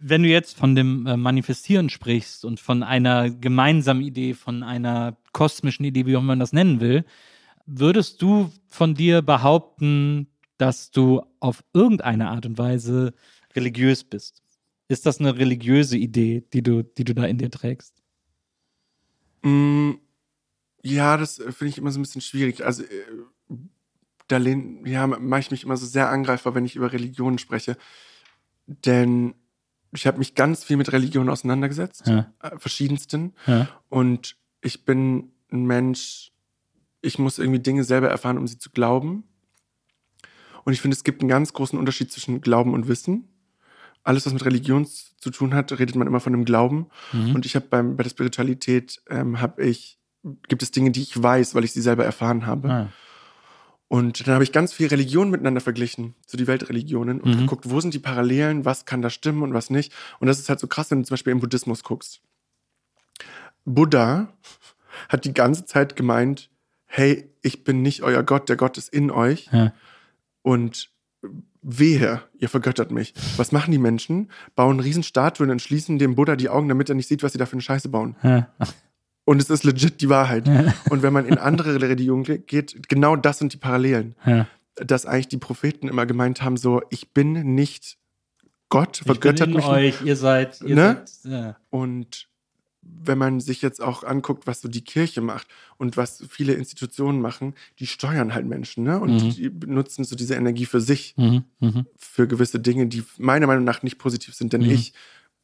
[0.00, 5.16] Wenn du jetzt von dem äh, Manifestieren sprichst und von einer gemeinsamen Idee, von einer
[5.32, 7.04] kosmischen Idee, wie auch immer man das nennen will,
[7.66, 10.28] würdest du von dir behaupten,
[10.58, 13.14] dass du auf irgendeine Art und Weise
[13.54, 14.42] religiös bist?
[14.88, 18.02] Ist das eine religiöse Idee, die du, die du da in dir trägst?
[19.42, 19.92] Mm,
[20.82, 22.64] Ja, das äh, finde ich immer so ein bisschen schwierig.
[22.64, 22.88] Also äh,
[24.28, 27.76] da ja, mache ich mich immer so sehr angreifbar, wenn ich über Religionen spreche.
[28.66, 29.34] Denn
[29.94, 32.32] ich habe mich ganz viel mit Religionen auseinandergesetzt, Ja.
[32.42, 33.32] äh, verschiedensten.
[33.46, 33.68] Ja.
[33.88, 36.32] Und ich bin ein Mensch,
[37.00, 39.24] ich muss irgendwie Dinge selber erfahren, um sie zu glauben.
[40.64, 43.28] Und ich finde, es gibt einen ganz großen Unterschied zwischen Glauben und Wissen.
[44.02, 46.86] Alles, was mit Religion zu tun hat, redet man immer von dem Glauben.
[47.12, 47.34] Mhm.
[47.34, 49.98] Und ich habe bei der Spiritualität ähm, habe ich
[50.48, 52.70] gibt es Dinge, die ich weiß, weil ich sie selber erfahren habe.
[52.70, 52.88] Ah.
[53.94, 57.38] Und dann habe ich ganz viel Religion miteinander verglichen, so die Weltreligionen, und Mhm.
[57.42, 59.92] geguckt, wo sind die Parallelen, was kann da stimmen und was nicht.
[60.18, 62.20] Und das ist halt so krass, wenn du zum Beispiel im Buddhismus guckst.
[63.64, 64.32] Buddha
[65.08, 66.50] hat die ganze Zeit gemeint,
[66.86, 69.48] hey, ich bin nicht euer Gott, der Gott ist in euch.
[69.52, 69.72] Ja.
[70.42, 70.90] Und
[71.62, 73.14] wehe, ihr vergöttert mich.
[73.36, 74.28] Was machen die Menschen?
[74.56, 77.46] Bauen Riesenstatuen und schließen dem Buddha die Augen, damit er nicht sieht, was sie da
[77.46, 78.16] für eine Scheiße bauen.
[78.24, 78.48] Ja.
[79.24, 80.46] Und es ist legit die Wahrheit.
[80.90, 84.14] Und wenn man in andere Religionen geht, genau das sind die Parallelen.
[84.26, 84.46] Ja.
[84.76, 87.96] Dass eigentlich die Propheten immer gemeint haben, so, ich bin nicht
[88.68, 89.66] Gott, Ich bin vergöttert in mich.
[89.66, 91.02] euch, ihr seid, ihr Ne?
[91.06, 91.56] seid ja.
[91.70, 92.28] Und
[92.82, 95.46] wenn man sich jetzt auch anguckt, was so die Kirche macht
[95.78, 99.00] und was viele Institutionen machen, die steuern halt Menschen, ne?
[99.00, 99.30] Und Mhm.
[99.30, 101.86] die benutzen so diese Energie für sich, Mhm, mhm.
[101.96, 104.52] für gewisse Dinge, die meiner Meinung nach nicht positiv sind.
[104.52, 104.70] Denn Mhm.
[104.70, 104.92] ich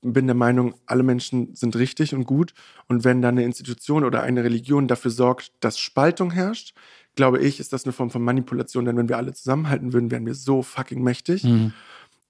[0.02, 2.54] bin der Meinung, alle Menschen sind richtig und gut.
[2.88, 6.74] Und wenn da eine Institution oder eine Religion dafür sorgt, dass Spaltung herrscht,
[7.16, 8.84] glaube ich, ist das eine Form von Manipulation.
[8.84, 11.44] Denn wenn wir alle zusammenhalten würden, wären wir so fucking mächtig.
[11.44, 11.72] Mhm.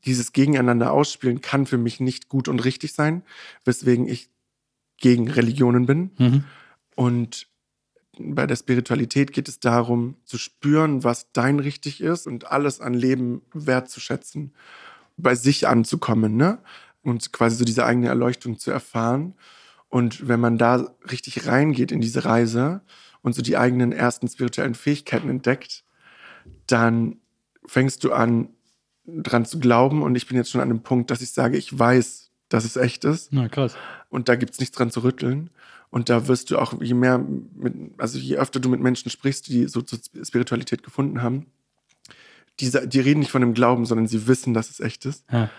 [0.05, 3.23] Dieses Gegeneinander ausspielen kann für mich nicht gut und richtig sein,
[3.65, 4.31] weswegen ich
[4.97, 6.11] gegen Religionen bin.
[6.19, 6.45] Mhm.
[6.97, 7.47] Und
[8.19, 12.95] bei der Spiritualität geht es darum, zu spüren, was dein richtig ist und alles an
[12.95, 14.53] Leben wertzuschätzen,
[15.17, 16.59] bei sich anzukommen, ne?
[17.03, 19.35] Und quasi so diese eigene Erleuchtung zu erfahren.
[19.89, 22.83] Und wenn man da richtig reingeht in diese Reise
[23.23, 25.85] und so die eigenen ersten spirituellen Fähigkeiten entdeckt,
[26.67, 27.17] dann
[27.67, 28.51] fängst du an,
[29.07, 30.03] dran zu glauben.
[30.03, 32.77] Und ich bin jetzt schon an dem Punkt, dass ich sage, ich weiß, dass es
[32.77, 33.33] echt ist.
[33.33, 33.77] Na, krass.
[34.09, 35.51] Und da gibt's nichts dran zu rütteln.
[35.91, 39.49] Und da wirst du auch, je mehr, mit, also je öfter du mit Menschen sprichst,
[39.49, 41.47] die so zur Spiritualität gefunden haben,
[42.61, 45.25] die, die reden nicht von dem Glauben, sondern sie wissen, dass es echt ist.
[45.33, 45.51] Ja.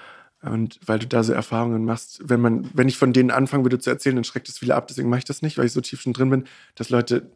[0.43, 3.77] Und weil du da so Erfahrungen machst, wenn man, wenn ich von denen anfangen würde
[3.79, 4.87] zu erzählen, dann schreckt es viele ab.
[4.87, 7.31] Deswegen mache ich das nicht, weil ich so tief schon drin bin, dass Leute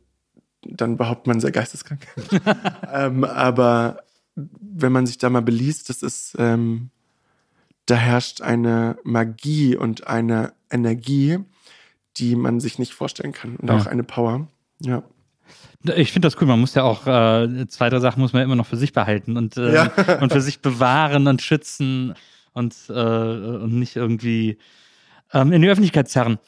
[0.63, 2.07] dann behaupten, man sei geisteskrank.
[2.91, 3.99] ähm, aber
[4.35, 6.89] wenn man sich da mal beliest, das ist, ähm,
[7.85, 11.37] da herrscht eine Magie und eine Energie,
[12.17, 13.55] die man sich nicht vorstellen kann.
[13.57, 13.77] Und Ja.
[13.77, 14.47] auch eine Power.
[14.79, 15.03] Ja.
[15.95, 16.47] Ich finde das cool.
[16.47, 19.37] Man muss ja auch äh, zwei, drei Sachen muss man immer noch für sich behalten
[19.37, 19.91] und, äh, Ja.
[20.19, 22.15] und für sich bewahren und schützen
[22.55, 24.57] und, äh, und nicht irgendwie
[25.31, 26.39] ähm, in die Öffentlichkeit zerren.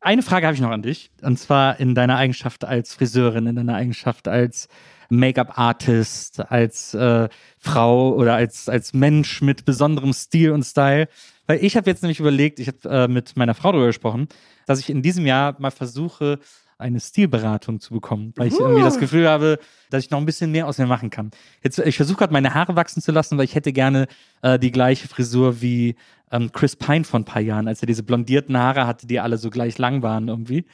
[0.00, 3.56] Eine Frage habe ich noch an dich, und zwar in deiner Eigenschaft als Friseurin, in
[3.56, 4.68] deiner Eigenschaft als
[5.10, 7.28] Make-up-Artist, als äh,
[7.58, 11.08] Frau oder als, als Mensch mit besonderem Stil und Style.
[11.46, 14.28] Weil ich habe jetzt nämlich überlegt, ich habe äh, mit meiner Frau darüber gesprochen,
[14.66, 16.38] dass ich in diesem Jahr mal versuche,
[16.80, 19.58] eine Stilberatung zu bekommen, weil ich irgendwie das Gefühl habe,
[19.90, 21.30] dass ich noch ein bisschen mehr aus mir machen kann.
[21.62, 24.06] Jetzt, ich versuche gerade meine Haare wachsen zu lassen, weil ich hätte gerne
[24.42, 25.94] äh, die gleiche Frisur wie
[26.32, 29.36] ähm, Chris Pine vor ein paar Jahren, als er diese blondierten Haare hatte, die alle
[29.36, 30.64] so gleich lang waren irgendwie.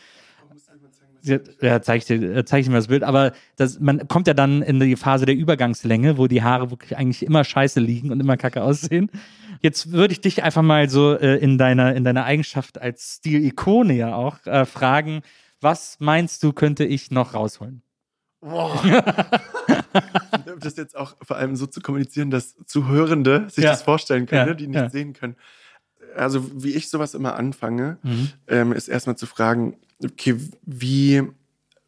[1.23, 3.03] Ja, ja zeige ich, dir- äh, zeig ich dir mal das Bild.
[3.03, 6.97] Aber das, man kommt ja dann in die Phase der Übergangslänge, wo die Haare wirklich
[6.97, 9.11] eigentlich immer scheiße liegen und immer kacke aussehen.
[9.63, 13.95] Jetzt würde ich dich einfach mal so äh, in, deiner, in deiner Eigenschaft als Stilikone
[13.95, 15.23] ja auch äh, fragen,
[15.61, 17.83] was meinst du, könnte ich noch rausholen?
[20.61, 23.71] das jetzt auch vor allem so zu kommunizieren, dass Zuhörende sich Ja.
[23.71, 24.91] das vorstellen können, Ja, ne, die nicht ja.
[24.91, 25.37] sehen können.
[26.15, 28.29] Also, wie ich sowas immer anfange, Mhm.
[28.47, 31.23] ähm, ist erstmal zu fragen, okay, wie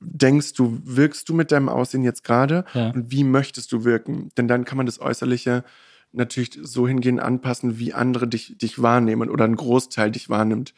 [0.01, 2.65] denkst du, wirkst du mit deinem Aussehen jetzt gerade
[2.95, 4.31] und wie möchtest du wirken?
[4.37, 5.65] Denn dann kann man das Äußerliche
[6.13, 10.73] natürlich so hingehen anpassen, wie andere dich, dich wahrnehmen oder ein Großteil dich wahrnimmt,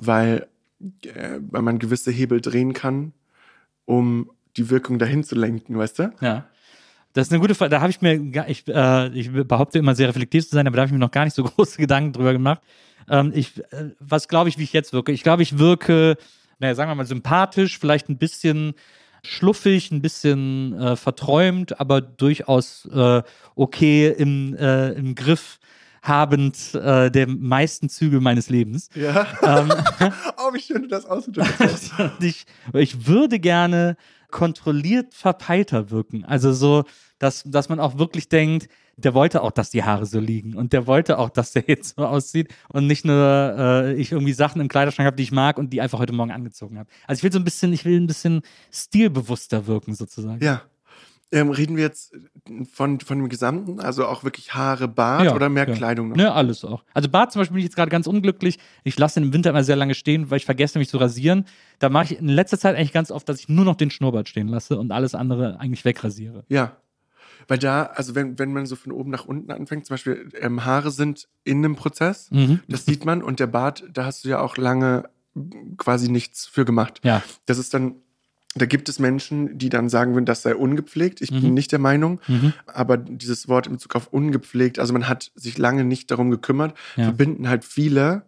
[0.00, 0.46] weil,
[1.04, 3.12] äh, weil man gewisse Hebel drehen kann,
[3.84, 6.12] um die Wirkung dahin zu lenken, weißt du?
[6.20, 6.46] Ja.
[7.12, 7.70] Das ist eine gute Frage.
[7.70, 10.82] Da habe ich mir, ich, äh, ich behaupte immer sehr reflektiert zu sein, aber da
[10.82, 12.60] habe ich mir noch gar nicht so große Gedanken drüber gemacht.
[13.08, 15.12] Ähm, ich, äh, was glaube ich, wie ich jetzt wirke?
[15.12, 16.16] Ich glaube, ich wirke,
[16.58, 18.74] naja, sagen wir mal sympathisch, vielleicht ein bisschen
[19.22, 23.22] schluffig, ein bisschen äh, verträumt, aber durchaus äh,
[23.54, 25.58] okay im, äh, im Griff
[26.06, 28.88] habend äh, der meisten Züge meines Lebens.
[28.94, 29.26] Ja.
[29.42, 29.72] Ähm,
[30.38, 31.92] oh, wie schön du das ausgedrückt hast.
[32.20, 33.96] ich, ich würde gerne
[34.30, 36.24] kontrolliert verpeilter wirken.
[36.24, 36.84] Also so,
[37.18, 40.72] dass, dass man auch wirklich denkt, der wollte auch, dass die Haare so liegen und
[40.72, 44.60] der wollte auch, dass der jetzt so aussieht und nicht nur äh, ich irgendwie Sachen
[44.60, 46.88] im Kleiderschrank habe, die ich mag und die einfach heute Morgen angezogen habe.
[47.06, 48.42] Also ich will so ein bisschen, ich will ein bisschen
[48.72, 50.42] stilbewusster wirken sozusagen.
[50.42, 50.62] Ja.
[51.32, 52.14] Ähm, reden wir jetzt
[52.72, 55.74] von, von dem Gesamten, also auch wirklich Haare, Bart Ja, oder mehr ja.
[55.74, 56.16] Kleidung noch?
[56.16, 56.84] Ne, alles auch.
[56.94, 58.58] Also Bart zum Beispiel bin ich jetzt gerade ganz unglücklich.
[58.84, 61.44] Ich lasse ihn im Winter immer sehr lange stehen, weil ich vergesse mich zu rasieren.
[61.80, 64.28] Da mache ich in letzter Zeit eigentlich ganz oft, dass ich nur noch den Schnurrbart
[64.28, 66.44] stehen lasse und alles andere eigentlich wegrasiere.
[66.48, 66.76] Ja.
[67.48, 70.64] Weil da, also wenn, wenn man so von oben nach unten anfängt, zum Beispiel ähm,
[70.64, 72.60] Haare sind in einem Prozess, Mhm.
[72.68, 75.08] das sieht man, und der Bart, da hast du ja auch lange
[75.76, 77.00] quasi nichts für gemacht.
[77.04, 77.22] Ja.
[77.46, 77.96] Das ist dann,
[78.54, 81.20] da gibt es Menschen, die dann sagen würden, das sei ungepflegt.
[81.20, 81.40] Ich Mhm.
[81.42, 82.52] bin nicht der Meinung, Mhm.
[82.66, 86.74] aber dieses Wort in Bezug auf ungepflegt, also man hat sich lange nicht darum gekümmert,
[86.96, 87.04] Ja.
[87.04, 88.22] verbinden halt viele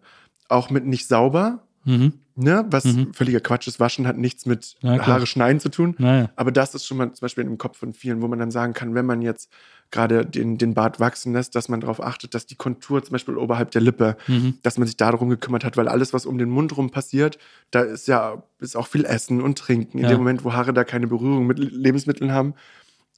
[0.47, 1.63] auch mit nicht sauber.
[1.85, 2.13] Mhm.
[2.35, 2.65] Ne?
[2.69, 3.13] Was Mhm.
[3.13, 3.79] völliger Quatsch ist.
[3.79, 4.75] Waschen hat nichts mit.
[4.83, 5.95] Haare schneiden zu tun.
[5.97, 6.29] Naja.
[6.35, 8.73] Aber das ist schon mal zum Beispiel im Kopf von vielen, wo man dann sagen
[8.73, 9.49] kann, wenn man jetzt
[9.91, 13.37] gerade den, den Bart wachsen lässt, dass man darauf achtet, dass die Kontur zum Beispiel
[13.37, 14.59] oberhalb der Lippe, Mhm.
[14.61, 17.39] dass man sich darum gekümmert hat, weil alles, was um den Mund rum passiert,
[17.71, 19.97] da ist ja ist auch viel Essen und Trinken.
[19.97, 20.09] In Ja.
[20.11, 22.53] dem Moment, wo Haare da keine Berührung mit Lebensmitteln haben,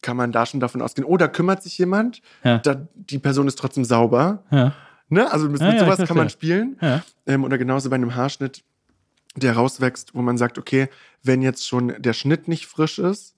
[0.02, 2.58] kann man da schon davon ausgehen, oh, da kümmert sich jemand, Ja.
[2.60, 4.44] da, die Person ist trotzdem sauber.
[4.52, 4.74] Ja.
[5.10, 5.30] Ne?
[5.32, 6.78] Also mit, mit sowas kann man spielen.
[7.28, 8.64] Ähm, oder genauso bei einem Haarschnitt,
[9.36, 10.88] der rauswächst, wo man sagt, okay,
[11.22, 13.36] wenn jetzt schon der Schnitt nicht frisch ist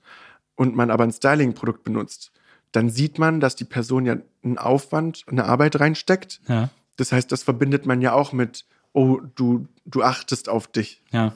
[0.56, 2.32] und man aber ein Styling-Produkt benutzt,
[2.74, 6.42] dann sieht man, dass die Person ja einen Aufwand, eine Arbeit reinsteckt.
[6.48, 6.70] Ja.
[6.98, 11.02] Das heißt, das verbindet man ja auch mit, oh, du, du achtest auf dich.
[11.12, 11.34] Ja.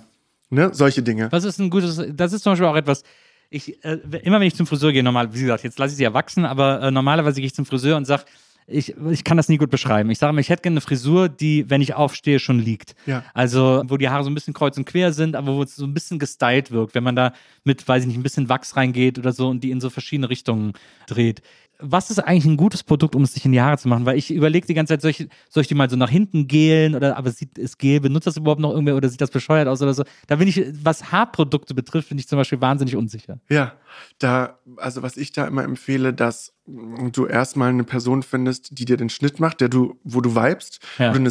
[0.50, 0.72] Ne?
[0.74, 1.32] Solche Dinge.
[1.32, 3.04] Was ist ein gutes, das ist zum Beispiel auch etwas,
[3.50, 6.04] ich, äh, immer wenn ich zum Friseur gehe, normal, wie gesagt, jetzt lasse ich sie
[6.04, 8.26] ja wachsen, aber äh, normalerweise gehe ich zum Friseur und sage,
[8.70, 10.09] ich, ich kann das nie gut beschreiben.
[10.09, 12.95] Ich sage mir, ich hätte gerne eine Frisur, die, wenn ich aufstehe, schon liegt.
[13.05, 13.24] Ja.
[13.34, 15.86] Also, wo die Haare so ein bisschen kreuz und quer sind, aber wo es so
[15.86, 17.32] ein bisschen gestylt wirkt, wenn man da
[17.63, 20.30] mit, weiß ich nicht, ein bisschen Wachs reingeht oder so und die in so verschiedene
[20.30, 20.74] Richtungen
[21.07, 21.41] dreht.
[21.80, 24.05] Was ist eigentlich ein gutes Produkt, um es sich in die Haare zu machen?
[24.05, 26.47] Weil ich überlege die ganze Zeit, soll ich, soll ich die mal so nach hinten
[26.47, 29.68] gelen oder aber sieht es Gel, benutzt das überhaupt noch irgendwer oder sieht das bescheuert
[29.68, 30.03] aus oder so?
[30.26, 33.39] Da bin ich, was Haarprodukte betrifft, bin ich zum Beispiel wahnsinnig unsicher.
[33.47, 33.74] Ja,
[34.20, 38.97] da, also was ich da immer empfehle, dass du erstmal eine Person findest, die dir
[38.97, 41.09] den Schnitt macht, der du, wo du vibest, Ja.
[41.09, 41.30] wo du eine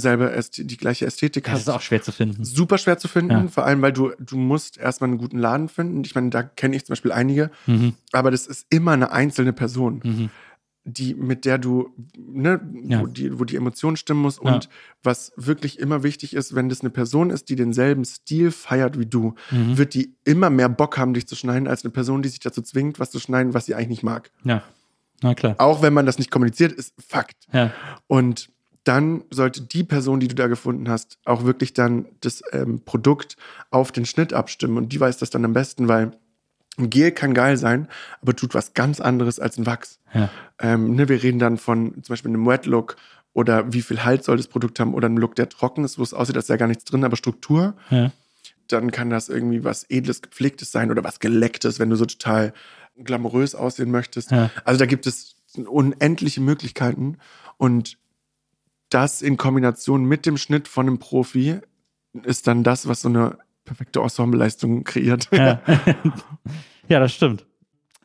[0.70, 1.60] die gleiche Ästhetik Das hast.
[1.62, 2.44] ist auch schwer zu finden.
[2.44, 3.48] super schwer zu finden, Ja.
[3.48, 6.02] vor allem, weil du, du musst erstmal einen guten Laden finden.
[6.04, 7.94] Ich meine, da kenne ich zum Beispiel einige, Mhm.
[8.12, 10.30] aber das ist immer eine einzelne Person, Mhm.
[10.88, 13.00] Die, mit der du, ne, Ja.
[13.02, 14.38] wo, die, wo die Emotion stimmen muss.
[14.42, 14.54] Ja.
[14.54, 14.68] Und
[15.02, 19.06] was wirklich immer wichtig ist, wenn das eine Person ist, die denselben Stil feiert wie
[19.06, 19.76] du, Mhm.
[19.76, 22.62] wird die immer mehr Bock haben, dich zu schneiden, als eine Person, die sich dazu
[22.62, 24.30] zwingt, was zu schneiden, was sie eigentlich nicht mag.
[24.44, 24.62] Ja.
[25.22, 25.54] Na klar.
[25.58, 27.46] Auch wenn man das nicht kommuniziert, ist Fakt.
[27.52, 27.72] Ja.
[28.06, 28.50] Und
[28.84, 33.36] dann sollte die Person, die du da gefunden hast, auch wirklich dann das ähm, Produkt
[33.70, 34.76] auf den Schnitt abstimmen.
[34.76, 36.12] Und die weiß das dann am besten, weil
[36.78, 37.88] ein Gel kann geil sein,
[38.20, 39.98] aber tut was ganz anderes als ein Wachs.
[40.12, 40.28] Ja.
[40.58, 42.96] Ähm, ne, wir reden dann von zum Beispiel einem Wet-Look
[43.32, 46.02] oder wie viel Halt soll das Produkt haben oder einem Look, der trocken ist, wo
[46.02, 47.74] es aussieht, als wäre gar nichts drin, aber Struktur.
[47.90, 48.10] Ja.
[48.68, 52.52] Dann kann das irgendwie was Edles, Gepflegtes sein oder was Gelecktes, wenn du so total
[52.96, 54.30] glamourös aussehen möchtest.
[54.30, 54.50] Ja.
[54.64, 57.18] Also da gibt es unendliche Möglichkeiten
[57.56, 57.98] und
[58.90, 61.60] das in Kombination mit dem Schnitt von einem Profi
[62.22, 65.28] ist dann das, was so eine perfekte Ensembleleistung kreiert.
[65.30, 65.60] Ja.
[66.88, 67.44] ja, das stimmt.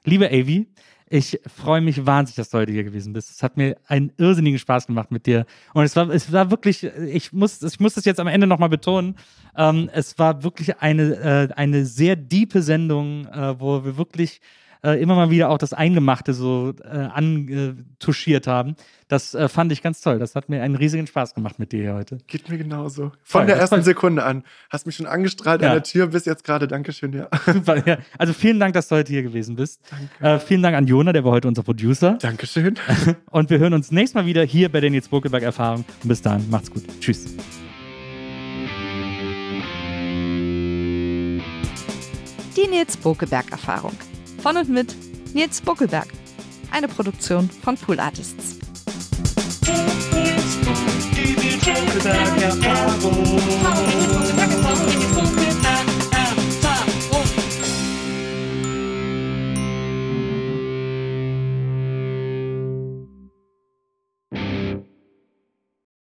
[0.04, 0.68] Liebe Avi,
[1.14, 3.30] ich freue mich wahnsinnig, dass du heute hier gewesen bist.
[3.32, 5.46] Es hat mir einen irrsinnigen Spaß gemacht mit dir.
[5.74, 8.70] Und es war, es war wirklich, ich muss, ich muss das jetzt am Ende nochmal
[8.70, 9.16] betonen.
[9.58, 14.40] Ähm, es war wirklich eine, äh, eine sehr diepe Sendung, äh, wo wir wirklich
[14.84, 18.76] äh, immer mal wieder auch das Eingemachte so äh, antuschiert haben.
[19.08, 20.20] Das äh, fand ich ganz toll.
[20.20, 22.18] Das hat mir einen riesigen Spaß gemacht mit dir hier heute.
[22.28, 23.12] Geht mir genauso.
[23.24, 24.44] Von der das ersten Sekunde an.
[24.70, 25.70] Hast mich schon angestrahlt Ja.
[25.70, 26.68] an der Tür bis jetzt gerade.
[26.68, 27.28] Dankeschön, ja.
[27.46, 27.98] Super, ja.
[28.18, 29.82] Also vielen Dank, dass du heute hier gewesen bist.
[30.20, 32.18] Äh, vielen Dank an Jona, der war heute unser Producer.
[32.22, 32.76] Dankeschön.
[33.30, 35.86] Und wir hören uns nächstes Mal wieder hier bei der Nils Bokelberg Erfahrung.
[36.04, 36.84] Und bis dahin, macht's gut.
[37.00, 37.26] Tschüss.
[42.58, 43.94] Die Nils Bokelberg Erfahrung.
[44.42, 44.96] Von und mit
[45.34, 46.08] Nils Bokelberg.
[46.72, 48.58] Eine Produktion von Pool Artists.
[54.64, 55.11] Nils.